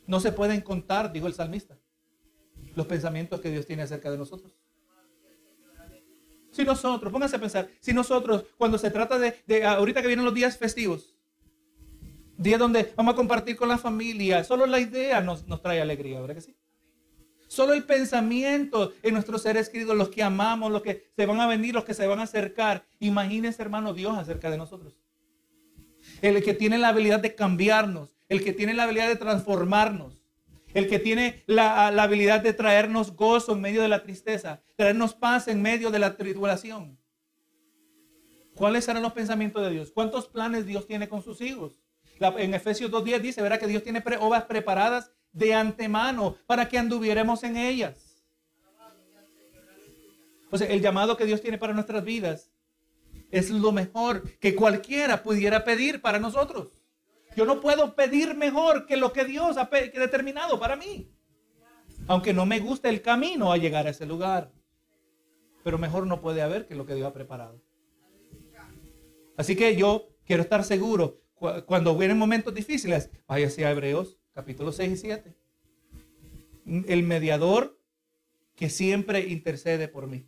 No 0.07 0.21
se 0.21 0.33
pueden 0.33 0.61
contar, 0.63 1.13
dijo 1.13 1.27
el 1.27 1.35
salmista, 1.35 1.79
los 2.75 2.87
pensamientos 2.87 3.41
que 3.41 3.51
Dios 3.51 3.67
tiene 3.67 3.83
acerca 3.83 4.11
de 4.11 4.19
nosotros. 4.19 4.53
Si 6.51 6.65
nosotros, 6.65 7.13
pónganse 7.13 7.37
a 7.37 7.41
pensar, 7.41 7.69
si 7.81 7.93
nosotros, 7.93 8.45
cuando 8.57 8.79
se 8.79 8.91
trata 8.91 9.19
de, 9.19 9.37
de 9.47 9.65
ahorita 9.65 10.01
que 10.03 10.09
vienen 10.09 10.25
los 10.25 10.35
días 10.35 10.57
festivos, 10.57 11.18
Día 12.39 12.57
donde 12.57 12.93
vamos 12.97 13.15
a 13.15 13.17
compartir 13.17 13.57
con 13.57 13.69
la 13.69 13.79
familia. 13.79 14.45
Solo 14.45 14.65
la 14.65 14.79
idea 14.79 15.21
nos, 15.21 15.45
trae 15.61 15.81
alegría, 15.81 16.21
¿verdad 16.21 16.37
que 16.37 16.41
sí? 16.41 16.57
Solo 17.49 17.73
el 17.73 17.83
pensamiento 17.83 18.93
en 19.03 19.15
nuestros 19.15 19.43
seres 19.43 19.69
queridos, 19.69 19.97
los 19.97 20.09
que 20.09 20.23
amamos, 20.23 20.71
los 20.71 20.83
que 20.83 21.11
se 21.17 21.27
van 21.27 21.41
a 21.41 21.49
venir, 21.49 21.75
los 21.75 21.85
que 21.85 21.95
se 21.95 22.07
van 22.07 22.21
a 22.21 22.25
acercar. 22.25 22.87
Imagínense, 23.01 23.61
hermano, 23.61 23.93
Dios 23.93 24.17
acerca 24.17 24.51
de 24.51 24.57
nosotros. 24.57 24.97
El 26.23 26.41
que 26.45 26.55
tiene 26.55 26.79
la 26.79 26.89
habilidad 26.89 27.19
de 27.19 27.35
cambiarnos, 27.35 28.17
el 28.29 28.45
que 28.45 28.53
tiene 28.53 28.73
la 28.73 28.85
habilidad 28.85 29.09
de 29.09 29.17
transformarnos, 29.17 30.23
el 30.75 30.89
que 30.89 31.01
tiene 31.01 31.43
la, 31.47 31.91
la 31.91 32.05
habilidad 32.05 32.41
de 32.41 32.53
traernos 32.53 33.17
gozo 33.17 33.55
en 33.55 33.63
medio 33.63 33.83
de 33.83 33.89
la 33.89 34.05
tristeza, 34.05 34.63
traernos 34.77 35.15
paz 35.15 35.49
en 35.49 35.61
medio 35.61 35.91
de 35.91 35.99
la 35.99 36.17
tribulación. 36.17 37.01
¿Cuáles 38.55 38.85
serán 38.85 39.03
los 39.03 39.13
pensamientos 39.13 39.65
de 39.65 39.71
Dios? 39.73 39.91
¿Cuántos 39.91 40.29
planes 40.29 40.67
Dios 40.67 40.87
tiene 40.87 41.09
con 41.09 41.23
sus 41.23 41.41
hijos? 41.41 41.81
En 42.21 42.55
Efesios 42.55 42.91
2.10 42.91 43.21
dice, 43.21 43.43
verá 43.43 43.59
que 43.59 43.67
Dios 43.67 43.83
tiene 43.83 44.03
obras 44.21 44.45
preparadas 44.45 45.13
de 45.33 45.55
antemano 45.55 46.37
para 46.47 46.69
que 46.69 46.79
anduviéramos 46.79 47.43
en 47.45 47.57
ellas. 47.57 48.17
O 50.51 50.59
sea, 50.59 50.67
el 50.69 50.81
llamado 50.81 51.17
que 51.17 51.27
Dios 51.27 51.41
tiene 51.41 51.59
para 51.59 51.75
nuestras 51.75 52.05
vidas 52.05 52.51
es 53.31 53.51
lo 53.51 53.73
mejor 53.73 54.23
que 54.39 54.55
cualquiera 54.55 55.23
pudiera 55.23 55.65
pedir 55.65 56.01
para 56.01 56.19
nosotros. 56.19 56.83
Yo 57.37 57.45
no 57.45 57.61
puedo 57.61 57.95
pedir 57.95 58.35
mejor 58.35 58.87
que 58.87 58.97
lo 58.97 59.13
que 59.13 59.25
Dios 59.25 59.57
ha 59.59 59.67
determinado 59.67 60.59
para 60.59 60.77
mí. 60.77 61.13
Aunque 62.07 62.33
no 62.33 62.47
me 62.47 62.59
guste 62.59 62.89
el 62.89 63.03
camino 63.03 63.53
a 63.53 63.59
llegar 63.59 63.87
a 63.87 63.91
ese 63.91 64.07
lugar. 64.07 64.51
Pero 65.63 65.79
mejor 65.79 66.07
no 66.07 66.21
puede 66.21 66.41
haber 66.41 66.67
que 66.67 66.75
lo 66.75 66.87
que 66.87 66.95
Dios 66.95 67.07
ha 67.07 67.13
preparado. 67.13 67.61
Así 69.37 69.55
que 69.55 69.77
yo 69.77 70.09
quiero 70.25 70.43
estar 70.43 70.65
seguro 70.65 71.21
cuando 71.39 71.97
vienen 71.97 72.19
momentos 72.19 72.55
difíciles, 72.55 73.11
vaya 73.27 73.47
a 73.47 73.71
Hebreos 73.71 74.19
capítulo 74.33 74.73
6 74.73 74.93
y 74.93 74.97
7. 74.97 75.35
El 76.87 77.03
mediador 77.03 77.81
que 78.55 78.71
siempre 78.71 79.27
intercede 79.29 79.89
por 79.89 80.07
mí. 80.07 80.27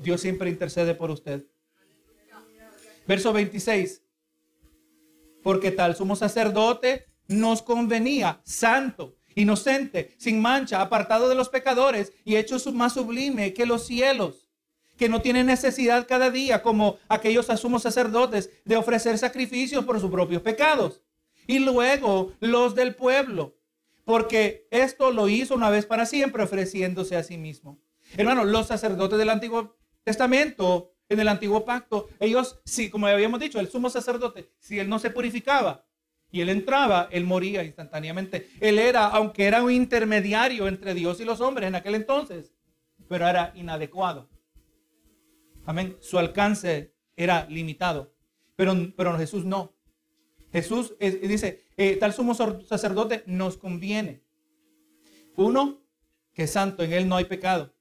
Dios 0.00 0.20
siempre 0.20 0.50
intercede 0.50 0.94
por 0.94 1.10
usted. 1.10 1.46
Verso 3.06 3.32
26. 3.32 4.02
Porque 5.42 5.70
tal 5.70 5.94
sumo 5.94 6.16
sacerdote 6.16 7.06
nos 7.28 7.62
convenía, 7.62 8.40
santo, 8.44 9.16
inocente, 9.34 10.14
sin 10.18 10.40
mancha, 10.40 10.80
apartado 10.80 11.28
de 11.28 11.34
los 11.34 11.48
pecadores 11.48 12.12
y 12.24 12.36
hecho 12.36 12.58
más 12.72 12.94
sublime 12.94 13.54
que 13.54 13.66
los 13.66 13.86
cielos 13.86 14.43
que 14.96 15.08
no 15.08 15.20
tienen 15.20 15.46
necesidad 15.46 16.06
cada 16.06 16.30
día, 16.30 16.62
como 16.62 16.98
aquellos 17.08 17.50
asumos 17.50 17.82
sacerdotes, 17.82 18.50
de 18.64 18.76
ofrecer 18.76 19.18
sacrificios 19.18 19.84
por 19.84 20.00
sus 20.00 20.10
propios 20.10 20.42
pecados. 20.42 21.02
Y 21.46 21.58
luego 21.58 22.32
los 22.40 22.74
del 22.74 22.94
pueblo, 22.94 23.56
porque 24.04 24.66
esto 24.70 25.10
lo 25.10 25.28
hizo 25.28 25.54
una 25.54 25.70
vez 25.70 25.86
para 25.86 26.06
siempre, 26.06 26.42
ofreciéndose 26.42 27.16
a 27.16 27.22
sí 27.22 27.38
mismo. 27.38 27.80
Hermano, 28.16 28.44
los 28.44 28.66
sacerdotes 28.66 29.18
del 29.18 29.30
Antiguo 29.30 29.76
Testamento, 30.04 30.92
en 31.08 31.20
el 31.20 31.28
Antiguo 31.28 31.64
Pacto, 31.64 32.08
ellos, 32.20 32.60
sí, 32.64 32.90
como 32.90 33.06
habíamos 33.06 33.40
dicho, 33.40 33.60
el 33.60 33.68
sumo 33.68 33.90
sacerdote, 33.90 34.50
si 34.58 34.78
él 34.78 34.88
no 34.88 34.98
se 34.98 35.10
purificaba 35.10 35.86
y 36.30 36.40
él 36.40 36.48
entraba, 36.48 37.08
él 37.12 37.24
moría 37.24 37.62
instantáneamente. 37.62 38.48
Él 38.60 38.78
era, 38.78 39.06
aunque 39.06 39.44
era 39.44 39.62
un 39.62 39.70
intermediario 39.70 40.66
entre 40.66 40.94
Dios 40.94 41.20
y 41.20 41.24
los 41.24 41.40
hombres 41.40 41.68
en 41.68 41.74
aquel 41.74 41.94
entonces, 41.94 42.52
pero 43.08 43.28
era 43.28 43.52
inadecuado. 43.54 44.28
Amén. 45.66 45.96
Su 46.00 46.18
alcance 46.18 46.94
era 47.16 47.46
limitado. 47.46 48.14
Pero, 48.56 48.74
pero 48.96 49.16
Jesús 49.18 49.44
no. 49.44 49.74
Jesús 50.52 50.94
dice, 51.00 51.64
eh, 51.76 51.96
tal 51.96 52.12
sumo 52.12 52.34
sacerdote 52.34 53.24
nos 53.26 53.56
conviene. 53.56 54.22
Uno, 55.36 55.82
que 56.32 56.44
es 56.44 56.52
santo, 56.52 56.84
en 56.84 56.92
él 56.92 57.08
no 57.08 57.16
hay 57.16 57.24
pecado. 57.24 57.74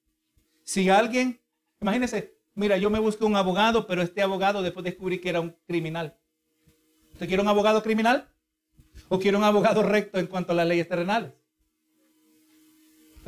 Si 0.64 0.90
alguien, 0.90 1.40
imagínese, 1.80 2.40
mira, 2.56 2.78
yo 2.78 2.90
me 2.90 3.00
busqué 3.00 3.26
un 3.26 3.36
abogado, 3.36 3.86
pero 3.86 4.02
este 4.02 4.24
abogado 4.24 4.64
después 4.64 4.84
descubrí 4.84 5.20
que 5.20 5.30
era 5.30 5.42
un 5.42 5.56
criminal. 5.68 6.18
¿Usted 7.12 7.28
quiere 7.28 7.44
un 7.44 7.48
abogado 7.48 7.84
criminal? 7.84 8.28
¿O 9.10 9.20
quiere 9.20 9.38
un 9.38 9.44
abogado 9.44 9.84
recto 9.84 10.18
en 10.18 10.28
cuanto 10.28 10.54
a 10.54 10.56
las 10.56 10.68
leyes 10.68 10.88
terrenales? 10.88 11.32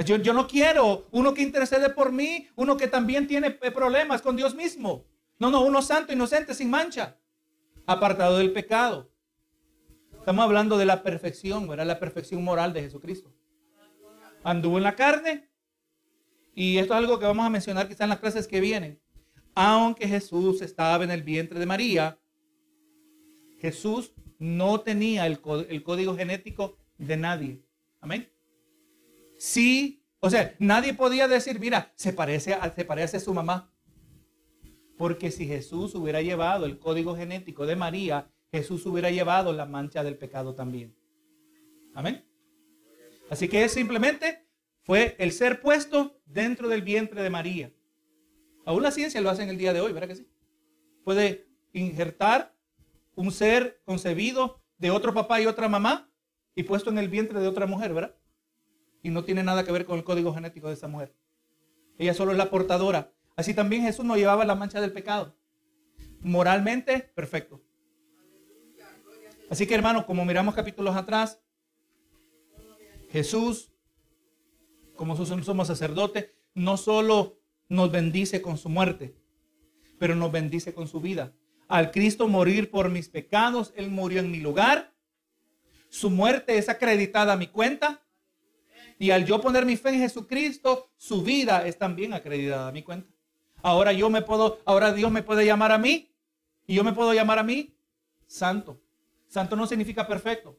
Yo, 0.04 0.34
no 0.34 0.48
quiero 0.48 1.08
uno 1.12 1.34
que 1.34 1.42
intercede 1.42 1.90
por 1.90 2.12
mí, 2.12 2.50
uno 2.56 2.76
que 2.76 2.88
también 2.88 3.28
tiene 3.28 3.52
problemas 3.52 4.22
con 4.22 4.36
Dios 4.36 4.54
mismo. 4.54 5.06
No, 5.40 5.50
no, 5.50 5.62
uno 5.62 5.82
santo, 5.82 6.12
inocente, 6.12 6.54
sin 6.54 6.70
mancha, 6.70 7.18
apartado 7.86 8.38
del 8.38 8.52
pecado. 8.52 9.10
Estamos 10.14 10.44
hablando 10.44 10.78
de 10.78 10.86
la 10.86 11.02
perfección, 11.02 11.68
¿verdad? 11.68 11.86
La 11.86 12.00
perfección 12.00 12.44
moral 12.44 12.74
de 12.74 12.82
Jesucristo. 12.82 13.34
Anduvo 14.44 14.78
en 14.78 14.84
la 14.84 14.96
carne. 14.96 15.50
Y 16.54 16.78
esto 16.78 16.94
es 16.94 16.98
algo 16.98 17.18
que 17.18 17.26
vamos 17.26 17.46
a 17.46 17.50
mencionar 17.50 17.88
quizás 17.88 18.02
en 18.02 18.10
las 18.10 18.20
clases 18.20 18.48
que 18.48 18.60
vienen. 18.60 19.00
Aunque 19.54 20.08
Jesús 20.08 20.62
estaba 20.62 21.04
en 21.06 21.12
el 21.12 21.24
vientre 21.24 21.58
de 21.58 21.66
María, 21.66 22.20
Jesús 23.60 24.14
no 24.40 24.82
tenía 24.82 25.26
el, 25.26 25.40
el 25.70 25.84
código 25.84 26.16
genético 26.18 26.78
de 26.98 27.16
nadie. 27.16 27.62
Amén. 28.02 28.35
Sí, 29.46 30.04
o 30.22 30.32
sea, 30.32 30.56
nadie 30.58 30.96
podía 30.96 31.28
decir, 31.28 31.60
mira, 31.60 31.94
se 31.94 32.14
parece, 32.14 32.56
a, 32.56 32.74
se 32.74 32.84
parece 32.84 33.18
a 33.18 33.20
su 33.20 33.32
mamá. 33.32 33.72
Porque 34.98 35.30
si 35.30 35.46
Jesús 35.46 35.94
hubiera 35.94 36.24
llevado 36.24 36.66
el 36.66 36.80
código 36.80 37.16
genético 37.16 37.68
de 37.68 37.76
María, 37.76 38.28
Jesús 38.52 38.84
hubiera 38.88 39.12
llevado 39.12 39.54
la 39.54 39.68
mancha 39.68 40.04
del 40.04 40.18
pecado 40.18 40.56
también. 40.56 40.98
Amén. 41.94 42.26
Así 43.30 43.48
que 43.48 43.70
simplemente 43.70 44.48
fue 44.82 45.16
el 45.20 45.32
ser 45.32 45.62
puesto 45.62 46.20
dentro 46.26 46.68
del 46.68 46.82
vientre 46.82 47.22
de 47.22 47.30
María. 47.30 47.72
Aún 48.66 48.82
la 48.82 48.90
ciencia 48.90 49.22
lo 49.22 49.30
hace 49.30 49.44
en 49.44 49.50
el 49.50 49.60
día 49.60 49.74
de 49.74 49.82
hoy, 49.82 49.94
¿verdad 49.94 50.08
que 50.08 50.16
sí? 50.16 50.28
Puede 51.04 51.48
injertar 51.72 52.58
un 53.14 53.32
ser 53.32 53.80
concebido 53.86 54.64
de 54.80 54.90
otro 54.90 55.14
papá 55.14 55.40
y 55.40 55.46
otra 55.46 55.70
mamá 55.70 56.10
y 56.56 56.64
puesto 56.64 56.90
en 56.90 56.98
el 56.98 57.10
vientre 57.10 57.40
de 57.40 57.48
otra 57.48 57.68
mujer, 57.68 57.94
¿verdad? 57.94 58.15
Y 59.06 59.12
no 59.12 59.24
tiene 59.24 59.44
nada 59.44 59.64
que 59.64 59.72
ver 59.72 59.86
con 59.86 60.00
el 60.00 60.04
código 60.04 60.34
genético 60.34 60.68
de 60.68 60.74
esa 60.74 60.88
mujer. 60.88 61.14
Ella 62.00 62.16
solo 62.16 62.32
es 62.32 62.40
la 62.40 62.50
portadora. 62.50 63.14
Así 63.36 63.54
también 63.54 63.84
Jesús 63.84 64.04
no 64.04 64.16
llevaba 64.16 64.46
la 64.46 64.56
mancha 64.56 64.82
del 64.82 64.92
pecado. 64.92 65.36
Moralmente, 66.22 67.12
perfecto. 67.14 67.62
Así 69.48 69.68
que 69.68 69.76
hermanos, 69.76 70.06
como 70.06 70.26
miramos 70.26 70.56
capítulos 70.56 70.96
atrás, 70.96 71.40
Jesús, 73.12 73.72
como 74.96 75.16
somos 75.24 75.68
sacerdote, 75.68 76.34
no 76.56 76.76
solo 76.76 77.38
nos 77.70 77.92
bendice 77.92 78.42
con 78.42 78.58
su 78.58 78.70
muerte, 78.70 79.16
pero 80.00 80.16
nos 80.16 80.32
bendice 80.32 80.74
con 80.74 80.88
su 80.88 81.00
vida. 81.00 81.32
Al 81.68 81.92
Cristo 81.92 82.28
morir 82.28 82.72
por 82.72 82.90
mis 82.90 83.08
pecados, 83.08 83.72
Él 83.76 83.92
murió 83.92 84.20
en 84.22 84.32
mi 84.32 84.40
lugar. 84.40 84.96
Su 85.90 86.10
muerte 86.10 86.58
es 86.58 86.70
acreditada 86.70 87.34
a 87.34 87.38
mi 87.38 87.46
cuenta. 87.46 88.02
Y 88.98 89.12
al 89.12 89.26
yo 89.26 89.42
poner 89.42 89.66
mi 89.66 89.78
fe 89.78 89.90
en 89.90 90.00
Jesucristo, 90.00 90.90
su 90.98 91.22
vida 91.22 91.68
es 91.68 91.78
también 91.78 92.14
acreditada 92.14 92.70
a 92.70 92.72
mi 92.72 92.84
cuenta. 92.84 93.10
Ahora 93.62 93.92
yo 93.94 94.10
me 94.10 94.22
puedo, 94.22 94.60
ahora 94.66 94.94
Dios 94.94 95.12
me 95.12 95.24
puede 95.24 95.46
llamar 95.46 95.72
a 95.72 95.78
mí 95.78 96.12
y 96.68 96.76
yo 96.76 96.84
me 96.84 96.94
puedo 96.94 97.14
llamar 97.14 97.40
a 97.40 97.44
mí 97.44 97.76
santo. 98.28 98.80
Santo 99.28 99.56
no 99.56 99.68
significa 99.68 100.08
perfecto. 100.08 100.58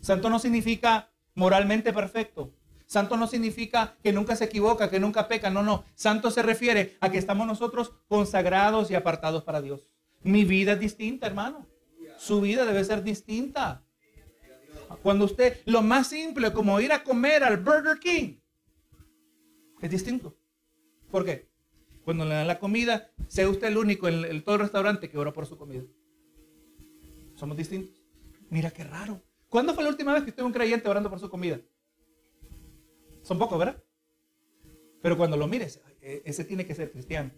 Santo 0.00 0.28
no 0.28 0.38
significa 0.38 1.10
moralmente 1.34 1.92
perfecto. 1.92 2.52
Santo 2.86 3.16
no 3.16 3.28
significa 3.28 3.94
que 4.02 4.12
nunca 4.12 4.34
se 4.34 4.46
equivoca, 4.46 4.90
que 4.90 4.98
nunca 4.98 5.28
peca. 5.28 5.48
No, 5.48 5.62
no. 5.62 5.84
Santo 5.94 6.30
se 6.30 6.42
refiere 6.42 6.96
a 7.00 7.10
que 7.10 7.18
estamos 7.18 7.46
nosotros 7.46 7.92
consagrados 8.08 8.90
y 8.90 8.96
apartados 8.96 9.44
para 9.44 9.62
Dios. 9.62 9.86
Mi 10.22 10.44
vida 10.44 10.72
es 10.72 10.80
distinta, 10.80 11.26
hermano. 11.26 11.66
Su 12.18 12.40
vida 12.40 12.64
debe 12.64 12.84
ser 12.84 13.02
distinta. 13.02 13.84
Cuando 14.96 15.24
usted, 15.24 15.60
lo 15.66 15.82
más 15.82 16.08
simple, 16.08 16.52
como 16.52 16.80
ir 16.80 16.92
a 16.92 17.02
comer 17.02 17.44
al 17.44 17.58
Burger 17.58 17.98
King, 17.98 18.38
es 19.80 19.90
distinto. 19.90 20.36
¿Por 21.10 21.24
qué? 21.24 21.48
Cuando 22.04 22.24
le 22.24 22.34
dan 22.34 22.46
la 22.46 22.58
comida, 22.58 23.10
sea 23.28 23.48
usted 23.48 23.68
el 23.68 23.78
único 23.78 24.08
en, 24.08 24.42
todo 24.42 24.56
el 24.56 24.62
restaurante 24.62 25.08
que 25.08 25.18
ora 25.18 25.32
por 25.32 25.46
su 25.46 25.56
comida. 25.56 25.84
Somos 27.34 27.56
distintos. 27.56 28.02
Mira 28.50 28.70
qué 28.70 28.84
raro. 28.84 29.22
¿Cuándo 29.48 29.74
fue 29.74 29.84
la 29.84 29.90
última 29.90 30.12
vez 30.12 30.24
que 30.24 30.30
usted 30.30 30.42
un 30.42 30.52
creyente 30.52 30.88
orando 30.88 31.10
por 31.10 31.20
su 31.20 31.30
comida? 31.30 31.60
Son 33.22 33.38
pocos, 33.38 33.58
¿verdad? 33.58 33.82
Pero 35.02 35.16
cuando 35.16 35.36
lo 35.36 35.46
mires, 35.46 35.80
e, 36.00 36.22
ese 36.24 36.44
tiene 36.44 36.66
que 36.66 36.74
ser 36.74 36.90
cristiano. 36.90 37.30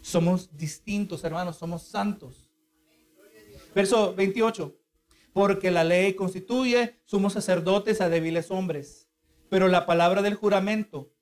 Somos 0.00 0.56
distintos, 0.56 1.24
hermanos, 1.24 1.56
somos 1.56 1.82
santos. 1.82 2.50
Verso 3.74 4.14
28. 4.14 4.76
Porque 5.32 5.70
la 5.70 5.84
ley 5.84 6.14
constituye, 6.14 7.00
somos 7.04 7.34
sacerdotes 7.34 8.00
a 8.00 8.08
débiles 8.08 8.50
hombres. 8.50 9.08
Pero 9.48 9.68
la 9.68 9.86
palabra 9.86 10.22
del 10.22 10.34
juramento, 10.34 11.12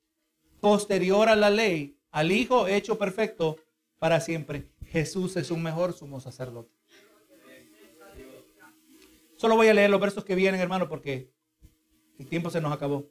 posterior 0.59 1.29
a 1.29 1.35
la 1.35 1.49
ley, 1.49 1.99
al 2.11 2.31
Hijo 2.31 2.67
hecho 2.67 2.97
perfecto 2.97 3.57
para 3.99 4.19
siempre. 4.19 4.69
Jesús 4.85 5.35
es 5.37 5.51
un 5.51 5.61
mejor 5.61 5.93
sumo 5.93 6.19
sacerdote. 6.19 6.75
Solo 9.35 9.55
voy 9.55 9.67
a 9.67 9.73
leer 9.73 9.89
los 9.89 10.01
versos 10.01 10.25
que 10.25 10.33
vienen, 10.33 10.59
hermano, 10.59 10.89
porque 10.89 11.31
el 12.17 12.27
tiempo 12.27 12.49
se 12.49 12.59
nos 12.59 12.73
acabó. 12.73 13.07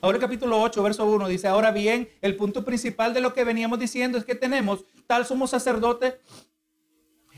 Ahora 0.00 0.16
el 0.16 0.22
capítulo 0.22 0.62
8, 0.62 0.82
verso 0.82 1.04
1 1.04 1.28
dice, 1.28 1.48
ahora 1.48 1.72
bien, 1.72 2.08
el 2.22 2.36
punto 2.36 2.64
principal 2.64 3.12
de 3.12 3.20
lo 3.20 3.34
que 3.34 3.44
veníamos 3.44 3.78
diciendo 3.78 4.16
es 4.16 4.24
que 4.24 4.34
tenemos 4.34 4.84
tal 5.06 5.26
sumo 5.26 5.46
sacerdote, 5.46 6.20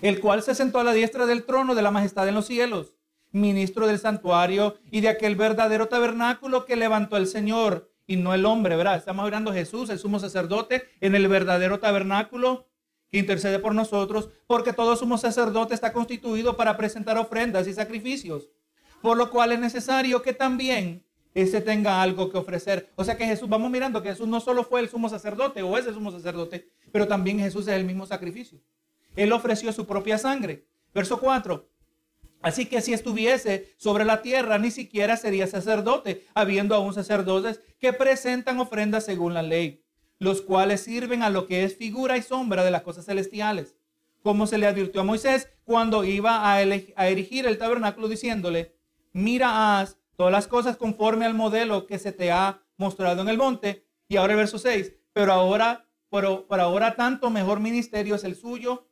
el 0.03 0.20
cual 0.20 0.42
se 0.42 0.55
sentó 0.55 0.80
a 0.80 0.84
la 0.84 0.92
diestra 0.92 1.26
del 1.26 1.44
trono 1.44 1.74
de 1.74 1.80
la 1.80 1.92
majestad 1.92 2.28
en 2.28 2.34
los 2.34 2.46
cielos, 2.46 2.94
ministro 3.30 3.86
del 3.86 4.00
santuario 4.00 4.76
y 4.90 5.00
de 5.00 5.09
aquel 5.09 5.36
verdadero 5.36 5.88
tabernáculo 5.88 6.66
que 6.66 6.76
levantó 6.76 7.16
el 7.16 7.28
Señor 7.28 7.90
y 8.07 8.16
no 8.16 8.34
el 8.34 8.44
hombre, 8.44 8.76
¿verdad? 8.76 8.96
Estamos 8.96 9.24
hablando 9.24 9.53
Jesús, 9.53 9.88
el 9.90 10.00
sumo 10.00 10.18
sacerdote, 10.18 10.82
en 11.00 11.14
el 11.14 11.28
verdadero 11.28 11.78
tabernáculo 11.78 12.66
que 13.09 13.18
intercede 13.18 13.61
por 13.61 13.74
nosotros, 13.74 14.30
porque 14.48 14.72
todo 14.72 14.96
sumo 14.96 15.18
sacerdote 15.18 15.72
está 15.72 15.92
constituido 15.92 16.57
para 16.57 16.76
presentar 16.76 17.16
ofrendas 17.16 17.68
y 17.68 17.72
sacrificios, 17.72 18.48
por 19.00 19.16
lo 19.16 19.30
cual 19.30 19.53
es 19.53 19.61
necesario 19.61 20.20
que 20.20 20.32
también 20.32 21.05
ese 21.32 21.61
tenga 21.61 22.03
algo 22.03 22.28
que 22.28 22.38
ofrecer. 22.38 22.90
O 22.96 23.05
sea 23.05 23.16
que 23.16 23.24
Jesús, 23.24 23.48
vamos 23.48 23.70
mirando 23.70 24.03
que 24.03 24.09
Jesús 24.09 24.26
no 24.26 24.40
solo 24.40 24.64
fue 24.64 24.80
el 24.80 24.88
sumo 24.88 25.09
sacerdote 25.09 25.62
o 25.62 25.78
es 25.78 25.86
el 25.86 25.94
sumo 25.94 26.11
sacerdote, 26.11 26.68
pero 26.90 27.07
también 27.07 27.38
Jesús 27.38 27.68
es 27.68 27.74
el 27.74 27.84
mismo 27.84 28.05
sacrificio. 28.05 28.59
Él 29.17 29.33
ofreció 29.33 29.73
su 29.73 29.87
propia 29.87 30.19
sangre. 30.19 30.67
Verso 30.95 31.21
4. 31.21 31.69
Así 32.43 32.67
que 32.67 32.81
si 32.81 32.93
estuviese 32.93 33.73
sobre 33.79 34.05
la 34.05 34.21
tierra, 34.21 34.59
ni 34.59 34.71
siquiera 34.73 35.17
sería 35.17 35.47
sacerdote, 35.47 36.27
habiendo 36.35 36.75
aún 36.75 36.93
sacerdotes 36.93 37.61
que 37.79 37.93
presentan 37.93 38.59
ofrendas 38.59 39.05
según 39.05 39.33
la 39.33 39.43
ley, 39.43 39.85
los 40.19 40.43
cuales 40.43 40.81
sirven 40.83 41.23
a 41.23 41.31
lo 41.31 41.47
que 41.47 41.63
es 41.63 41.77
figura 41.77 42.17
y 42.17 42.23
sombra 42.23 42.65
de 42.65 42.73
las 42.73 42.83
cosas 42.83 43.07
celestiales. 43.07 43.77
Como 44.23 44.47
se 44.47 44.59
le 44.59 44.67
advirtió 44.67 45.01
a 45.01 45.05
Moisés 45.05 45.49
cuando 45.65 46.05
iba 46.05 46.53
a, 46.53 46.61
erigir 46.61 47.47
el 47.47 47.59
tabernáculo 47.59 48.09
diciéndole, 48.09 48.75
mira, 49.13 49.81
haz 49.81 49.99
todas 50.17 50.33
las 50.33 50.49
cosas 50.49 50.77
conforme 50.77 51.27
al 51.27 51.35
modelo 51.35 51.87
que 51.87 51.99
se 51.99 52.13
te 52.13 52.33
ha 52.33 52.61
mostrado 52.77 53.23
en 53.23 53.29
el 53.29 53.39
monte. 53.39 53.87
Y 54.09 54.17
ahora 54.17 54.35
verso 54.37 54.59
6, 54.59 54.93
pero 55.13 55.33
ahora, 55.33 55.87
pero, 56.11 56.47
para 56.49 56.65
ahora 56.65 56.97
tanto 56.97 57.31
mejor 57.31 57.61
ministerio 57.61 58.17
es 58.17 58.25
el 58.25 58.35
suyo, 58.35 58.87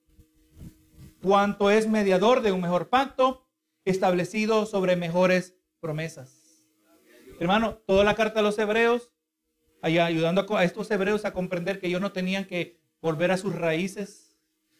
cuanto 1.22 1.70
es 1.70 1.88
mediador 1.88 2.42
de 2.42 2.52
un 2.52 2.60
mejor 2.60 2.88
pacto, 2.88 3.46
establecido 3.84 4.66
sobre 4.66 4.96
mejores 4.96 5.56
promesas. 5.80 6.66
Hermano, 7.38 7.74
toda 7.86 8.04
la 8.04 8.14
carta 8.14 8.40
a 8.40 8.42
los 8.42 8.58
hebreos, 8.58 9.12
allá 9.82 10.04
ayudando 10.06 10.46
a 10.56 10.64
estos 10.64 10.90
hebreos 10.90 11.24
a 11.24 11.32
comprender 11.32 11.80
que 11.80 11.86
ellos 11.86 12.00
no 12.00 12.12
tenían 12.12 12.44
que 12.44 12.80
volver 13.00 13.30
a 13.30 13.38
sus 13.38 13.54
raíces, 13.54 14.36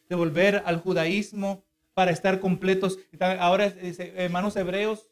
de 0.09 0.15
volver 0.15 0.61
al 0.65 0.79
judaísmo 0.79 1.65
para 1.93 2.11
estar 2.11 2.39
completos. 2.39 2.99
Ahora, 3.39 3.65
hermanos 3.65 4.55
hebreos, 4.55 5.09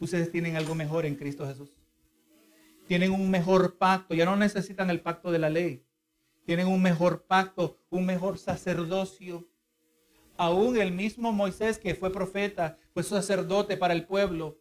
ustedes 0.00 0.30
tienen 0.30 0.56
algo 0.56 0.74
mejor 0.74 1.06
en 1.06 1.14
Cristo 1.14 1.46
Jesús. 1.46 1.70
Tienen 2.86 3.12
un 3.12 3.30
mejor 3.30 3.78
pacto, 3.78 4.14
ya 4.14 4.24
no 4.24 4.36
necesitan 4.36 4.90
el 4.90 5.00
pacto 5.00 5.30
de 5.30 5.38
la 5.38 5.50
ley. 5.50 5.86
Tienen 6.44 6.66
un 6.66 6.82
mejor 6.82 7.26
pacto, 7.26 7.78
un 7.88 8.04
mejor 8.04 8.38
sacerdocio. 8.38 9.48
Aún 10.36 10.76
el 10.76 10.92
mismo 10.92 11.32
Moisés 11.32 11.78
que 11.78 11.94
fue 11.94 12.12
profeta, 12.12 12.78
fue 12.92 13.02
sacerdote 13.02 13.76
para 13.76 13.94
el 13.94 14.06
pueblo, 14.06 14.58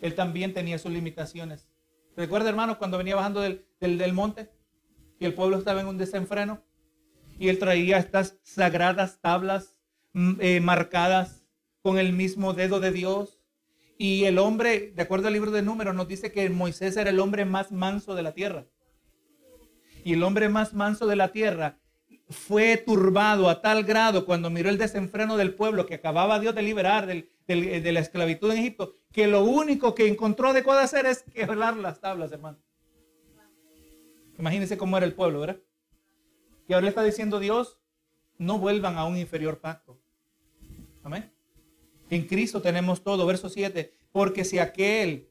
él 0.00 0.14
también 0.14 0.54
tenía 0.54 0.78
sus 0.78 0.90
limitaciones. 0.90 1.68
Recuerda, 2.16 2.48
hermano, 2.48 2.78
cuando 2.78 2.98
venía 2.98 3.16
bajando 3.16 3.40
del, 3.40 3.64
del 3.80 4.12
monte 4.12 4.50
y 5.18 5.24
el 5.24 5.34
pueblo 5.34 5.58
estaba 5.58 5.80
en 5.80 5.86
un 5.86 5.98
desenfreno 5.98 6.62
y 7.38 7.48
él 7.48 7.58
traía 7.58 7.98
estas 7.98 8.38
sagradas 8.42 9.20
tablas 9.20 9.76
mm, 10.12 10.34
eh, 10.40 10.60
marcadas 10.60 11.44
con 11.82 11.98
el 11.98 12.12
mismo 12.12 12.52
dedo 12.52 12.80
de 12.80 12.92
Dios 12.92 13.40
y 14.02 14.24
el 14.24 14.38
hombre, 14.38 14.92
de 14.96 15.02
acuerdo 15.02 15.26
al 15.26 15.34
libro 15.34 15.50
de 15.50 15.60
números, 15.60 15.94
nos 15.94 16.08
dice 16.08 16.32
que 16.32 16.48
Moisés 16.48 16.96
era 16.96 17.10
el 17.10 17.20
hombre 17.20 17.44
más 17.44 17.70
manso 17.70 18.14
de 18.14 18.22
la 18.22 18.32
tierra. 18.32 18.66
Y 20.04 20.14
el 20.14 20.22
hombre 20.22 20.48
más 20.48 20.72
manso 20.72 21.06
de 21.06 21.16
la 21.16 21.32
tierra 21.32 21.79
fue 22.30 22.76
turbado 22.76 23.48
a 23.48 23.60
tal 23.60 23.84
grado 23.84 24.24
cuando 24.24 24.50
miró 24.50 24.70
el 24.70 24.78
desenfreno 24.78 25.36
del 25.36 25.54
pueblo 25.54 25.86
que 25.86 25.96
acababa 25.96 26.38
Dios 26.38 26.54
de 26.54 26.62
liberar 26.62 27.06
de 27.06 27.92
la 27.92 28.00
esclavitud 28.00 28.52
en 28.52 28.58
Egipto, 28.58 28.94
que 29.12 29.26
lo 29.26 29.44
único 29.44 29.94
que 29.94 30.06
encontró 30.06 30.48
adecuado 30.48 30.80
hacer 30.80 31.06
es 31.06 31.24
quebrar 31.34 31.76
las 31.76 32.00
tablas, 32.00 32.30
hermano. 32.30 32.58
Imagínense 34.38 34.78
cómo 34.78 34.96
era 34.96 35.04
el 35.04 35.12
pueblo, 35.12 35.40
¿verdad? 35.40 35.58
Y 36.68 36.72
ahora 36.72 36.84
le 36.84 36.90
está 36.90 37.02
diciendo 37.02 37.40
Dios, 37.40 37.78
no 38.38 38.58
vuelvan 38.58 38.96
a 38.96 39.04
un 39.04 39.18
inferior 39.18 39.58
pacto. 39.58 40.00
Amén. 41.02 41.30
En 42.10 42.26
Cristo 42.26 42.62
tenemos 42.62 43.02
todo. 43.02 43.26
Verso 43.26 43.48
7. 43.48 43.92
Porque 44.12 44.44
si 44.44 44.58
aquel 44.58 45.28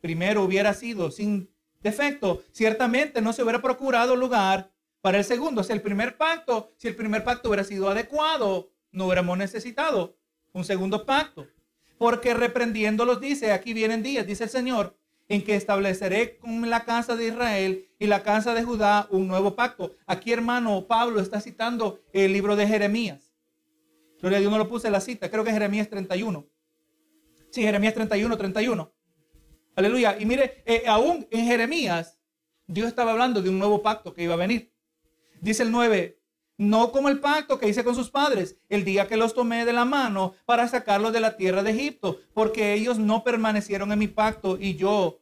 primero 0.00 0.42
hubiera 0.42 0.72
sido 0.72 1.10
sin 1.10 1.50
defecto, 1.82 2.42
ciertamente 2.52 3.20
no 3.20 3.32
se 3.32 3.42
hubiera 3.42 3.60
procurado 3.60 4.16
lugar 4.16 4.72
para 5.00 5.18
el 5.18 5.24
segundo. 5.24 5.62
Si 5.62 5.72
el 5.72 5.82
primer 5.82 6.16
pacto, 6.16 6.72
si 6.76 6.88
el 6.88 6.96
primer 6.96 7.24
pacto 7.24 7.48
hubiera 7.48 7.64
sido 7.64 7.88
adecuado, 7.88 8.70
no 8.92 9.06
hubiéramos 9.06 9.38
necesitado 9.38 10.16
un 10.52 10.64
segundo 10.64 11.04
pacto. 11.06 11.46
Porque 11.98 12.34
reprendiéndolos 12.34 13.20
dice, 13.20 13.52
aquí 13.52 13.72
vienen 13.72 14.02
días, 14.02 14.26
dice 14.26 14.44
el 14.44 14.50
Señor, 14.50 14.96
en 15.28 15.42
que 15.44 15.56
estableceré 15.56 16.38
con 16.38 16.70
la 16.70 16.84
casa 16.84 17.16
de 17.16 17.28
Israel 17.28 17.88
y 17.98 18.06
la 18.06 18.22
casa 18.22 18.54
de 18.54 18.62
Judá 18.62 19.08
un 19.10 19.28
nuevo 19.28 19.54
pacto. 19.54 19.94
Aquí, 20.06 20.32
hermano, 20.32 20.86
Pablo 20.86 21.20
está 21.20 21.40
citando 21.40 22.00
el 22.12 22.32
libro 22.32 22.56
de 22.56 22.66
Jeremías. 22.66 23.34
Gloria 24.20 24.38
a 24.38 24.40
Dios, 24.40 24.50
no 24.50 24.58
lo 24.58 24.68
puse 24.68 24.90
la 24.90 25.00
cita. 25.00 25.30
Creo 25.30 25.44
que 25.44 25.50
es 25.50 25.54
Jeremías 25.54 25.88
31. 25.88 26.46
Sí, 27.50 27.62
Jeremías 27.62 27.94
31, 27.94 28.36
31. 28.36 28.92
Aleluya. 29.76 30.16
Y 30.18 30.26
mire, 30.26 30.62
eh, 30.66 30.84
aún 30.86 31.26
en 31.30 31.46
Jeremías, 31.46 32.18
Dios 32.66 32.88
estaba 32.88 33.12
hablando 33.12 33.40
de 33.42 33.48
un 33.48 33.58
nuevo 33.58 33.82
pacto 33.82 34.12
que 34.12 34.22
iba 34.22 34.34
a 34.34 34.38
venir. 34.38 34.72
Dice 35.40 35.62
el 35.62 35.70
9, 35.70 36.18
no 36.58 36.90
como 36.90 37.08
el 37.08 37.20
pacto 37.20 37.58
que 37.58 37.68
hice 37.68 37.84
con 37.84 37.94
sus 37.94 38.10
padres, 38.10 38.56
el 38.68 38.84
día 38.84 39.06
que 39.06 39.16
los 39.16 39.32
tomé 39.32 39.64
de 39.64 39.72
la 39.72 39.84
mano 39.84 40.34
para 40.44 40.66
sacarlos 40.66 41.12
de 41.12 41.20
la 41.20 41.36
tierra 41.36 41.62
de 41.62 41.70
Egipto, 41.70 42.18
porque 42.34 42.74
ellos 42.74 42.98
no 42.98 43.22
permanecieron 43.22 43.92
en 43.92 43.98
mi 43.98 44.08
pacto 44.08 44.58
y 44.60 44.74
yo 44.74 45.20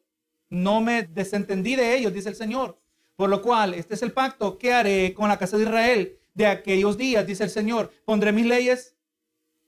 no 0.49 0.81
me 0.81 1.03
desentendí 1.03 1.77
de 1.77 1.97
ellos, 1.97 2.15
dice 2.15 2.31
el 2.31 2.37
Señor. 2.37 2.79
Por 3.17 3.31
lo 3.31 3.43
cual, 3.43 3.75
este 3.75 3.95
es 3.95 4.03
el 4.03 4.13
pacto 4.13 4.59
que 4.59 4.73
haré 4.73 5.15
con 5.15 5.29
la 5.29 5.39
casa 5.39 5.57
de 5.57 5.65
Israel 5.65 6.19
de 6.35 6.47
aquellos 6.47 6.97
días, 6.97 7.27
dice 7.27 7.45
el 7.45 7.51
Señor. 7.51 7.93
Pondré 8.05 8.33
mis 8.33 8.47
leyes 8.47 8.95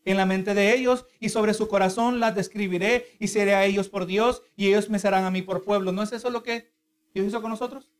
en 0.05 0.17
la 0.17 0.27
mente 0.27 0.55
de 0.55 0.75
ellos 0.75 1.07
y 1.21 1.29
sobre 1.29 1.53
su 1.55 1.69
corazón 1.69 2.21
las 2.21 2.35
describiré 2.35 3.17
y 3.19 3.29
seré 3.29 3.55
a 3.55 3.65
ellos 3.67 3.89
por 3.89 4.07
Dios 4.07 4.43
y 4.57 4.69
ellos 4.69 4.89
me 4.89 4.99
serán 4.99 5.25
a 5.25 5.31
mí 5.31 5.43
por 5.43 5.65
pueblo. 5.65 5.93
¿No 5.93 6.03
es 6.03 6.13
eso 6.13 6.31
lo 6.31 6.43
que 6.43 6.71
Dios 7.15 7.27
hizo 7.27 7.43
con 7.43 7.51
nosotros? 7.51 7.91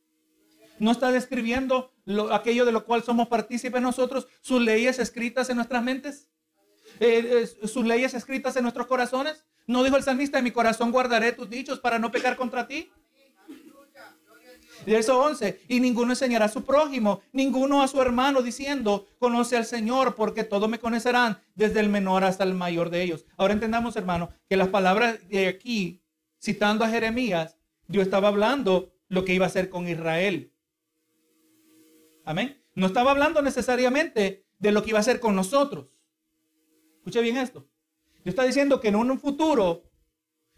¿No 0.79 0.93
está 0.93 1.11
describiendo 1.11 1.93
aquello 2.33 2.65
de 2.65 2.73
lo 2.73 2.85
cual 2.85 3.03
somos 3.03 3.29
partícipes 3.29 3.83
nosotros, 3.83 4.29
sus 4.41 4.61
leyes 4.61 4.99
escritas 4.99 5.51
en 5.51 5.57
nuestras 5.57 5.83
mentes? 5.83 6.29
Eh, 7.01 7.49
sus 7.65 7.85
leyes 7.85 8.15
escritas 8.15 8.57
en 8.57 8.63
nuestros 8.63 8.87
corazones. 8.87 9.45
¿No 9.67 9.85
dijo 9.85 9.97
el 9.97 10.03
salmista, 10.03 10.39
en 10.39 10.45
mi 10.45 10.51
corazón 10.51 10.91
guardaré 10.91 11.33
tus 11.33 11.51
dichos 11.51 11.79
para 11.79 11.99
no 11.99 12.11
pecar 12.11 12.37
contra 12.37 12.67
ti? 12.67 12.91
Verso 14.87 15.21
11, 15.21 15.61
y 15.69 15.81
ninguno 15.81 16.13
enseñará 16.13 16.47
a 16.47 16.49
su 16.49 16.65
prójimo, 16.65 17.21
ninguno 17.33 17.83
a 17.83 17.89
su 17.89 18.01
hermano, 18.01 18.43
diciendo, 18.43 19.07
conoce 19.19 19.57
al 19.57 19.67
Señor, 19.67 20.15
porque 20.15 20.45
todos 20.45 20.69
me 20.69 20.79
conocerán, 20.79 21.41
desde 21.55 21.81
el 21.81 21.89
menor 21.89 22.25
hasta 22.25 22.45
el 22.45 22.55
mayor 22.55 22.89
de 22.89 23.03
ellos. 23.03 23.27
Ahora 23.37 23.55
entendamos, 23.55 23.97
hermano, 23.97 24.31
que 24.49 24.57
las 24.57 24.69
palabras 24.69 25.19
de 25.29 25.49
aquí, 25.49 26.01
citando 26.41 26.85
a 26.85 26.89
Jeremías, 26.89 27.57
Dios 27.89 28.05
estaba 28.05 28.29
hablando 28.29 28.93
lo 29.09 29.25
que 29.25 29.35
iba 29.35 29.45
a 29.47 29.49
hacer 29.49 29.69
con 29.69 29.89
Israel. 29.89 30.53
Amén. 32.29 32.63
No 32.75 32.87
estaba 32.89 33.13
hablando 33.13 33.41
necesariamente 33.41 34.45
de 34.59 34.71
lo 34.71 34.83
que 34.83 34.91
iba 34.91 34.99
a 34.99 35.01
hacer 35.01 35.19
con 35.19 35.35
nosotros. 35.35 35.87
Escuche 36.99 37.23
bien 37.23 37.39
esto. 37.39 37.67
Dios 38.23 38.35
está 38.35 38.45
diciendo 38.45 38.81
que 38.81 38.89
en 38.89 38.97
un 38.97 39.19
futuro 39.19 39.91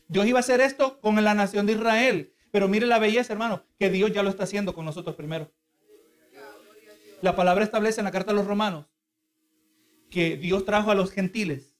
Dios 0.08 0.26
iba 0.26 0.40
a 0.40 0.40
hacer 0.40 0.60
esto 0.60 1.00
con 1.00 1.22
la 1.22 1.32
nación 1.32 1.66
de 1.66 1.74
Israel. 1.74 2.34
Pero 2.50 2.66
mire 2.66 2.86
la 2.86 2.98
belleza, 2.98 3.32
hermano, 3.32 3.62
que 3.78 3.88
Dios 3.88 4.12
ya 4.12 4.24
lo 4.24 4.30
está 4.30 4.42
haciendo 4.42 4.74
con 4.74 4.84
nosotros 4.84 5.14
primero. 5.14 5.52
La 7.22 7.36
palabra 7.36 7.62
establece 7.62 8.00
en 8.00 8.06
la 8.06 8.10
carta 8.10 8.32
a 8.32 8.34
los 8.34 8.48
romanos 8.48 8.86
que 10.10 10.36
Dios 10.36 10.64
trajo 10.64 10.90
a 10.90 10.96
los 10.96 11.12
gentiles 11.12 11.76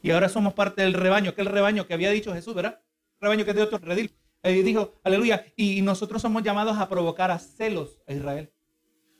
y 0.00 0.12
ahora 0.12 0.28
somos 0.28 0.54
parte 0.54 0.82
del 0.82 0.94
rebaño, 0.94 1.30
aquel 1.30 1.46
rebaño 1.46 1.88
que 1.88 1.94
había 1.94 2.10
dicho 2.10 2.32
Jesús, 2.34 2.54
¿verdad? 2.54 2.84
Rebaño 3.20 3.44
que 3.44 3.50
es 3.50 3.56
de 3.56 3.62
otro 3.62 3.78
redil. 3.78 4.16
Él 4.44 4.64
dijo, 4.64 5.00
aleluya, 5.02 5.44
y 5.56 5.82
nosotros 5.82 6.22
somos 6.22 6.44
llamados 6.44 6.78
a 6.78 6.88
provocar 6.88 7.32
a 7.32 7.40
celos 7.40 8.00
a 8.06 8.12
Israel. 8.12 8.52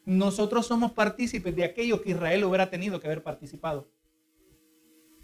Nosotros 0.09 0.67
somos 0.67 0.93
partícipes 0.93 1.55
de 1.55 1.65
aquello 1.65 2.01
que 2.01 2.13
Israel 2.13 2.43
hubiera 2.45 2.71
tenido 2.71 2.99
que 2.99 3.07
haber 3.07 3.23
participado. 3.23 3.91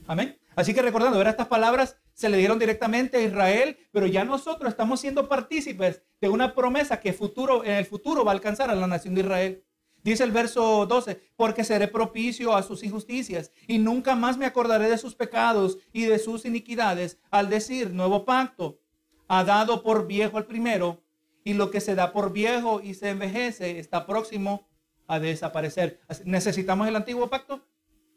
Amén. 0.06 0.38
Así 0.54 0.74
que 0.74 0.82
recordando, 0.82 1.16
ver 1.16 1.28
estas 1.28 1.46
palabras 1.46 1.96
se 2.12 2.28
le 2.28 2.36
dieron 2.36 2.58
directamente 2.58 3.16
a 3.16 3.22
Israel, 3.22 3.78
pero 3.92 4.06
ya 4.06 4.26
nosotros 4.26 4.68
estamos 4.68 5.00
siendo 5.00 5.26
partícipes 5.26 6.02
de 6.20 6.28
una 6.28 6.54
promesa 6.54 7.00
que 7.00 7.14
futuro, 7.14 7.64
en 7.64 7.72
el 7.72 7.86
futuro 7.86 8.26
va 8.26 8.32
a 8.32 8.34
alcanzar 8.34 8.68
a 8.68 8.74
la 8.74 8.86
nación 8.86 9.14
de 9.14 9.22
Israel. 9.22 9.64
Dice 10.02 10.22
el 10.22 10.32
verso 10.32 10.84
12, 10.84 11.18
porque 11.34 11.64
seré 11.64 11.88
propicio 11.88 12.54
a 12.54 12.62
sus 12.62 12.82
injusticias 12.82 13.52
y 13.66 13.78
nunca 13.78 14.14
más 14.14 14.36
me 14.36 14.44
acordaré 14.44 14.90
de 14.90 14.98
sus 14.98 15.14
pecados 15.14 15.78
y 15.94 16.04
de 16.04 16.18
sus 16.18 16.44
iniquidades 16.44 17.18
al 17.30 17.48
decir 17.48 17.90
nuevo 17.94 18.26
pacto. 18.26 18.80
Ha 19.28 19.44
dado 19.44 19.82
por 19.82 20.06
viejo 20.06 20.36
el 20.36 20.44
primero 20.44 21.02
y 21.42 21.54
lo 21.54 21.70
que 21.70 21.80
se 21.80 21.94
da 21.94 22.12
por 22.12 22.34
viejo 22.34 22.82
y 22.82 22.92
se 22.92 23.08
envejece 23.08 23.78
está 23.78 24.04
próximo 24.04 24.68
a 25.06 25.20
desaparecer. 25.20 26.00
¿Necesitamos 26.24 26.88
el 26.88 26.96
antiguo 26.96 27.28
pacto? 27.28 27.64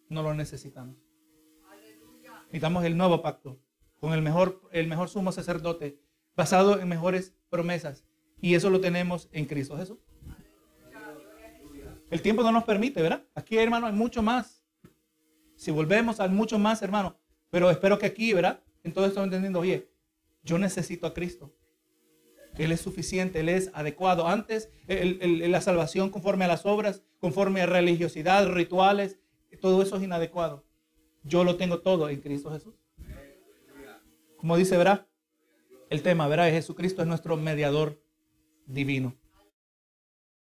No 0.10 0.24
lo 0.24 0.34
necesitamos. 0.34 0.96
Necesitamos 2.46 2.86
el 2.86 2.98
nuevo 2.98 3.22
pacto 3.22 3.60
con 4.00 4.14
el 4.14 4.22
mejor, 4.22 4.62
el 4.72 4.88
mejor 4.88 5.10
sumo 5.10 5.32
sacerdote, 5.32 6.00
basado 6.36 6.80
en 6.80 6.88
mejores 6.88 7.36
promesas. 7.50 8.06
Y 8.40 8.56
eso 8.56 8.70
lo 8.70 8.80
tenemos 8.80 9.28
en 9.32 9.46
Cristo 9.46 9.78
Jesús. 9.78 9.98
El 12.10 12.22
tiempo 12.22 12.42
no 12.42 12.52
nos 12.52 12.64
permite, 12.64 13.02
¿verdad? 13.02 13.26
Aquí, 13.36 13.58
hermano, 13.58 13.88
hay 13.88 13.94
mucho 13.94 14.22
más. 14.22 14.64
Si 15.56 15.72
volvemos, 15.72 16.20
hay 16.20 16.30
mucho 16.30 16.58
más, 16.58 16.82
hermano. 16.82 17.18
Pero 17.50 17.70
espero 17.70 17.98
que 18.00 18.06
aquí, 18.06 18.34
¿verdad? 18.34 18.62
Entonces 18.84 19.10
estoy 19.10 19.26
entendiendo, 19.26 19.60
oye, 19.60 19.92
yo 20.44 20.58
necesito 20.58 21.06
a 21.08 21.14
Cristo. 21.14 21.54
Él 22.58 22.72
es 22.72 22.82
suficiente, 22.82 23.40
Él 23.40 23.50
es 23.50 23.70
adecuado. 23.74 24.28
Antes, 24.28 24.70
la 24.88 25.62
salvación 25.62 26.10
conforme 26.10 26.46
a 26.46 26.48
las 26.48 26.66
obras, 26.66 27.04
conforme 27.20 27.62
a 27.62 27.66
religiosidad, 27.66 28.48
rituales, 28.48 29.20
todo 29.62 29.82
eso 29.82 29.98
es 29.98 30.04
inadecuado. 30.04 30.66
Yo 31.24 31.44
lo 31.44 31.58
tengo 31.58 31.80
todo 31.80 32.10
en 32.10 32.22
Cristo 32.22 32.52
Jesús. 32.52 32.76
Como 34.38 34.56
dice, 34.56 34.78
verá, 34.78 35.08
el 35.90 36.02
tema, 36.02 36.28
verá, 36.28 36.50
Jesucristo 36.50 37.02
es 37.02 37.08
nuestro 37.08 37.38
mediador 37.38 38.02
divino. 38.66 39.16